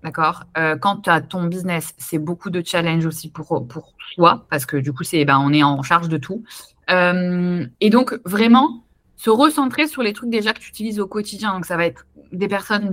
D'accord? 0.07 0.45
Euh, 0.57 0.77
Quand 0.77 0.99
tu 0.99 1.11
as 1.11 1.21
ton 1.21 1.47
business, 1.47 1.93
c'est 1.99 2.21
beaucoup 2.21 2.49
de 2.49 2.63
challenge 2.65 3.05
aussi 3.07 3.29
pour, 3.29 3.67
pour 3.67 3.93
soi, 4.15 4.47
parce 4.51 4.65
que 4.65 4.77
du 4.77 4.93
coup, 4.93 5.03
c'est 5.03 5.25
ben, 5.25 5.41
on 5.45 5.53
est 5.53 5.65
en 5.65 5.83
charge 5.83 6.09
de 6.09 6.17
tout. 6.17 6.45
Euh, 6.91 7.67
et 7.81 7.91
donc, 7.91 8.17
vraiment, 8.25 8.85
se 9.17 9.31
recentrer 9.31 9.89
sur 9.89 10.05
les 10.05 10.13
trucs 10.13 10.31
déjà 10.31 10.53
que 10.53 10.61
tu 10.61 10.69
utilises 10.69 11.01
au 11.01 11.09
quotidien. 11.09 11.55
Donc, 11.55 11.67
ça 11.67 11.77
va 11.77 11.87
être 11.87 12.07
des 12.31 12.47
personnes 12.47 12.93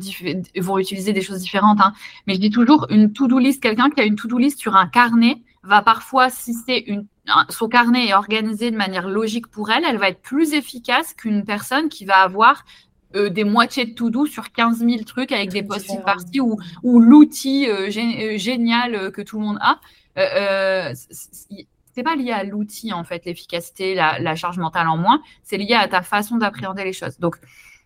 vont 0.57 0.79
utiliser 0.79 1.13
des 1.13 1.21
choses 1.21 1.37
différentes. 1.37 1.79
Hein. 1.81 1.93
Mais 2.25 2.33
je 2.33 2.39
dis 2.39 2.49
toujours, 2.49 2.87
une 2.89 3.13
to-do 3.13 3.37
list, 3.37 3.61
quelqu'un 3.61 3.91
qui 3.91 4.01
a 4.01 4.05
une 4.05 4.15
to-do 4.15 4.39
list 4.39 4.57
sur 4.57 4.75
un 4.75 4.87
carnet 4.87 5.37
va 5.61 5.83
parfois, 5.83 6.31
si 6.31 6.55
c'est 6.55 6.83
son 7.49 7.67
carnet 7.67 8.07
est 8.07 8.15
organisé 8.15 8.71
de 8.71 8.75
manière 8.75 9.07
logique 9.07 9.47
pour 9.47 9.69
elle, 9.69 9.83
elle 9.87 9.97
va 9.97 10.09
être 10.09 10.21
plus 10.21 10.53
efficace 10.53 11.13
qu'une 11.13 11.45
personne 11.45 11.89
qui 11.89 12.05
va 12.05 12.15
avoir 12.15 12.65
euh, 13.15 13.29
des 13.29 13.43
moitiés 13.43 13.85
de 13.85 13.93
tout 13.93 14.09
doux 14.09 14.25
sur 14.25 14.51
15 14.51 14.79
000 14.79 15.03
trucs 15.03 15.31
avec 15.31 15.49
des 15.49 15.63
post-it 15.63 15.99
ou, 16.39 16.59
ou 16.81 16.99
l'outil 16.99 17.69
euh, 17.69 17.89
euh, 17.95 18.37
génial 18.37 19.11
que 19.11 19.21
tout 19.21 19.39
le 19.39 19.45
monde 19.45 19.59
a. 19.61 19.79
c'est 20.95 22.03
pas 22.03 22.15
lié 22.15 22.31
à 22.31 22.43
l'outil 22.43 22.91
en 22.91 23.03
fait, 23.03 23.25
l'efficacité, 23.25 23.95
la, 23.95 24.35
charge 24.35 24.57
mentale 24.57 24.87
en 24.87 24.97
moins, 24.97 25.21
c'est 25.43 25.57
lié 25.57 25.73
à 25.73 25.87
ta 25.87 26.01
façon 26.01 26.37
d'appréhender 26.37 26.83
les 26.83 26.93
choses. 26.93 27.19
Donc, 27.19 27.37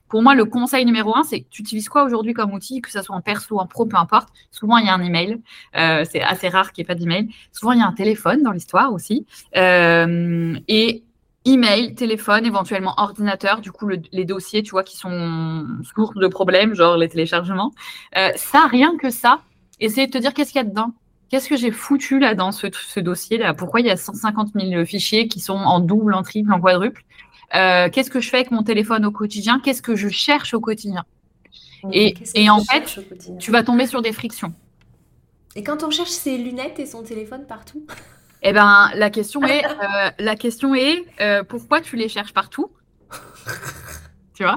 pour 0.07 0.21
moi, 0.21 0.35
le 0.35 0.45
conseil 0.45 0.85
numéro 0.85 1.13
un, 1.17 1.23
c'est 1.23 1.45
tu 1.49 1.61
utilises 1.61 1.89
quoi 1.89 2.03
aujourd'hui 2.03 2.31
comme 2.31 2.53
outil, 2.53 2.79
que 2.79 2.89
ce 2.89 3.01
soit 3.01 3.13
en 3.13 3.21
perso 3.21 3.55
ou 3.55 3.59
en 3.59 3.67
pro, 3.67 3.85
peu 3.85 3.97
importe? 3.97 4.29
Souvent, 4.51 4.77
il 4.77 4.85
y 4.85 4.89
a 4.89 4.93
un 4.93 5.03
email. 5.03 5.41
c'est 5.73 6.21
assez 6.21 6.47
rare 6.47 6.71
qu'il 6.71 6.83
n'y 6.83 6.85
ait 6.85 6.93
pas 6.93 6.95
d'email. 6.95 7.27
Souvent, 7.51 7.73
il 7.73 7.79
y 7.79 7.81
a 7.81 7.87
un 7.87 7.91
téléphone 7.91 8.41
dans 8.43 8.51
l'histoire 8.51 8.93
aussi. 8.93 9.25
et 9.53 11.03
email, 11.47 11.95
téléphone, 11.95 12.45
éventuellement 12.45 12.93
ordinateur, 12.97 13.61
du 13.61 13.71
coup 13.71 13.87
les 13.87 14.25
dossiers, 14.25 14.63
tu 14.63 14.71
vois, 14.71 14.83
qui 14.83 14.97
sont 14.97 15.65
source 15.95 16.15
de 16.15 16.27
problèmes, 16.27 16.73
genre 16.73 16.97
les 16.97 17.09
téléchargements. 17.09 17.71
Euh, 18.17 18.29
ça, 18.35 18.67
rien 18.67 18.95
que 18.97 19.09
ça, 19.09 19.41
essayer 19.79 20.07
de 20.07 20.11
te 20.11 20.17
dire 20.17 20.33
qu'est-ce 20.33 20.51
qu'il 20.51 20.61
y 20.61 20.65
a 20.65 20.67
dedans? 20.67 20.91
Qu'est-ce 21.29 21.49
que 21.49 21.57
j'ai 21.57 21.71
foutu 21.71 22.19
là 22.19 22.35
dans 22.35 22.51
ce, 22.51 22.99
dossier-là? 22.99 23.53
Pourquoi 23.53 23.81
il 23.81 23.87
y 23.87 23.89
a 23.89 23.97
150 23.97 24.49
000 24.55 24.85
fichiers 24.85 25.27
qui 25.27 25.39
sont 25.39 25.57
en 25.57 25.79
double, 25.79 26.13
en 26.13 26.23
triple, 26.23 26.53
en 26.53 26.61
quadruple? 26.61 27.03
Euh, 27.55 27.89
Qu'est-ce 27.91 28.09
que 28.09 28.21
je 28.21 28.29
fais 28.29 28.37
avec 28.37 28.51
mon 28.51 28.63
téléphone 28.63 29.05
au 29.05 29.11
quotidien? 29.11 29.59
Qu'est-ce 29.63 29.81
que 29.81 29.95
je 29.95 30.09
cherche 30.09 30.53
au 30.53 30.61
quotidien? 30.61 31.03
Et, 31.91 32.15
et 32.33 32.49
en 32.49 32.61
fait, 32.61 32.99
tu 33.39 33.51
vas 33.51 33.63
tomber 33.63 33.87
sur 33.87 34.01
des 34.01 34.11
frictions. 34.11 34.53
Et 35.55 35.63
quand 35.63 35.83
on 35.83 35.91
cherche 35.91 36.09
ses 36.09 36.37
lunettes 36.37 36.79
et 36.79 36.85
son 36.85 37.03
téléphone 37.03 37.45
partout? 37.47 37.85
Eh 38.41 38.53
ben, 38.53 38.91
la 38.95 39.09
question 39.09 39.43
est, 39.43 39.65
euh, 39.65 40.11
la 40.19 40.35
question 40.35 40.75
est 40.75 41.05
euh, 41.21 41.43
pourquoi 41.43 41.81
tu 41.81 41.95
les 41.95 42.09
cherches 42.09 42.33
partout? 42.33 42.71
Tu 44.33 44.43
vois? 44.43 44.55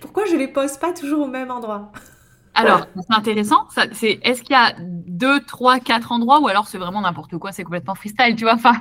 Pourquoi 0.00 0.24
je 0.26 0.36
les 0.36 0.48
pose 0.48 0.78
pas 0.78 0.92
toujours 0.92 1.26
au 1.26 1.28
même 1.28 1.50
endroit? 1.50 1.92
Alors, 2.54 2.86
c'est 2.96 3.16
intéressant. 3.16 3.66
c'est, 3.92 4.20
est-ce 4.22 4.42
qu'il 4.42 4.52
y 4.52 4.58
a 4.58 4.74
deux, 4.78 5.40
trois, 5.40 5.80
quatre 5.80 6.12
endroits 6.12 6.40
ou 6.40 6.46
alors 6.46 6.68
c'est 6.68 6.78
vraiment 6.78 7.00
n'importe 7.00 7.36
quoi, 7.36 7.50
c'est 7.50 7.64
complètement 7.64 7.96
freestyle, 7.96 8.36
tu 8.36 8.44
vois? 8.44 8.54
Enfin, 8.54 8.74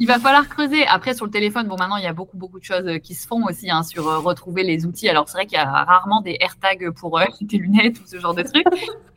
Il 0.00 0.06
va 0.06 0.18
falloir 0.18 0.48
creuser. 0.48 0.86
Après, 0.86 1.14
sur 1.14 1.26
le 1.26 1.30
téléphone, 1.30 1.68
bon, 1.68 1.76
maintenant, 1.78 1.96
il 1.96 2.04
y 2.04 2.06
a 2.06 2.14
beaucoup, 2.14 2.38
beaucoup 2.38 2.58
de 2.58 2.64
choses 2.64 2.86
euh, 2.86 2.98
qui 2.98 3.14
se 3.14 3.26
font 3.26 3.44
aussi 3.44 3.70
hein, 3.70 3.82
sur 3.82 4.08
euh, 4.08 4.18
retrouver 4.18 4.62
les 4.62 4.86
outils. 4.86 5.08
Alors, 5.08 5.28
c'est 5.28 5.34
vrai 5.34 5.46
qu'il 5.46 5.58
y 5.58 5.60
a 5.60 5.84
rarement 5.84 6.22
des 6.22 6.38
AirTags 6.40 6.90
pour 6.92 7.20
tes 7.48 7.58
lunettes 7.58 8.00
ou 8.00 8.06
ce 8.06 8.18
genre 8.18 8.34
de 8.34 8.42
trucs. 8.42 8.66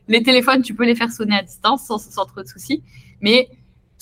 les 0.10 0.22
téléphones, 0.22 0.62
tu 0.62 0.76
peux 0.76 0.86
les 0.86 0.96
faire 0.96 1.12
sonner 1.12 1.38
à 1.38 1.42
distance 1.42 1.84
sans, 1.86 1.98
sans 1.98 2.26
trop 2.26 2.42
de 2.42 2.48
soucis. 2.48 2.84
Mais 3.22 3.48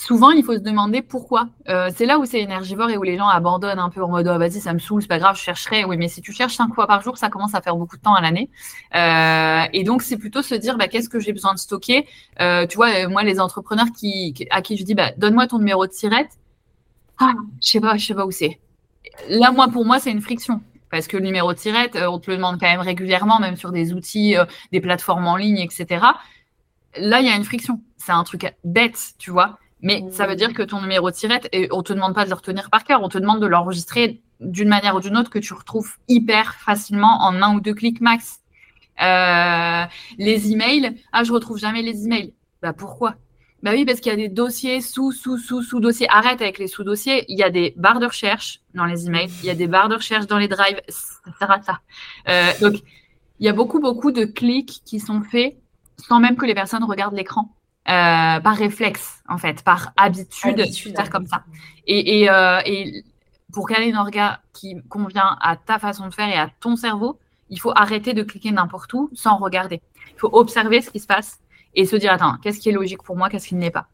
souvent, 0.02 0.32
il 0.32 0.44
faut 0.44 0.56
se 0.56 0.60
demander 0.60 1.02
pourquoi. 1.02 1.50
Euh, 1.70 1.90
c'est 1.96 2.06
là 2.06 2.18
où 2.18 2.26
c'est 2.26 2.42
énergivore 2.42 2.90
et 2.90 2.98
où 2.98 3.04
les 3.04 3.18
gens 3.18 3.28
abandonnent 3.28 3.80
un 3.80 3.90
peu 3.90 4.04
en 4.04 4.10
mode 4.10 4.28
oh, 4.28 4.38
vas-y, 4.40 4.60
ça 4.60 4.74
me 4.74 4.80
saoule, 4.80 5.02
c'est 5.04 5.08
pas 5.08 5.20
grave, 5.20 5.38
je 5.38 5.44
chercherai. 5.44 5.86
Oui, 5.86 5.98
mais 5.98 6.08
si 6.08 6.22
tu 6.22 6.34
cherches 6.34 6.56
cinq 6.56 6.74
fois 6.74 6.88
par 6.88 7.04
jour, 7.04 7.18
ça 7.18 7.30
commence 7.30 7.54
à 7.54 7.62
faire 7.62 7.76
beaucoup 7.76 7.98
de 7.98 8.02
temps 8.02 8.16
à 8.16 8.22
l'année. 8.22 8.50
Euh, 8.96 9.70
et 9.74 9.84
donc, 9.84 10.02
c'est 10.02 10.18
plutôt 10.18 10.42
se 10.42 10.56
dire 10.56 10.78
bah, 10.78 10.88
qu'est-ce 10.88 11.08
que 11.08 11.20
j'ai 11.20 11.34
besoin 11.34 11.54
de 11.54 11.60
stocker? 11.60 12.08
Euh, 12.40 12.66
tu 12.66 12.78
vois, 12.78 13.08
moi, 13.08 13.22
les 13.24 13.40
entrepreneurs 13.40 13.88
qui, 13.96 14.34
à 14.50 14.64
qui 14.64 14.76
je 14.76 14.84
dis 14.84 14.96
bah, 14.96 15.12
donne-moi 15.18 15.46
ton 15.48 15.60
numéro 15.60 15.86
de 15.86 15.92
tirette. 15.92 16.32
Ah, 17.20 17.34
je 17.62 17.70
sais 17.70 17.80
pas, 17.80 17.96
je 17.98 18.06
sais 18.08 18.16
pas 18.16 18.26
où 18.26 18.32
c'est. 18.32 18.60
Là, 19.30 19.52
moi, 19.52 19.68
pour 19.68 19.86
moi, 19.86 20.00
c'est 20.00 20.12
une 20.12 20.22
friction. 20.22 20.62
Parce 20.90 21.08
que 21.08 21.16
le 21.16 21.24
numéro 21.24 21.54
de 21.54 21.58
tirette, 21.58 21.96
on 21.96 22.20
te 22.20 22.30
le 22.30 22.38
demande 22.38 22.60
quand 22.60 22.68
même 22.68 22.82
régulièrement, 22.82 23.40
même 23.40 23.56
sur 23.56 23.72
des 23.72 23.94
outils, 23.94 24.36
des 24.72 24.82
plateformes 24.82 25.28
en 25.28 25.38
ligne, 25.38 25.60
etc. 25.60 26.06
Là, 26.98 27.22
il 27.22 27.28
y 27.28 27.30
a 27.30 27.36
une 27.36 27.46
friction. 27.46 27.82
C'est 27.98 28.12
un 28.12 28.24
truc 28.24 28.52
bête, 28.66 28.98
tu 29.18 29.32
vois. 29.32 29.60
Mais 29.82 30.04
ça 30.12 30.28
veut 30.28 30.36
dire 30.36 30.54
que 30.54 30.62
ton 30.62 30.82
numéro 30.82 31.10
de 31.10 31.16
tirette, 31.16 31.50
et 31.52 31.68
on 31.72 31.82
te 31.82 31.94
demande 31.94 32.14
pas 32.14 32.24
de 32.24 32.30
le 32.30 32.36
retenir 32.36 32.70
par 32.70 32.84
cœur, 32.84 33.02
on 33.02 33.10
te 33.10 33.18
demande 33.18 33.42
de 33.42 33.48
l'enregistrer 33.48 34.22
d'une 34.40 34.70
manière 34.70 34.96
ou 34.96 35.00
d'une 35.00 35.18
autre 35.18 35.30
que 35.30 35.40
tu 35.40 35.54
retrouves 35.54 35.98
hyper 36.08 36.56
facilement 36.56 37.22
en 37.22 37.42
un 37.42 37.56
ou 37.56 37.62
deux 37.62 37.74
clics 37.74 38.02
max. 38.02 38.40
Euh, 39.02 39.86
les 40.18 40.52
emails, 40.52 40.96
ah, 41.12 41.24
je 41.24 41.32
retrouve 41.32 41.58
jamais 41.58 41.82
les 41.82 42.06
emails. 42.06 42.34
Bah 42.62 42.74
pourquoi? 42.74 43.16
Bah 43.64 43.72
oui, 43.74 43.86
parce 43.86 44.00
qu'il 44.00 44.12
y 44.12 44.14
a 44.14 44.18
des 44.18 44.30
dossiers 44.30 44.82
sous, 44.82 45.12
sous, 45.12 45.38
sous, 45.38 45.62
sous 45.62 45.80
dossiers. 45.80 46.08
Arrête 46.10 46.42
avec 46.42 46.58
les 46.58 46.68
sous-dossiers. 46.68 47.26
Il 47.28 47.38
y 47.38 47.44
a 47.44 47.52
des 47.52 47.74
barres 47.78 48.00
de 48.00 48.08
recherche 48.08 48.62
dans 48.74 48.86
les 48.86 49.06
emails, 49.06 49.30
il 49.42 49.46
y 49.46 49.50
a 49.52 49.56
des 49.56 49.68
barres 49.68 49.90
de 49.90 49.96
recherche 49.96 50.26
dans 50.26 50.40
les 50.40 50.48
drives. 50.48 50.82
Ça 50.88 51.32
sert 51.38 51.52
à 51.52 51.62
ça. 51.62 51.80
Euh, 52.28 52.52
donc, 52.60 52.82
il 53.40 53.46
y 53.46 53.50
a 53.50 53.54
beaucoup, 53.54 53.80
beaucoup 53.80 54.12
de 54.12 54.26
clics 54.26 54.82
qui 54.86 55.00
sont 55.00 55.22
faits 55.22 55.58
sans 55.98 56.20
même 56.20 56.36
que 56.36 56.46
les 56.46 56.56
personnes 56.56 56.84
regardent 56.84 57.16
l'écran. 57.16 57.54
Euh, 57.90 58.40
par 58.40 58.56
réflexe, 58.56 59.24
en 59.28 59.40
fait, 59.40 59.64
par 59.64 59.92
habitude, 59.98 60.58
de 60.58 60.96
faire 60.96 61.10
comme 61.10 61.26
ça. 61.26 61.44
Et, 61.88 62.22
et, 62.22 62.30
euh, 62.30 62.62
et 62.64 63.04
pour 63.52 63.68
caler 63.68 63.88
une 63.88 63.98
orga 63.98 64.40
qui 64.54 64.76
convient 64.88 65.36
à 65.42 65.56
ta 65.56 65.80
façon 65.80 66.08
de 66.08 66.14
faire 66.14 66.30
et 66.30 66.38
à 66.38 66.50
ton 66.60 66.76
cerveau, 66.76 67.20
il 67.50 67.60
faut 67.60 67.72
arrêter 67.76 68.14
de 68.14 68.22
cliquer 68.22 68.52
n'importe 68.52 68.94
où 68.94 69.10
sans 69.14 69.38
regarder. 69.38 69.82
Il 70.12 70.20
faut 70.20 70.30
observer 70.32 70.82
ce 70.82 70.92
qui 70.92 71.00
se 71.00 71.08
passe 71.08 71.40
et 71.74 71.88
se 71.88 71.96
dire, 71.96 72.14
attends, 72.14 72.38
qu'est-ce 72.44 72.60
qui 72.60 72.70
est 72.70 72.74
logique 72.74 73.02
pour 73.02 73.18
moi, 73.18 73.30
qu'est-ce 73.30 73.48
qui 73.48 73.56
ne 73.56 73.62
l'est 73.62 73.72
pas? 73.72 73.88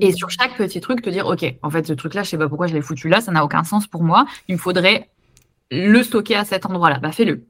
Et 0.00 0.12
sur 0.12 0.30
chaque 0.30 0.56
petit 0.56 0.80
truc, 0.80 1.02
te 1.02 1.10
dire, 1.10 1.26
OK, 1.26 1.44
en 1.62 1.70
fait, 1.70 1.86
ce 1.86 1.92
truc-là, 1.92 2.24
je 2.24 2.30
sais 2.30 2.38
pas 2.38 2.48
pourquoi 2.48 2.66
je 2.66 2.74
l'ai 2.74 2.82
foutu 2.82 3.08
là, 3.08 3.20
ça 3.20 3.30
n'a 3.30 3.44
aucun 3.44 3.62
sens 3.62 3.86
pour 3.86 4.02
moi. 4.02 4.26
Il 4.48 4.56
me 4.56 4.60
faudrait 4.60 5.08
le 5.70 6.02
stocker 6.02 6.34
à 6.34 6.44
cet 6.44 6.66
endroit-là. 6.66 6.98
Bah, 6.98 7.12
fais-le. 7.12 7.44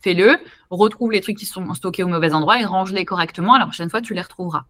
Fais-le, 0.00 0.36
retrouve 0.70 1.12
les 1.12 1.20
trucs 1.20 1.38
qui 1.38 1.46
sont 1.46 1.74
stockés 1.74 2.02
au 2.02 2.08
mauvais 2.08 2.32
endroit 2.34 2.60
et 2.60 2.64
range-les 2.64 3.04
correctement. 3.04 3.58
La 3.58 3.64
prochaine 3.64 3.90
fois, 3.90 4.00
tu 4.00 4.14
les 4.14 4.20
retrouveras. 4.20 4.64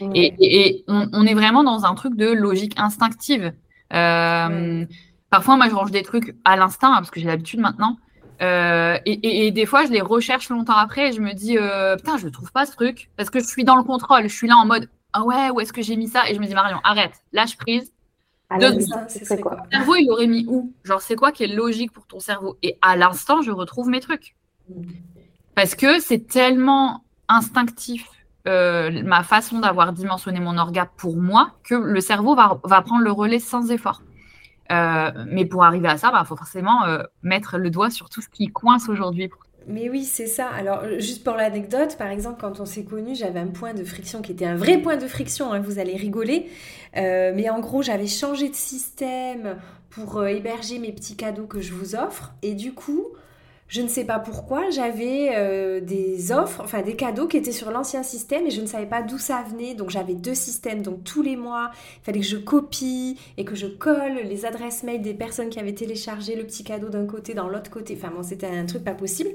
Et, 0.00 0.84
on, 0.88 1.26
est 1.26 1.34
vraiment 1.34 1.64
dans 1.64 1.84
un 1.84 1.94
truc 1.94 2.16
de 2.16 2.30
logique 2.30 2.74
instinctive. 2.76 3.52
Euh, 3.92 4.84
parfois, 5.30 5.56
moi, 5.56 5.68
je 5.68 5.74
range 5.74 5.90
des 5.90 6.02
trucs 6.02 6.34
à 6.44 6.56
l'instinct, 6.56 6.92
hein, 6.92 6.96
parce 6.96 7.10
que 7.10 7.20
j'ai 7.20 7.26
l'habitude 7.26 7.60
maintenant. 7.60 7.98
Euh, 8.40 8.98
et, 9.06 9.50
des 9.50 9.66
fois, 9.66 9.84
je 9.84 9.92
les 9.92 10.00
recherche 10.00 10.48
longtemps 10.48 10.76
après 10.76 11.10
et 11.10 11.12
je 11.12 11.20
me 11.20 11.32
dis, 11.32 11.58
euh, 11.58 11.96
putain, 11.96 12.16
je 12.16 12.26
ne 12.26 12.30
trouve 12.30 12.50
pas 12.52 12.66
ce 12.66 12.72
truc. 12.72 13.10
Parce 13.16 13.30
que 13.30 13.40
je 13.40 13.46
suis 13.46 13.64
dans 13.64 13.76
le 13.76 13.84
contrôle. 13.84 14.22
Je 14.24 14.34
suis 14.34 14.48
là 14.48 14.56
en 14.56 14.66
mode, 14.66 14.88
ah 15.12 15.24
ouais, 15.24 15.50
où 15.50 15.60
est-ce 15.60 15.72
que 15.72 15.82
j'ai 15.82 15.96
mis 15.96 16.08
ça? 16.08 16.28
Et 16.28 16.34
je 16.34 16.40
me 16.40 16.46
dis, 16.46 16.54
Marion, 16.54 16.78
arrête, 16.84 17.12
lâche 17.32 17.56
prise. 17.56 17.92
Ah, 18.50 18.58
de... 18.58 18.80
c'est 19.08 19.40
quoi? 19.40 19.56
Ton 19.56 19.78
cerveau, 19.78 19.94
il 19.94 20.10
aurait 20.10 20.26
mis 20.26 20.44
où? 20.46 20.74
Genre, 20.84 21.00
c'est 21.00 21.16
quoi 21.16 21.32
qui 21.32 21.44
est 21.44 21.48
logique 21.48 21.92
pour 21.92 22.06
ton 22.06 22.20
cerveau? 22.20 22.56
Et 22.62 22.78
à 22.82 22.96
l'instant, 22.96 23.40
je 23.42 23.50
retrouve 23.50 23.88
mes 23.88 24.00
trucs. 24.00 24.34
Mm. 24.68 24.82
Parce 25.54 25.74
que 25.74 26.00
c'est 26.00 26.26
tellement 26.26 27.04
instinctif 27.28 28.06
euh, 28.48 29.02
ma 29.04 29.22
façon 29.22 29.60
d'avoir 29.60 29.92
dimensionné 29.92 30.40
mon 30.40 30.58
orga 30.58 30.90
pour 30.96 31.16
moi 31.16 31.52
que 31.62 31.74
le 31.74 32.00
cerveau 32.00 32.34
va, 32.34 32.82
prendre 32.82 33.02
le 33.02 33.12
relais 33.12 33.38
sans 33.38 33.70
effort. 33.70 34.02
Euh, 34.70 35.10
mais 35.28 35.44
pour 35.44 35.64
arriver 35.64 35.88
à 35.88 35.96
ça, 35.96 36.08
il 36.08 36.12
bah, 36.12 36.24
faut 36.24 36.36
forcément 36.36 36.84
euh, 36.84 37.02
mettre 37.22 37.58
le 37.58 37.70
doigt 37.70 37.90
sur 37.90 38.08
tout 38.08 38.20
ce 38.20 38.28
qui 38.28 38.48
coince 38.48 38.88
aujourd'hui. 38.88 39.30
Mais 39.68 39.88
oui, 39.88 40.02
c'est 40.02 40.26
ça. 40.26 40.48
Alors, 40.48 40.82
juste 40.98 41.22
pour 41.22 41.34
l'anecdote, 41.34 41.96
par 41.96 42.08
exemple, 42.08 42.40
quand 42.40 42.58
on 42.58 42.64
s'est 42.64 42.84
connus, 42.84 43.14
j'avais 43.14 43.38
un 43.38 43.46
point 43.46 43.74
de 43.74 43.84
friction 43.84 44.20
qui 44.20 44.32
était 44.32 44.46
un 44.46 44.56
vrai 44.56 44.78
point 44.78 44.96
de 44.96 45.06
friction, 45.06 45.52
hein, 45.52 45.60
vous 45.60 45.78
allez 45.78 45.94
rigoler. 45.94 46.50
mais 46.94 47.48
en 47.48 47.60
gros, 47.60 47.80
j'avais 47.82 48.08
changé 48.08 48.48
de 48.48 48.56
système 48.56 49.56
pour 49.90 50.26
héberger 50.26 50.80
mes 50.80 50.90
petits 50.90 51.16
cadeaux 51.16 51.46
que 51.46 51.60
je 51.60 51.74
vous 51.74 51.94
offre. 51.94 52.32
Et 52.42 52.54
du 52.54 52.72
coup, 52.72 53.06
je 53.72 53.80
ne 53.80 53.88
sais 53.88 54.04
pas 54.04 54.18
pourquoi, 54.18 54.68
j'avais 54.68 55.30
euh, 55.34 55.80
des 55.80 56.30
offres, 56.30 56.60
enfin 56.62 56.82
des 56.82 56.94
cadeaux 56.94 57.26
qui 57.26 57.38
étaient 57.38 57.52
sur 57.52 57.70
l'ancien 57.70 58.02
système 58.02 58.46
et 58.46 58.50
je 58.50 58.60
ne 58.60 58.66
savais 58.66 58.84
pas 58.84 59.00
d'où 59.00 59.16
ça 59.16 59.42
venait. 59.48 59.72
Donc 59.72 59.88
j'avais 59.88 60.12
deux 60.12 60.34
systèmes, 60.34 60.82
donc 60.82 61.04
tous 61.04 61.22
les 61.22 61.36
mois, 61.36 61.70
il 62.02 62.04
fallait 62.04 62.20
que 62.20 62.26
je 62.26 62.36
copie 62.36 63.18
et 63.38 63.46
que 63.46 63.54
je 63.54 63.66
colle 63.66 64.20
les 64.26 64.44
adresses 64.44 64.82
mail 64.82 65.00
des 65.00 65.14
personnes 65.14 65.48
qui 65.48 65.58
avaient 65.58 65.72
téléchargé 65.72 66.36
le 66.36 66.44
petit 66.44 66.64
cadeau 66.64 66.90
d'un 66.90 67.06
côté, 67.06 67.32
dans 67.32 67.48
l'autre 67.48 67.70
côté. 67.70 67.96
Enfin 67.96 68.12
bon, 68.14 68.22
c'était 68.22 68.46
un 68.46 68.66
truc 68.66 68.84
pas 68.84 68.92
possible. 68.92 69.30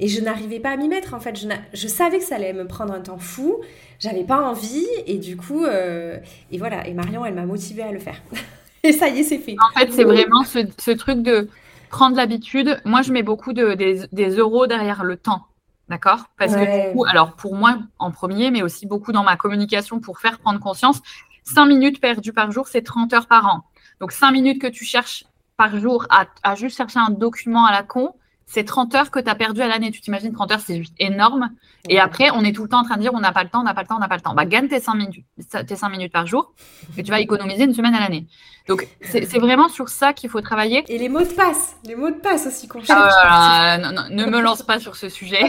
Et 0.00 0.08
je 0.08 0.20
n'arrivais 0.20 0.60
pas 0.60 0.72
à 0.72 0.76
m'y 0.76 0.88
mettre 0.88 1.14
en 1.14 1.20
fait. 1.20 1.34
Je, 1.40 1.48
je, 1.72 1.88
savais 1.88 2.18
que 2.18 2.24
ça 2.24 2.34
allait 2.34 2.52
me 2.52 2.66
prendre 2.66 2.92
un 2.92 3.00
temps 3.00 3.16
fou, 3.16 3.56
j'avais 4.00 4.24
pas 4.24 4.42
envie 4.42 4.86
et 5.06 5.16
du 5.16 5.38
coup, 5.38 5.64
euh, 5.64 6.18
et 6.52 6.58
voilà. 6.58 6.86
Et 6.86 6.92
Marion, 6.92 7.24
elle 7.24 7.32
m'a 7.32 7.46
motivée 7.46 7.84
à 7.84 7.92
le 7.92 8.00
faire. 8.00 8.20
et 8.82 8.92
ça 8.92 9.08
y 9.08 9.20
est, 9.20 9.22
c'est 9.22 9.38
fait. 9.38 9.56
En 9.58 9.80
fait, 9.80 9.90
c'est 9.92 10.04
vraiment 10.04 10.44
ce, 10.44 10.58
ce 10.76 10.90
truc 10.90 11.22
de 11.22 11.48
prendre 11.88 12.16
l'habitude. 12.16 12.80
Moi, 12.84 13.02
je 13.02 13.12
mets 13.12 13.22
beaucoup 13.22 13.52
de, 13.52 13.74
des, 13.74 14.28
euros 14.36 14.66
derrière 14.66 15.04
le 15.04 15.16
temps. 15.16 15.46
D'accord? 15.88 16.26
Parce 16.38 16.54
que 16.54 17.08
alors 17.08 17.32
pour 17.32 17.54
moi 17.54 17.78
en 17.98 18.10
premier, 18.10 18.50
mais 18.50 18.60
aussi 18.60 18.84
beaucoup 18.86 19.10
dans 19.10 19.22
ma 19.22 19.36
communication 19.36 20.00
pour 20.00 20.18
faire 20.18 20.38
prendre 20.38 20.60
conscience, 20.60 21.00
5 21.44 21.64
minutes 21.64 21.98
perdues 21.98 22.34
par 22.34 22.50
jour, 22.52 22.68
c'est 22.68 22.82
30 22.82 23.14
heures 23.14 23.26
par 23.26 23.46
an. 23.46 23.64
Donc 24.00 24.12
5 24.12 24.30
minutes 24.32 24.60
que 24.60 24.66
tu 24.66 24.84
cherches 24.84 25.24
par 25.56 25.78
jour 25.78 26.06
à, 26.10 26.26
à 26.42 26.56
juste 26.56 26.76
chercher 26.76 26.98
un 26.98 27.08
document 27.08 27.64
à 27.64 27.72
la 27.72 27.82
con, 27.82 28.14
c'est 28.50 28.64
30 28.64 28.94
heures 28.94 29.10
que 29.10 29.20
tu 29.20 29.28
as 29.28 29.34
perdu 29.34 29.60
à 29.60 29.68
l'année. 29.68 29.90
Tu 29.90 30.00
t'imagines, 30.00 30.32
30 30.32 30.52
heures, 30.52 30.60
c'est 30.60 30.78
juste 30.78 30.94
énorme. 30.98 31.50
Et 31.90 32.00
après, 32.00 32.30
on 32.30 32.40
est 32.40 32.52
tout 32.52 32.62
le 32.62 32.68
temps 32.70 32.80
en 32.80 32.84
train 32.84 32.96
de 32.96 33.02
dire 33.02 33.12
on 33.12 33.20
n'a 33.20 33.30
pas 33.30 33.44
le 33.44 33.50
temps, 33.50 33.60
on 33.60 33.64
n'a 33.64 33.74
pas 33.74 33.82
le 33.82 33.86
temps, 33.86 33.96
on 33.96 34.00
n'a 34.00 34.08
pas 34.08 34.16
le 34.16 34.22
temps. 34.22 34.34
Bah, 34.34 34.46
gagne 34.46 34.68
tes 34.68 34.80
5 34.80 34.94
minutes, 34.94 35.26
tes 35.66 35.76
5 35.76 35.90
minutes 35.90 36.12
par 36.12 36.26
jour 36.26 36.54
et 36.96 37.02
tu 37.02 37.10
vas 37.10 37.20
économiser 37.20 37.64
une 37.64 37.74
semaine 37.74 37.94
à 37.94 38.00
l'année. 38.00 38.26
Donc, 38.66 38.88
c'est 39.02 39.38
vraiment 39.38 39.68
sur 39.68 39.90
ça 39.90 40.14
qu'il 40.14 40.30
faut 40.30 40.40
travailler. 40.40 40.82
Et 40.88 40.96
les 40.96 41.10
mots 41.10 41.20
de 41.20 41.26
passe, 41.26 41.76
les 41.84 41.94
mots 41.94 42.10
de 42.10 42.16
passe 42.16 42.46
aussi 42.46 42.68
qu'on 42.68 42.82
cherche. 42.82 42.98
Ah, 43.22 43.76
non, 43.82 43.92
non, 43.92 44.04
ne 44.10 44.24
me 44.24 44.40
lance 44.40 44.62
pas 44.62 44.80
sur 44.80 44.96
ce 44.96 45.10
sujet. 45.10 45.44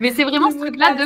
Mais 0.00 0.10
c'est 0.12 0.24
vraiment 0.24 0.50
ce 0.50 0.56
truc-là 0.56 0.94
de. 0.94 1.04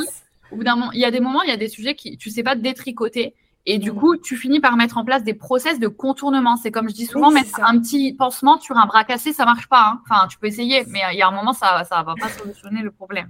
Au 0.51 0.55
bout 0.55 0.63
d'un 0.63 0.75
moment, 0.75 0.91
il 0.93 0.99
y 0.99 1.05
a 1.05 1.11
des 1.11 1.19
moments, 1.19 1.41
il 1.41 1.49
y 1.49 1.53
a 1.53 1.57
des 1.57 1.67
sujets 1.67 1.95
qui 1.95 2.15
tu 2.17 2.29
sais 2.29 2.43
pas 2.43 2.55
détricoter. 2.55 3.35
Et 3.65 3.77
du 3.77 3.91
mm. 3.91 3.95
coup, 3.95 4.17
tu 4.17 4.35
finis 4.35 4.59
par 4.59 4.75
mettre 4.75 4.97
en 4.97 5.05
place 5.05 5.23
des 5.23 5.33
process 5.33 5.79
de 5.79 5.87
contournement. 5.87 6.57
C'est 6.57 6.71
comme 6.71 6.89
je 6.89 6.93
dis 6.93 7.05
souvent, 7.05 7.31
mettre 7.31 7.61
un 7.63 7.79
petit 7.79 8.13
pansement 8.13 8.59
sur 8.59 8.77
un 8.77 8.85
bras 8.85 9.03
cassé, 9.03 9.33
ça 9.33 9.45
marche 9.45 9.67
pas. 9.67 9.93
Hein. 9.93 10.01
Enfin, 10.09 10.27
tu 10.27 10.37
peux 10.37 10.47
essayer, 10.47 10.83
mais 10.87 11.01
il 11.13 11.17
y 11.17 11.21
a 11.21 11.27
un 11.27 11.31
moment, 11.31 11.53
ça 11.53 11.83
ça 11.85 12.03
va 12.03 12.15
pas 12.19 12.29
solutionner 12.29 12.81
le 12.81 12.91
problème. 12.91 13.29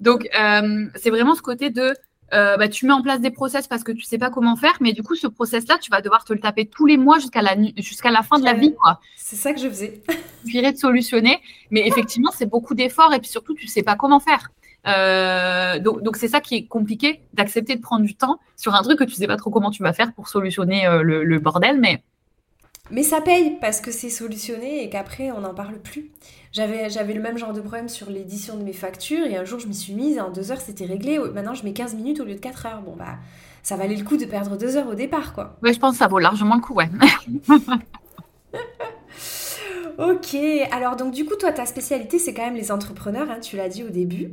Donc, 0.00 0.28
euh, 0.38 0.86
c'est 0.96 1.10
vraiment 1.10 1.34
ce 1.34 1.42
côté 1.42 1.70
de 1.70 1.94
euh, 2.34 2.56
bah, 2.58 2.68
tu 2.68 2.86
mets 2.86 2.92
en 2.92 3.00
place 3.00 3.20
des 3.20 3.30
process 3.30 3.66
parce 3.66 3.82
que 3.82 3.92
tu 3.92 4.02
sais 4.02 4.18
pas 4.18 4.30
comment 4.30 4.56
faire, 4.56 4.76
mais 4.80 4.92
du 4.92 5.02
coup, 5.02 5.14
ce 5.14 5.26
process-là, 5.26 5.78
tu 5.80 5.90
vas 5.90 6.02
devoir 6.02 6.24
te 6.24 6.32
le 6.32 6.40
taper 6.40 6.66
tous 6.66 6.84
les 6.84 6.96
mois 6.96 7.18
jusqu'à 7.18 7.40
la, 7.40 7.56
jusqu'à 7.76 8.10
la 8.10 8.22
fin 8.22 8.38
de 8.38 8.44
la 8.44 8.52
vie. 8.52 8.74
C'est 9.16 9.36
ça 9.36 9.52
que 9.54 9.60
je 9.60 9.68
faisais. 9.68 10.02
Tu 10.46 10.60
de 10.60 10.76
solutionner, 10.76 11.38
mais 11.70 11.86
effectivement, 11.86 12.30
c'est 12.34 12.46
beaucoup 12.46 12.74
d'efforts 12.74 13.14
et 13.14 13.18
puis 13.18 13.30
surtout, 13.30 13.54
tu 13.54 13.66
sais 13.66 13.82
pas 13.82 13.96
comment 13.96 14.20
faire. 14.20 14.50
Euh, 14.86 15.78
donc, 15.78 16.16
c'est 16.16 16.28
ça 16.28 16.40
qui 16.40 16.56
est 16.56 16.66
compliqué, 16.66 17.20
d'accepter 17.34 17.76
de 17.76 17.80
prendre 17.80 18.04
du 18.04 18.14
temps 18.14 18.38
sur 18.56 18.74
un 18.74 18.82
truc 18.82 18.98
que 18.98 19.04
tu 19.04 19.14
sais 19.14 19.26
pas 19.26 19.36
trop 19.36 19.50
comment 19.50 19.70
tu 19.70 19.82
vas 19.82 19.92
faire 19.92 20.12
pour 20.12 20.28
solutionner 20.28 20.86
euh, 20.86 21.02
le, 21.02 21.38
bordel, 21.38 21.78
mais 21.78 22.02
mais 22.90 23.02
ça 23.02 23.20
paye 23.20 23.58
parce 23.60 23.82
que 23.82 23.90
c'est 23.90 24.08
solutionné 24.08 24.82
et 24.82 24.88
qu'après 24.88 25.30
on 25.30 25.42
n'en 25.42 25.52
parle 25.52 25.78
plus. 25.78 26.10
J'avais, 26.52 26.88
j'avais 26.88 27.12
le 27.12 27.20
même 27.20 27.36
genre 27.36 27.52
de 27.52 27.60
problème 27.60 27.90
sur 27.90 28.08
l'édition 28.08 28.56
de 28.56 28.62
mes 28.62 28.72
factures 28.72 29.26
et 29.26 29.36
un 29.36 29.44
jour 29.44 29.58
je 29.58 29.66
m'y 29.66 29.74
suis 29.74 29.92
mise, 29.92 30.18
en 30.18 30.30
deux 30.30 30.52
heures 30.52 30.60
c'était 30.62 30.86
réglé. 30.86 31.18
Maintenant 31.18 31.52
je 31.52 31.64
mets 31.64 31.74
15 31.74 31.94
minutes 31.96 32.20
au 32.20 32.24
lieu 32.24 32.34
de 32.34 32.40
4 32.40 32.64
heures. 32.64 32.80
Bon 32.80 32.96
bah 32.96 33.16
ça 33.62 33.76
valait 33.76 33.94
le 33.94 34.04
coup 34.04 34.16
de 34.16 34.24
perdre 34.24 34.56
deux 34.56 34.78
heures 34.78 34.88
au 34.88 34.94
départ 34.94 35.34
quoi. 35.34 35.58
Ouais, 35.62 35.74
je 35.74 35.78
pense 35.78 35.92
que 35.92 35.98
ça 35.98 36.08
vaut 36.08 36.18
largement 36.18 36.54
le 36.54 36.62
coup, 36.62 36.72
ouais. 36.72 36.88
Ok, 39.98 40.36
alors 40.70 40.94
donc 40.94 41.12
du 41.12 41.24
coup, 41.24 41.34
toi, 41.34 41.52
ta 41.52 41.66
spécialité, 41.66 42.18
c'est 42.18 42.32
quand 42.32 42.44
même 42.44 42.54
les 42.54 42.70
entrepreneurs, 42.70 43.28
hein, 43.30 43.40
tu 43.40 43.56
l'as 43.56 43.68
dit 43.68 43.82
au 43.82 43.88
début. 43.88 44.30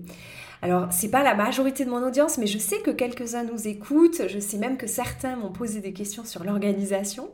Alors, 0.62 0.88
c'est 0.92 1.10
pas 1.10 1.22
la 1.22 1.36
majorité 1.36 1.86
de 1.86 1.90
mon 1.90 2.06
audience, 2.06 2.38
mais 2.38 2.48
je 2.48 2.58
sais 2.58 2.80
que 2.80 2.92
quelques-uns 2.92 3.44
nous 3.44 3.68
écoutent. 3.68 4.28
Je 4.28 4.40
sais 4.40 4.58
même 4.58 4.78
que 4.78 4.88
certains 4.88 5.36
m'ont 5.36 5.52
posé 5.52 5.80
des 5.80 5.94
questions 5.94 6.24
sur 6.24 6.44
l'organisation. 6.44 7.30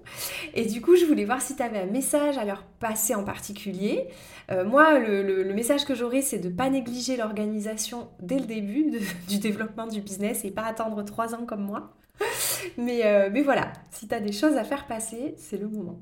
Et 0.53 0.65
du 0.65 0.81
coup, 0.81 0.95
je 0.95 1.05
voulais 1.05 1.25
voir 1.25 1.41
si 1.41 1.55
tu 1.55 1.63
avais 1.63 1.79
un 1.79 1.85
message 1.85 2.37
à 2.37 2.45
leur 2.45 2.63
passer 2.79 3.15
en 3.15 3.23
particulier. 3.23 4.07
Euh, 4.51 4.65
moi, 4.65 4.99
le, 4.99 5.53
message 5.53 5.85
que 5.85 5.95
j'aurais, 5.95 6.21
c'est 6.21 6.39
de 6.39 6.49
ne 6.49 6.53
pas 6.53 6.69
négliger 6.69 7.15
l'organisation 7.15 8.09
dès 8.21 8.39
le 8.39 8.45
début 8.45 8.91
du 9.29 9.39
développement 9.39 9.87
du 9.87 10.01
business 10.01 10.43
et 10.43 10.51
pas 10.51 10.63
attendre 10.63 11.03
trois 11.03 11.33
ans 11.35 11.45
comme 11.45 11.63
moi. 11.63 11.93
Mais, 12.77 13.05
euh, 13.05 13.29
mais 13.31 13.41
voilà, 13.41 13.73
si 13.91 14.07
tu 14.07 14.13
as 14.13 14.19
des 14.19 14.31
choses 14.31 14.55
à 14.55 14.63
faire 14.63 14.85
passer, 14.85 15.35
c'est 15.37 15.57
le 15.57 15.67
moment. 15.67 15.99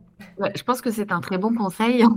je 0.56 0.64
pense 0.64 0.82
que 0.82 0.92
c'est 0.92 1.12
un 1.12 1.22
très 1.22 1.38
bon 1.38 1.54
conseil. 1.54 2.04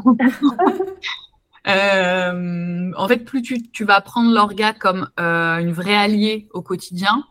Euh, 1.68 2.90
en 2.96 3.06
fait, 3.06 3.18
plus 3.18 3.40
tu, 3.40 3.84
vas 3.84 4.00
prendre 4.00 4.34
l'orga 4.34 4.72
comme 4.72 5.08
euh, 5.20 5.58
une 5.58 5.70
vraie 5.70 5.94
alliée 5.94 6.48
au 6.52 6.60
quotidien, 6.60 7.22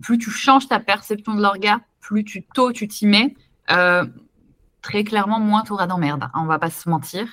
plus 0.00 0.16
tu 0.16 0.30
changes 0.30 0.68
ta 0.68 0.78
perception 0.78 1.34
de 1.34 1.42
l'orga, 1.42 1.80
plus 1.98 2.22
tu 2.22 2.46
tôt 2.54 2.70
tu 2.70 2.86
t'y 2.86 3.08
mets, 3.08 3.34
très 3.66 5.02
clairement, 5.02 5.40
moins 5.40 5.64
tu 5.64 5.72
auras 5.72 5.88
d'emmerde. 5.88 6.22
Hein, 6.22 6.30
on 6.40 6.44
va 6.44 6.60
pas 6.60 6.70
se 6.70 6.88
mentir. 6.88 7.26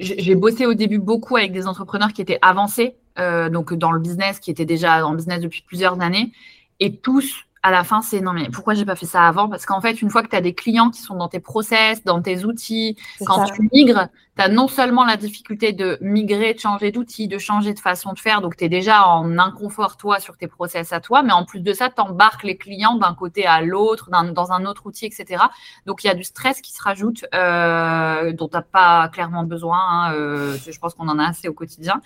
J'ai 0.00 0.34
bossé 0.36 0.64
au 0.64 0.72
début 0.72 0.98
beaucoup 0.98 1.36
avec 1.36 1.52
des 1.52 1.66
entrepreneurs 1.66 2.14
qui 2.14 2.22
étaient 2.22 2.38
avancés, 2.40 2.96
donc 3.16 3.74
dans 3.74 3.92
le 3.92 4.00
business, 4.00 4.40
qui 4.40 4.50
étaient 4.50 4.64
déjà 4.64 5.00
le 5.00 5.16
business 5.16 5.40
depuis 5.40 5.62
plusieurs 5.66 6.00
années, 6.00 6.32
et 6.80 6.96
tous 6.96 7.44
à 7.64 7.70
la 7.70 7.84
fin, 7.84 8.02
c'est 8.02 8.20
non, 8.20 8.32
mais 8.32 8.48
pourquoi 8.50 8.74
j'ai 8.74 8.84
pas 8.84 8.96
fait 8.96 9.06
ça 9.06 9.22
avant? 9.28 9.48
Parce 9.48 9.66
qu'en 9.66 9.80
fait, 9.80 10.02
une 10.02 10.10
fois 10.10 10.24
que 10.24 10.28
tu 10.28 10.34
as 10.34 10.40
des 10.40 10.52
clients 10.52 10.90
qui 10.90 11.00
sont 11.00 11.14
dans 11.14 11.28
tes 11.28 11.38
process, 11.38 12.02
dans 12.02 12.20
tes 12.20 12.44
outils, 12.44 12.96
quand 13.24 13.44
tu 13.44 13.68
migres, 13.72 14.08
tu 14.36 14.42
as 14.42 14.48
non 14.48 14.66
seulement 14.66 15.04
la 15.04 15.16
difficulté 15.16 15.72
de 15.72 15.96
migrer, 16.00 16.54
de 16.54 16.58
changer 16.58 16.90
d'outils, 16.90 17.28
de 17.28 17.38
changer 17.38 17.72
de 17.72 17.78
façon 17.78 18.14
de 18.14 18.18
faire, 18.18 18.40
donc 18.40 18.56
tu 18.56 18.64
es 18.64 18.68
déjà 18.68 19.06
en 19.06 19.38
inconfort 19.38 19.96
toi 19.96 20.18
sur 20.18 20.36
tes 20.36 20.48
process 20.48 20.92
à 20.92 21.00
toi, 21.00 21.22
mais 21.22 21.32
en 21.32 21.44
plus 21.44 21.60
de 21.60 21.72
ça, 21.72 21.88
tu 21.88 22.00
embarques 22.00 22.42
les 22.42 22.56
clients 22.56 22.96
d'un 22.96 23.14
côté 23.14 23.46
à 23.46 23.62
l'autre, 23.62 24.10
dans 24.10 24.52
un 24.52 24.64
autre 24.64 24.86
outil, 24.86 25.06
etc. 25.06 25.44
Donc 25.86 26.02
il 26.02 26.08
y 26.08 26.10
a 26.10 26.14
du 26.14 26.24
stress 26.24 26.60
qui 26.62 26.72
se 26.72 26.82
rajoute, 26.82 27.24
euh, 27.32 28.32
dont 28.32 28.48
tu 28.48 28.56
n'as 28.56 28.62
pas 28.62 29.08
clairement 29.08 29.44
besoin. 29.44 29.78
Hein, 29.78 30.14
euh, 30.14 30.56
je 30.66 30.78
pense 30.80 30.94
qu'on 30.94 31.08
en 31.08 31.18
a 31.20 31.28
assez 31.28 31.48
au 31.48 31.52
quotidien. 31.52 32.00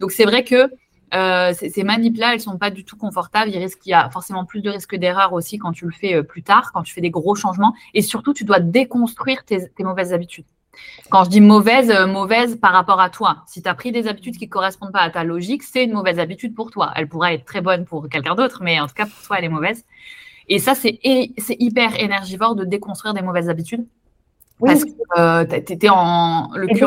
Donc 0.00 0.10
c'est 0.10 0.24
vrai 0.24 0.42
que 0.42 0.68
euh, 1.14 1.52
ces 1.54 1.84
manips-là, 1.84 2.34
elles 2.34 2.40
sont 2.40 2.58
pas 2.58 2.70
du 2.70 2.84
tout 2.84 2.96
confortables. 2.96 3.50
Il, 3.50 3.58
risque, 3.58 3.80
il 3.86 3.90
y 3.90 3.94
a 3.94 4.10
forcément 4.10 4.44
plus 4.44 4.60
de 4.60 4.70
risques 4.70 4.96
d'erreur 4.96 5.32
aussi 5.32 5.58
quand 5.58 5.72
tu 5.72 5.84
le 5.84 5.92
fais 5.92 6.14
euh, 6.14 6.22
plus 6.22 6.42
tard, 6.42 6.72
quand 6.72 6.82
tu 6.82 6.92
fais 6.92 7.00
des 7.00 7.10
gros 7.10 7.34
changements. 7.34 7.74
Et 7.94 8.02
surtout, 8.02 8.34
tu 8.34 8.44
dois 8.44 8.60
déconstruire 8.60 9.44
tes, 9.44 9.68
mauvaises 9.78 10.12
habitudes. 10.12 10.46
Quand 11.10 11.24
je 11.24 11.30
dis 11.30 11.40
mauvaise, 11.40 11.90
euh, 11.90 12.06
mauvaise 12.06 12.56
par 12.56 12.72
rapport 12.72 13.00
à 13.00 13.08
toi. 13.08 13.44
Si 13.46 13.62
tu 13.62 13.68
as 13.68 13.74
pris 13.74 13.92
des 13.92 14.08
habitudes 14.08 14.36
qui 14.36 14.46
ne 14.46 14.50
correspondent 14.50 14.92
pas 14.92 15.00
à 15.00 15.10
ta 15.10 15.24
logique, 15.24 15.62
c'est 15.62 15.84
une 15.84 15.92
mauvaise 15.92 16.18
habitude 16.18 16.54
pour 16.54 16.70
toi. 16.70 16.92
Elle 16.96 17.08
pourrait 17.08 17.34
être 17.34 17.44
très 17.44 17.60
bonne 17.60 17.84
pour 17.84 18.08
quelqu'un 18.08 18.34
d'autre, 18.34 18.60
mais 18.62 18.80
en 18.80 18.86
tout 18.86 18.94
cas, 18.94 19.06
pour 19.06 19.22
toi, 19.26 19.38
elle 19.38 19.44
est 19.44 19.48
mauvaise. 19.48 19.84
Et 20.48 20.58
ça, 20.58 20.74
c'est 20.74 20.98
hyper 21.02 22.00
énergivore 22.00 22.54
de 22.56 22.64
déconstruire 22.64 23.14
des 23.14 23.22
mauvaises 23.22 23.48
habitudes. 23.48 23.86
Parce 24.60 24.84
que 24.84 25.60
tu 25.60 25.72
étais 25.72 25.88
en 25.88 26.50
le 26.54 26.68
cul 26.68 26.84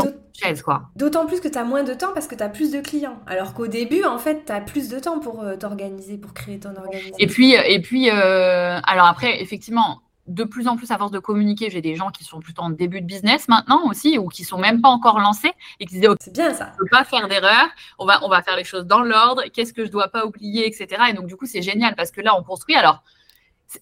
D'autant 0.95 1.25
plus 1.25 1.39
que 1.39 1.47
tu 1.47 1.57
as 1.57 1.63
moins 1.63 1.83
de 1.83 1.93
temps 1.93 2.13
parce 2.13 2.27
que 2.27 2.35
tu 2.35 2.43
as 2.43 2.49
plus 2.49 2.71
de 2.71 2.79
clients. 2.81 3.19
Alors 3.27 3.53
qu'au 3.53 3.67
début, 3.67 4.03
en 4.03 4.17
fait, 4.17 4.45
tu 4.45 4.51
as 4.51 4.61
plus 4.61 4.89
de 4.89 4.99
temps 4.99 5.19
pour 5.19 5.41
euh, 5.41 5.55
t'organiser, 5.55 6.17
pour 6.17 6.33
créer 6.33 6.59
ton 6.59 6.75
organisation. 6.75 7.15
Et 7.17 7.27
puis, 7.27 7.57
euh, 7.57 7.61
et 7.65 7.81
puis 7.81 8.09
euh, 8.09 8.79
alors 8.83 9.05
après, 9.05 9.41
effectivement, 9.41 10.01
de 10.27 10.43
plus 10.43 10.67
en 10.67 10.77
plus, 10.77 10.91
à 10.91 10.97
force 10.97 11.11
de 11.11 11.19
communiquer, 11.19 11.69
j'ai 11.69 11.81
des 11.81 11.95
gens 11.95 12.11
qui 12.11 12.23
sont 12.23 12.39
plutôt 12.39 12.61
en 12.61 12.69
début 12.69 13.01
de 13.01 13.05
business 13.05 13.47
maintenant 13.47 13.87
aussi, 13.89 14.17
ou 14.17 14.27
qui 14.27 14.43
sont 14.43 14.59
même 14.59 14.79
pas 14.81 14.89
encore 14.89 15.19
lancés 15.19 15.51
et 15.79 15.85
qui 15.85 15.95
se 15.95 15.99
disent, 16.01 16.15
c'est 16.19 16.33
bien 16.33 16.53
ça. 16.53 16.71
Je 16.73 16.83
peux 16.83 16.89
pas 16.89 17.03
faire 17.03 17.27
d'erreur. 17.27 17.67
On 17.97 18.05
va, 18.05 18.23
on 18.23 18.29
va 18.29 18.41
faire 18.43 18.55
les 18.55 18.63
choses 18.63 18.85
dans 18.85 19.01
l'ordre. 19.01 19.43
Qu'est-ce 19.51 19.73
que 19.73 19.85
je 19.85 19.91
dois 19.91 20.07
pas 20.07 20.25
oublier, 20.25 20.67
etc. 20.67 21.03
Et 21.09 21.13
donc, 21.13 21.25
du 21.25 21.35
coup, 21.35 21.47
c'est 21.47 21.63
génial 21.63 21.95
parce 21.95 22.11
que 22.11 22.21
là, 22.21 22.37
on 22.37 22.43
construit. 22.43 22.75
Alors, 22.75 23.03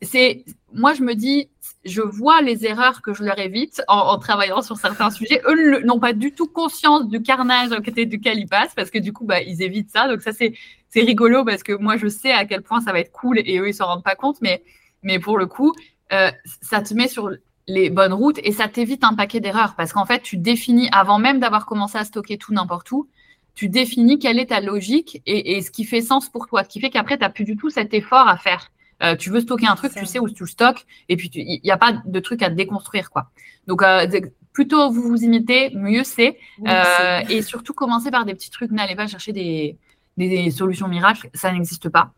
c'est, 0.02 0.44
moi, 0.74 0.94
je 0.94 1.02
me 1.02 1.14
dis, 1.14 1.50
je 1.86 2.02
vois 2.02 2.42
les 2.42 2.66
erreurs 2.66 3.02
que 3.02 3.14
je 3.14 3.24
leur 3.24 3.40
évite 3.40 3.82
en, 3.88 4.18
travaillant 4.18 4.62
sur 4.62 4.78
certains 4.78 5.10
sujets. 5.10 5.42
Eux 5.48 5.82
n'ont 5.86 6.00
pas 6.00 6.14
du 6.14 6.34
tout 6.34 6.48
conscience 6.48 7.08
du 7.08 7.22
carnage 7.22 7.70
duquel 7.70 8.40
ils 8.40 8.48
passent 8.48 8.74
parce 8.76 8.92
que 8.92 9.00
du 9.00 9.14
coup, 9.14 9.26
bah, 9.26 9.42
ils 9.42 9.62
évitent 9.62 9.92
ça. 9.92 10.08
Donc 10.08 10.22
ça, 10.22 10.32
c'est 10.34 10.54
rigolo 10.96 11.46
parce 11.46 11.64
que 11.64 11.74
moi, 11.74 11.96
je 11.98 12.08
sais 12.08 12.32
à 12.32 12.46
quel 12.46 12.64
point 12.64 12.82
ça 12.82 12.92
va 12.92 13.00
être 13.00 13.12
cool 13.12 13.40
et 13.40 13.60
eux, 13.60 13.70
ils 13.70 13.74
s'en 13.74 13.86
rendent 13.86 14.04
pas 14.04 14.16
compte. 14.16 14.38
Mais, 14.42 15.20
pour 15.20 15.38
le 15.38 15.46
coup, 15.46 15.74
euh, 16.12 16.32
ça 16.62 16.82
te 16.82 16.94
met 16.94 17.08
sur 17.08 17.32
les 17.68 17.90
bonnes 17.90 18.14
routes 18.14 18.40
et 18.44 18.52
ça 18.52 18.68
t'évite 18.68 19.04
un 19.04 19.14
paquet 19.14 19.40
d'erreurs 19.40 19.76
parce 19.76 19.94
qu'en 19.94 20.06
fait, 20.06 20.22
tu 20.22 20.38
définis, 20.38 20.90
avant 20.92 21.20
même 21.20 21.40
d'avoir 21.40 21.66
commencé 21.66 21.98
à 21.98 22.04
stocker 22.04 22.38
tout 22.38 22.54
n'importe 22.54 22.92
où, 22.92 23.08
tu 23.56 23.70
définis 23.70 24.20
quelle 24.20 24.40
est 24.40 24.48
ta 24.48 24.60
logique 24.60 25.22
et, 25.26 25.58
et, 25.58 25.62
ce 25.62 25.72
qui 25.72 25.84
fait 25.84 26.02
sens 26.02 26.30
pour 26.30 26.48
toi. 26.48 26.64
Ce 26.64 26.70
qui 26.70 26.80
fait 26.80 26.90
qu'après, 26.90 27.18
tu 27.18 27.22
n'as 27.22 27.30
plus 27.30 27.46
du 27.46 27.56
tout 27.56 27.70
cet 27.70 27.94
effort 27.94 28.28
à 28.28 28.38
faire. 28.38 28.70
Euh, 29.04 29.16
tu 29.16 29.30
veux 29.30 29.42
stocker 29.42 29.68
un 29.68 29.76
truc, 29.76 29.94
tu 29.94 30.06
sais 30.06 30.20
où 30.20 30.30
tu 30.30 30.44
le 30.44 30.50
stockes, 30.50 30.86
et 31.10 31.18
puis 31.18 31.30
il 31.34 31.62
n'y 31.64 31.72
a 31.72 31.78
pas 31.78 32.02
de 32.04 32.20
truc 32.20 32.42
à 32.42 32.50
déconstruire, 32.50 33.10
quoi. 33.10 33.30
Donc, 33.68 33.84
euh, 33.84 34.08
plutôt 34.54 34.90
vous 34.90 35.04
vous 35.04 35.24
imitez, 35.24 35.72
mieux 35.76 36.04
c'est. 36.04 36.38
Euh, 36.68 37.20
et 37.30 37.42
surtout, 37.42 37.74
commencez 37.74 38.10
par 38.10 38.26
des 38.26 38.34
petits 38.34 38.50
trucs. 38.50 38.72
N'allez 38.72 38.96
pas 38.96 39.08
chercher 39.08 39.34
des, 39.34 39.78
des, 40.18 40.50
solutions 40.52 40.88
miracles, 40.88 41.30
ça 41.34 41.52
n'existe 41.52 41.90
pas. 41.90 42.12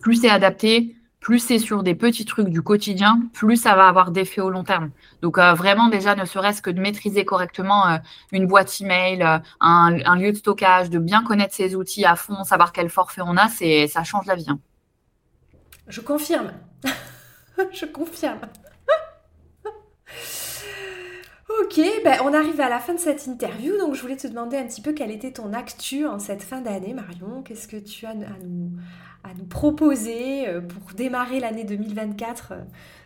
Plus 0.00 0.20
c'est 0.20 0.30
adapté, 0.30 0.94
plus 1.18 1.40
c'est 1.40 1.58
sur 1.58 1.82
des 1.82 1.94
petits 1.94 2.24
trucs 2.24 2.48
du 2.48 2.62
quotidien, 2.62 3.20
plus 3.34 3.56
ça 3.56 3.74
va 3.74 3.88
avoir 3.88 4.12
d'effet 4.12 4.40
au 4.40 4.48
long 4.48 4.64
terme. 4.64 4.90
Donc 5.20 5.38
vraiment 5.38 5.88
déjà, 5.88 6.14
ne 6.14 6.24
serait-ce 6.24 6.62
que 6.62 6.70
de 6.70 6.80
maîtriser 6.80 7.26
correctement 7.26 7.98
une 8.32 8.46
boîte 8.46 8.80
email, 8.80 9.22
un, 9.22 9.40
un, 9.60 10.16
lieu 10.16 10.32
de 10.32 10.36
stockage, 10.36 10.88
de 10.88 10.98
bien 10.98 11.22
connaître 11.22 11.54
ses 11.54 11.74
outils 11.74 12.06
à 12.06 12.16
fond, 12.16 12.44
savoir 12.44 12.72
quel 12.72 12.88
forfait 12.88 13.22
on 13.22 13.36
a, 13.36 13.48
c'est 13.48 13.88
ça 13.88 14.04
change 14.04 14.24
la 14.24 14.36
vie. 14.36 14.46
Hein. 14.48 14.60
Je 15.90 16.00
confirme. 16.00 16.52
je 17.72 17.84
confirme. 17.84 18.40
ok, 21.62 21.80
ben 22.04 22.18
on 22.22 22.32
arrive 22.32 22.60
à 22.60 22.68
la 22.68 22.78
fin 22.78 22.94
de 22.94 23.00
cette 23.00 23.26
interview, 23.26 23.76
donc 23.76 23.94
je 23.94 24.00
voulais 24.00 24.16
te 24.16 24.28
demander 24.28 24.56
un 24.56 24.66
petit 24.66 24.82
peu 24.82 24.92
quelle 24.92 25.10
était 25.10 25.32
ton 25.32 25.52
actu 25.52 26.06
en 26.06 26.20
cette 26.20 26.42
fin 26.42 26.60
d'année, 26.60 26.94
Marion. 26.94 27.42
Qu'est-ce 27.42 27.66
que 27.66 27.76
tu 27.76 28.06
as 28.06 28.10
à 28.10 28.14
nous, 28.14 28.70
à 29.24 29.34
nous 29.34 29.46
proposer 29.46 30.48
euh, 30.48 30.60
pour 30.60 30.94
démarrer 30.94 31.40
l'année 31.40 31.64
2024 31.64 32.52
euh, 32.52 32.58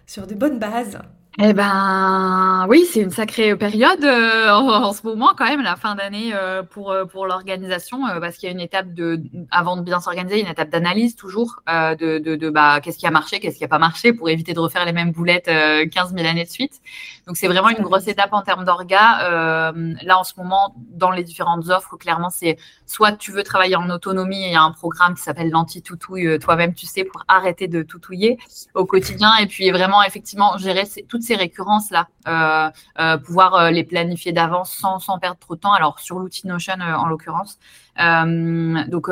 sur 0.07 0.27
de 0.27 0.35
bonnes 0.35 0.59
bases? 0.59 0.99
Eh 1.43 1.53
ben 1.53 2.65
oui, 2.69 2.87
c'est 2.93 3.01
une 3.01 3.11
sacrée 3.11 3.57
période 3.57 4.05
euh, 4.05 4.51
en, 4.51 4.93
ce 4.93 5.03
moment 5.05 5.31
quand 5.37 5.47
même, 5.47 5.63
la 5.63 5.75
fin 5.75 5.97
d'année 5.97 6.31
euh, 6.33 6.63
pour, 6.63 6.93
euh, 6.93 7.07
pour 7.07 7.27
l'organisation, 7.27 8.03
parce 8.21 8.37
qu'il 8.37 8.49
y 8.49 8.53
a 8.53 8.55
une 8.55 8.61
étape 8.61 8.95
de, 8.95 9.21
avant 9.51 9.77
de 9.77 9.83
bien 9.83 9.99
s'organiser, 9.99 10.41
une 10.41 10.47
étape 10.47 10.71
d'analyse 10.71 11.17
toujours 11.17 11.61
de, 11.67 12.19
de, 12.19 12.37
de 12.37 12.51
bah, 12.51 12.81
qu'est-ce 12.81 12.99
qui 12.99 13.07
a 13.09 13.11
marché, 13.11 13.41
qu'est-ce 13.41 13.59
qui 13.59 13.65
a 13.65 13.69
pas 13.69 13.81
marché, 13.81 14.13
pour 14.13 14.31
éviter 14.31 14.53
de 14.55 14.61
refaire 14.61 14.85
les 14.85 14.93
mêmes 14.93 15.11
boulettes 15.11 15.47
15 15.47 16.15
000 16.15 16.25
années 16.25 16.45
de 16.45 16.51
suite. 16.51 16.81
Donc 17.27 17.37
c'est 17.37 17.49
vraiment 17.49 17.71
une 17.71 17.83
grosse 17.83 18.07
étape 18.07 18.33
en 18.33 18.43
termes 18.43 18.65
d'orga. 18.65 19.73
là 20.03 20.19
en 20.19 20.25
ce 20.25 20.35
moment, 20.37 20.75
dans 20.77 21.11
les 21.11 21.25
différentes 21.25 21.69
offres, 21.69 21.97
clairement 21.97 22.31
c'est 22.31 22.59
soit 22.87 23.13
tu 23.13 23.33
veux 23.33 23.43
travailler 23.43 23.77
en 23.77 23.89
autonomie, 23.91 24.47
il 24.47 24.53
y 24.53 24.57
a 24.57 24.63
un 24.63 24.73
programme 24.73 25.15
qui 25.15 25.23
s'appelle 25.23 25.51
l'anti-toutouille, 25.51 26.39
toi-même 26.39 26.75
tu 26.75 26.87
sais, 26.87 27.05
pour 27.05 27.25
arrêter 27.29 27.69
de 27.69 27.83
toutouiller 27.83 28.39
au 28.75 28.85
quotidien, 28.85 29.35
et 29.37 29.47
puis 29.47 29.71
vraiment 29.71 30.03
effectivement 30.03 30.57
gérer 30.59 30.85
toutes 31.09 31.23
ces 31.23 31.37
récurrences-là, 31.37 32.09
euh, 32.27 32.71
euh, 32.99 33.19
pouvoir 33.19 33.55
euh, 33.55 33.71
les 33.71 33.85
planifier 33.85 34.33
d'avance 34.33 34.73
sans, 34.73 34.99
sans, 34.99 35.19
perdre 35.19 35.39
trop 35.39 35.55
de 35.57 35.61
temps. 35.61 35.73
Alors, 35.73 36.01
sur 36.01 36.19
l'outil 36.19 36.47
Notion, 36.47 36.75
en 36.81 37.07
l'occurrence. 37.07 37.59
Donc, 37.97 39.09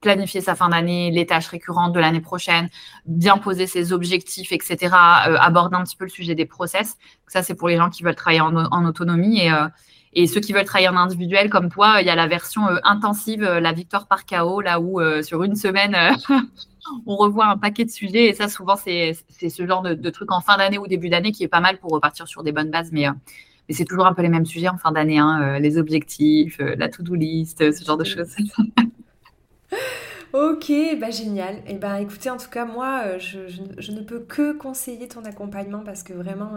planifier 0.00 0.40
sa 0.40 0.54
fin 0.54 0.68
d'année, 0.68 1.10
les 1.10 1.26
tâches 1.26 1.48
récurrentes 1.48 1.92
de 1.92 2.00
l'année 2.00 2.20
prochaine, 2.20 2.68
bien 3.06 3.38
poser 3.38 3.66
ses 3.66 3.92
objectifs, 3.92 4.52
etc. 4.52 4.94
aborder 4.94 5.76
un 5.76 5.84
petit 5.84 5.96
peu 5.96 6.04
le 6.04 6.10
sujet 6.10 6.34
des 6.34 6.46
process. 6.46 6.96
Ça, 7.26 7.42
c'est 7.42 7.54
pour 7.54 7.68
les 7.68 7.76
gens 7.76 7.90
qui 7.90 8.02
veulent 8.02 8.14
travailler 8.14 8.40
en, 8.40 8.84
autonomie. 8.84 9.40
Et, 9.40 9.50
et 10.14 10.26
ceux 10.26 10.40
qui 10.40 10.52
veulent 10.52 10.64
travailler 10.64 10.88
en 10.88 10.96
individuel, 10.96 11.50
comme 11.50 11.70
toi, 11.70 12.00
il 12.00 12.06
y 12.06 12.10
a 12.10 12.14
la 12.14 12.26
version 12.26 12.62
intensive, 12.84 13.42
la 13.42 13.72
victoire 13.72 14.06
par 14.06 14.24
chaos, 14.24 14.60
là 14.60 14.80
où 14.80 15.00
sur 15.22 15.42
une 15.42 15.56
semaine, 15.56 15.96
on 17.06 17.16
revoit 17.16 17.46
un 17.46 17.56
paquet 17.56 17.84
de 17.84 17.90
sujets. 17.90 18.26
Et 18.26 18.34
ça, 18.34 18.48
souvent, 18.48 18.76
c'est 18.76 19.14
ce 19.48 19.66
genre 19.66 19.82
de, 19.82 20.10
truc 20.10 20.30
en 20.32 20.40
fin 20.40 20.56
d'année 20.56 20.78
ou 20.78 20.86
début 20.86 21.08
d'année 21.08 21.32
qui 21.32 21.44
est 21.44 21.48
pas 21.48 21.60
mal 21.60 21.78
pour 21.78 21.92
repartir 21.92 22.26
sur 22.26 22.42
des 22.42 22.52
bonnes 22.52 22.70
bases. 22.70 22.90
Mais, 22.92 23.08
euh, 23.08 23.12
mais 23.68 23.74
c'est 23.74 23.84
toujours 23.84 24.06
un 24.06 24.14
peu 24.14 24.22
les 24.22 24.28
mêmes 24.28 24.46
sujets 24.46 24.68
en 24.68 24.78
fin 24.78 24.92
d'année, 24.92 25.18
hein, 25.18 25.40
euh, 25.42 25.58
les 25.58 25.78
objectifs, 25.78 26.58
euh, 26.60 26.74
la 26.76 26.88
to-do 26.88 27.14
list, 27.14 27.72
ce 27.72 27.84
genre 27.84 27.98
de 27.98 28.04
choses. 28.04 28.34
Ok, 30.34 30.72
bah 30.98 31.10
génial. 31.10 31.56
Et 31.56 31.72
eh 31.72 31.74
ben 31.74 31.96
écoutez, 31.96 32.30
en 32.30 32.38
tout 32.38 32.48
cas, 32.48 32.64
moi, 32.64 33.18
je, 33.18 33.92
ne 33.92 34.00
peux 34.00 34.20
que 34.20 34.52
conseiller 34.52 35.06
ton 35.06 35.26
accompagnement 35.26 35.80
parce 35.84 36.02
que 36.02 36.14
vraiment, 36.14 36.52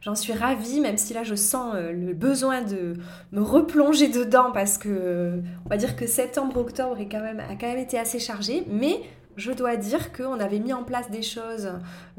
j'en 0.00 0.16
suis 0.16 0.32
ravie, 0.32 0.80
même 0.80 0.96
si 0.96 1.14
là, 1.14 1.22
je 1.22 1.36
sens 1.36 1.76
le 1.76 2.12
besoin 2.12 2.62
de 2.62 2.94
me 3.30 3.40
replonger 3.40 4.08
dedans 4.08 4.50
parce 4.52 4.78
que, 4.78 5.40
on 5.64 5.68
va 5.68 5.76
dire 5.76 5.94
que 5.94 6.08
septembre-octobre 6.08 6.96
a 7.00 7.04
quand 7.04 7.68
même 7.68 7.78
été 7.78 8.00
assez 8.00 8.18
chargé. 8.18 8.64
Mais 8.68 9.00
je 9.36 9.52
dois 9.52 9.76
dire 9.76 10.12
qu'on 10.12 10.38
avait 10.38 10.58
mis 10.58 10.72
en 10.72 10.84
place 10.84 11.10
des 11.10 11.22
choses, 11.22 11.68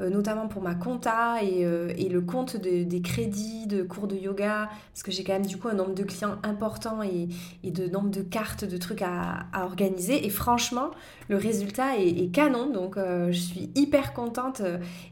euh, 0.00 0.10
notamment 0.10 0.48
pour 0.48 0.62
ma 0.62 0.74
compta 0.74 1.42
et, 1.42 1.64
euh, 1.64 1.92
le 2.06 2.20
compte 2.20 2.56
des 2.56 3.02
crédits 3.02 3.66
de 3.66 3.82
cours 3.82 4.06
de 4.06 4.16
yoga, 4.16 4.70
parce 4.92 5.02
que 5.02 5.10
j'ai 5.10 5.22
quand 5.22 5.34
même 5.34 5.44
du 5.44 5.58
coup 5.58 5.68
un 5.68 5.74
nombre 5.74 5.94
de 5.94 6.02
clients 6.02 6.36
important 6.44 7.02
et, 7.02 7.28
de 7.64 7.88
nombre 7.88 8.10
de 8.10 8.22
cartes, 8.22 8.64
de 8.64 8.76
trucs 8.76 9.02
à, 9.02 9.46
organiser. 9.60 10.24
Et 10.24 10.30
franchement, 10.30 10.92
le 11.28 11.36
résultat 11.36 11.96
est, 11.98 12.32
canon, 12.32 12.70
donc 12.70 12.96
euh, 12.96 13.32
je 13.32 13.38
suis 13.38 13.70
hyper 13.74 14.14
contente. 14.14 14.62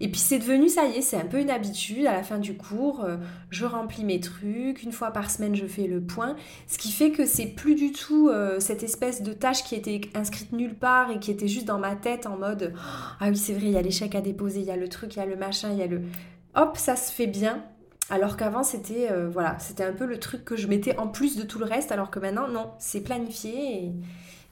Et 0.00 0.08
puis 0.08 0.20
c'est 0.20 0.38
devenu, 0.38 0.68
ça 0.68 0.86
y 0.86 0.98
est, 0.98 1.02
c'est 1.02 1.16
un 1.16 1.26
peu 1.26 1.40
une 1.40 1.50
habitude. 1.50 2.06
À 2.06 2.12
la 2.12 2.22
fin 2.22 2.38
du 2.38 2.56
cours, 2.56 3.06
je 3.50 3.66
remplis 3.66 4.04
mes 4.04 4.20
trucs, 4.20 4.82
une 4.82 4.92
fois 4.92 5.10
par 5.10 5.30
semaine, 5.30 5.54
je 5.54 5.66
fais 5.66 5.86
le 5.86 6.00
point, 6.00 6.36
ce 6.68 6.78
qui 6.78 6.92
fait 6.92 7.10
que 7.10 7.26
c'est 7.26 7.46
plus 7.46 7.74
du 7.74 7.92
tout 7.92 8.30
cette 8.60 8.82
espèce 8.82 9.22
de 9.22 9.32
tâche 9.32 9.64
qui 9.64 9.74
était 9.74 10.00
inscrite 10.14 10.52
nulle 10.52 10.74
part 10.74 11.10
et 11.10 11.18
qui 11.18 11.30
était 11.30 11.48
juste 11.48 11.66
dans 11.66 11.78
ma 11.78 11.93
tête 11.96 12.26
en 12.26 12.36
mode 12.36 12.74
Ah 13.20 13.28
oui, 13.28 13.36
c'est 13.36 13.52
vrai, 13.52 13.66
il 13.66 13.72
y 13.72 13.76
a 13.76 13.82
l'échec 13.82 14.14
à 14.14 14.20
déposer, 14.20 14.60
il 14.60 14.66
y 14.66 14.70
a 14.70 14.76
le 14.76 14.88
truc, 14.88 15.14
il 15.16 15.18
y 15.18 15.22
a 15.22 15.26
le 15.26 15.36
machin, 15.36 15.70
il 15.72 15.78
y 15.78 15.82
a 15.82 15.86
le. 15.86 16.02
Hop, 16.54 16.76
ça 16.76 16.96
se 16.96 17.12
fait 17.12 17.26
bien. 17.26 17.64
Alors 18.10 18.36
qu'avant, 18.36 18.62
c'était 18.62 19.10
euh, 19.10 19.28
voilà, 19.28 19.58
c'était 19.58 19.84
un 19.84 19.92
peu 19.92 20.04
le 20.04 20.18
truc 20.18 20.44
que 20.44 20.56
je 20.56 20.66
mettais 20.66 20.96
en 20.98 21.08
plus 21.08 21.36
de 21.36 21.42
tout 21.42 21.58
le 21.58 21.64
reste, 21.64 21.90
alors 21.90 22.10
que 22.10 22.18
maintenant, 22.18 22.48
non, 22.48 22.70
c'est 22.78 23.00
planifié 23.00 23.84
et, 23.84 23.92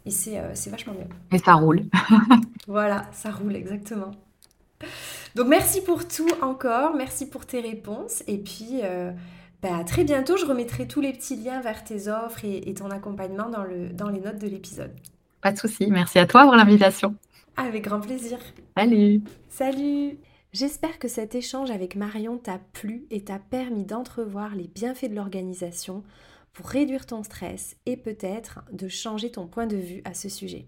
et 0.07 0.39
euh, 0.39 0.51
c'est 0.55 0.71
vachement 0.71 0.95
mieux. 0.95 1.37
Et 1.37 1.39
ça 1.39 1.55
roule. 1.55 1.83
voilà, 2.67 3.07
ça 3.13 3.31
roule, 3.31 3.55
exactement. 3.55 4.11
Donc 5.35 5.49
merci 5.49 5.83
pour 5.83 6.09
tout 6.09 6.29
encore, 6.41 6.95
merci 6.95 7.29
pour 7.29 7.47
tes 7.47 7.61
réponses 7.61 8.23
et 8.27 8.39
puis 8.39 8.81
euh, 8.83 9.13
bah, 9.63 9.77
à 9.79 9.85
très 9.85 10.05
bientôt. 10.05 10.37
Je 10.37 10.47
remettrai 10.47 10.89
tous 10.89 11.01
les 11.01 11.13
petits 11.13 11.37
liens 11.37 11.61
vers 11.61 11.85
tes 11.85 12.09
offres 12.09 12.45
et, 12.45 12.69
et 12.69 12.75
ton 12.75 12.91
accompagnement 12.91 13.49
dans, 13.49 13.65
le, 13.65 13.91
dans 13.91 14.09
les 14.09 14.21
notes 14.21 14.41
de 14.41 14.49
l'épisode. 14.49 14.93
Pas 15.41 15.53
de 15.53 15.59
souci, 15.59 15.89
merci 15.91 16.19
à 16.19 16.27
toi 16.27 16.45
pour 16.45 16.55
l'invitation. 16.55 17.17
Avec 17.57 17.85
grand 17.85 18.01
plaisir. 18.01 18.39
Salut. 18.77 19.23
Salut. 19.49 20.19
J'espère 20.53 20.99
que 20.99 21.09
cet 21.09 21.35
échange 21.35 21.71
avec 21.71 21.97
Marion 21.97 22.39
t'a 22.39 22.59
plu 22.73 23.07
et 23.11 23.25
t'a 23.25 23.39
permis 23.39 23.85
d'entrevoir 23.85 24.55
les 24.55 24.69
bienfaits 24.69 25.09
de 25.09 25.15
l'organisation 25.15 26.03
pour 26.53 26.67
réduire 26.67 27.07
ton 27.07 27.23
stress 27.23 27.77
et 27.87 27.97
peut-être 27.97 28.61
de 28.73 28.89
changer 28.89 29.31
ton 29.31 29.47
point 29.47 29.67
de 29.67 29.77
vue 29.77 30.03
à 30.05 30.15
ce 30.15 30.29
sujet. 30.29 30.67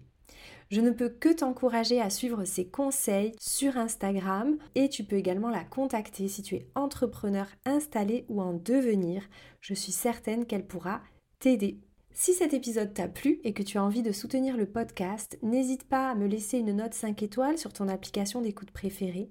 Je 0.71 0.81
ne 0.81 0.89
peux 0.89 1.09
que 1.09 1.29
t'encourager 1.29 2.01
à 2.01 2.09
suivre 2.09 2.43
ses 2.45 2.67
conseils 2.67 3.33
sur 3.39 3.77
Instagram 3.77 4.57
et 4.73 4.89
tu 4.89 5.03
peux 5.03 5.15
également 5.15 5.49
la 5.49 5.63
contacter 5.63 6.27
si 6.27 6.41
tu 6.41 6.55
es 6.55 6.67
entrepreneur 6.73 7.47
installé 7.65 8.25
ou 8.29 8.41
en 8.41 8.53
devenir. 8.53 9.21
Je 9.61 9.75
suis 9.75 9.91
certaine 9.91 10.45
qu'elle 10.45 10.65
pourra 10.65 11.01
t'aider. 11.39 11.79
Si 12.17 12.33
cet 12.33 12.53
épisode 12.53 12.93
t'a 12.93 13.09
plu 13.09 13.41
et 13.43 13.51
que 13.51 13.61
tu 13.61 13.77
as 13.77 13.83
envie 13.83 14.01
de 14.01 14.13
soutenir 14.13 14.55
le 14.55 14.65
podcast, 14.65 15.37
n'hésite 15.43 15.83
pas 15.83 16.09
à 16.09 16.15
me 16.15 16.27
laisser 16.27 16.57
une 16.57 16.71
note 16.71 16.93
5 16.93 17.21
étoiles 17.21 17.57
sur 17.57 17.73
ton 17.73 17.89
application 17.89 18.39
d'écoute 18.39 18.71
préférée. 18.71 19.29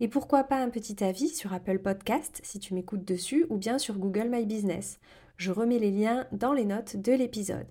Et 0.00 0.08
pourquoi 0.08 0.44
pas 0.44 0.56
un 0.56 0.70
petit 0.70 1.04
avis 1.04 1.28
sur 1.28 1.52
Apple 1.52 1.80
Podcast 1.80 2.40
si 2.42 2.58
tu 2.58 2.72
m'écoutes 2.72 3.04
dessus 3.04 3.44
ou 3.50 3.58
bien 3.58 3.76
sur 3.76 3.98
Google 3.98 4.30
My 4.30 4.46
Business. 4.46 4.98
Je 5.36 5.52
remets 5.52 5.78
les 5.78 5.90
liens 5.90 6.26
dans 6.32 6.54
les 6.54 6.64
notes 6.64 6.96
de 6.96 7.12
l'épisode. 7.12 7.66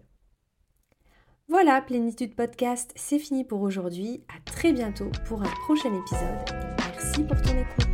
Voilà, 1.48 1.82
Plénitude 1.82 2.36
Podcast, 2.36 2.94
c'est 2.96 3.20
fini 3.20 3.44
pour 3.44 3.62
aujourd'hui. 3.62 4.24
À 4.30 4.40
très 4.46 4.74
bientôt 4.74 5.10
pour 5.26 5.42
un 5.42 5.52
prochain 5.66 5.90
épisode. 5.92 6.78
Merci 6.78 7.24
pour 7.24 7.42
ton 7.42 7.58
écoute. 7.58 7.91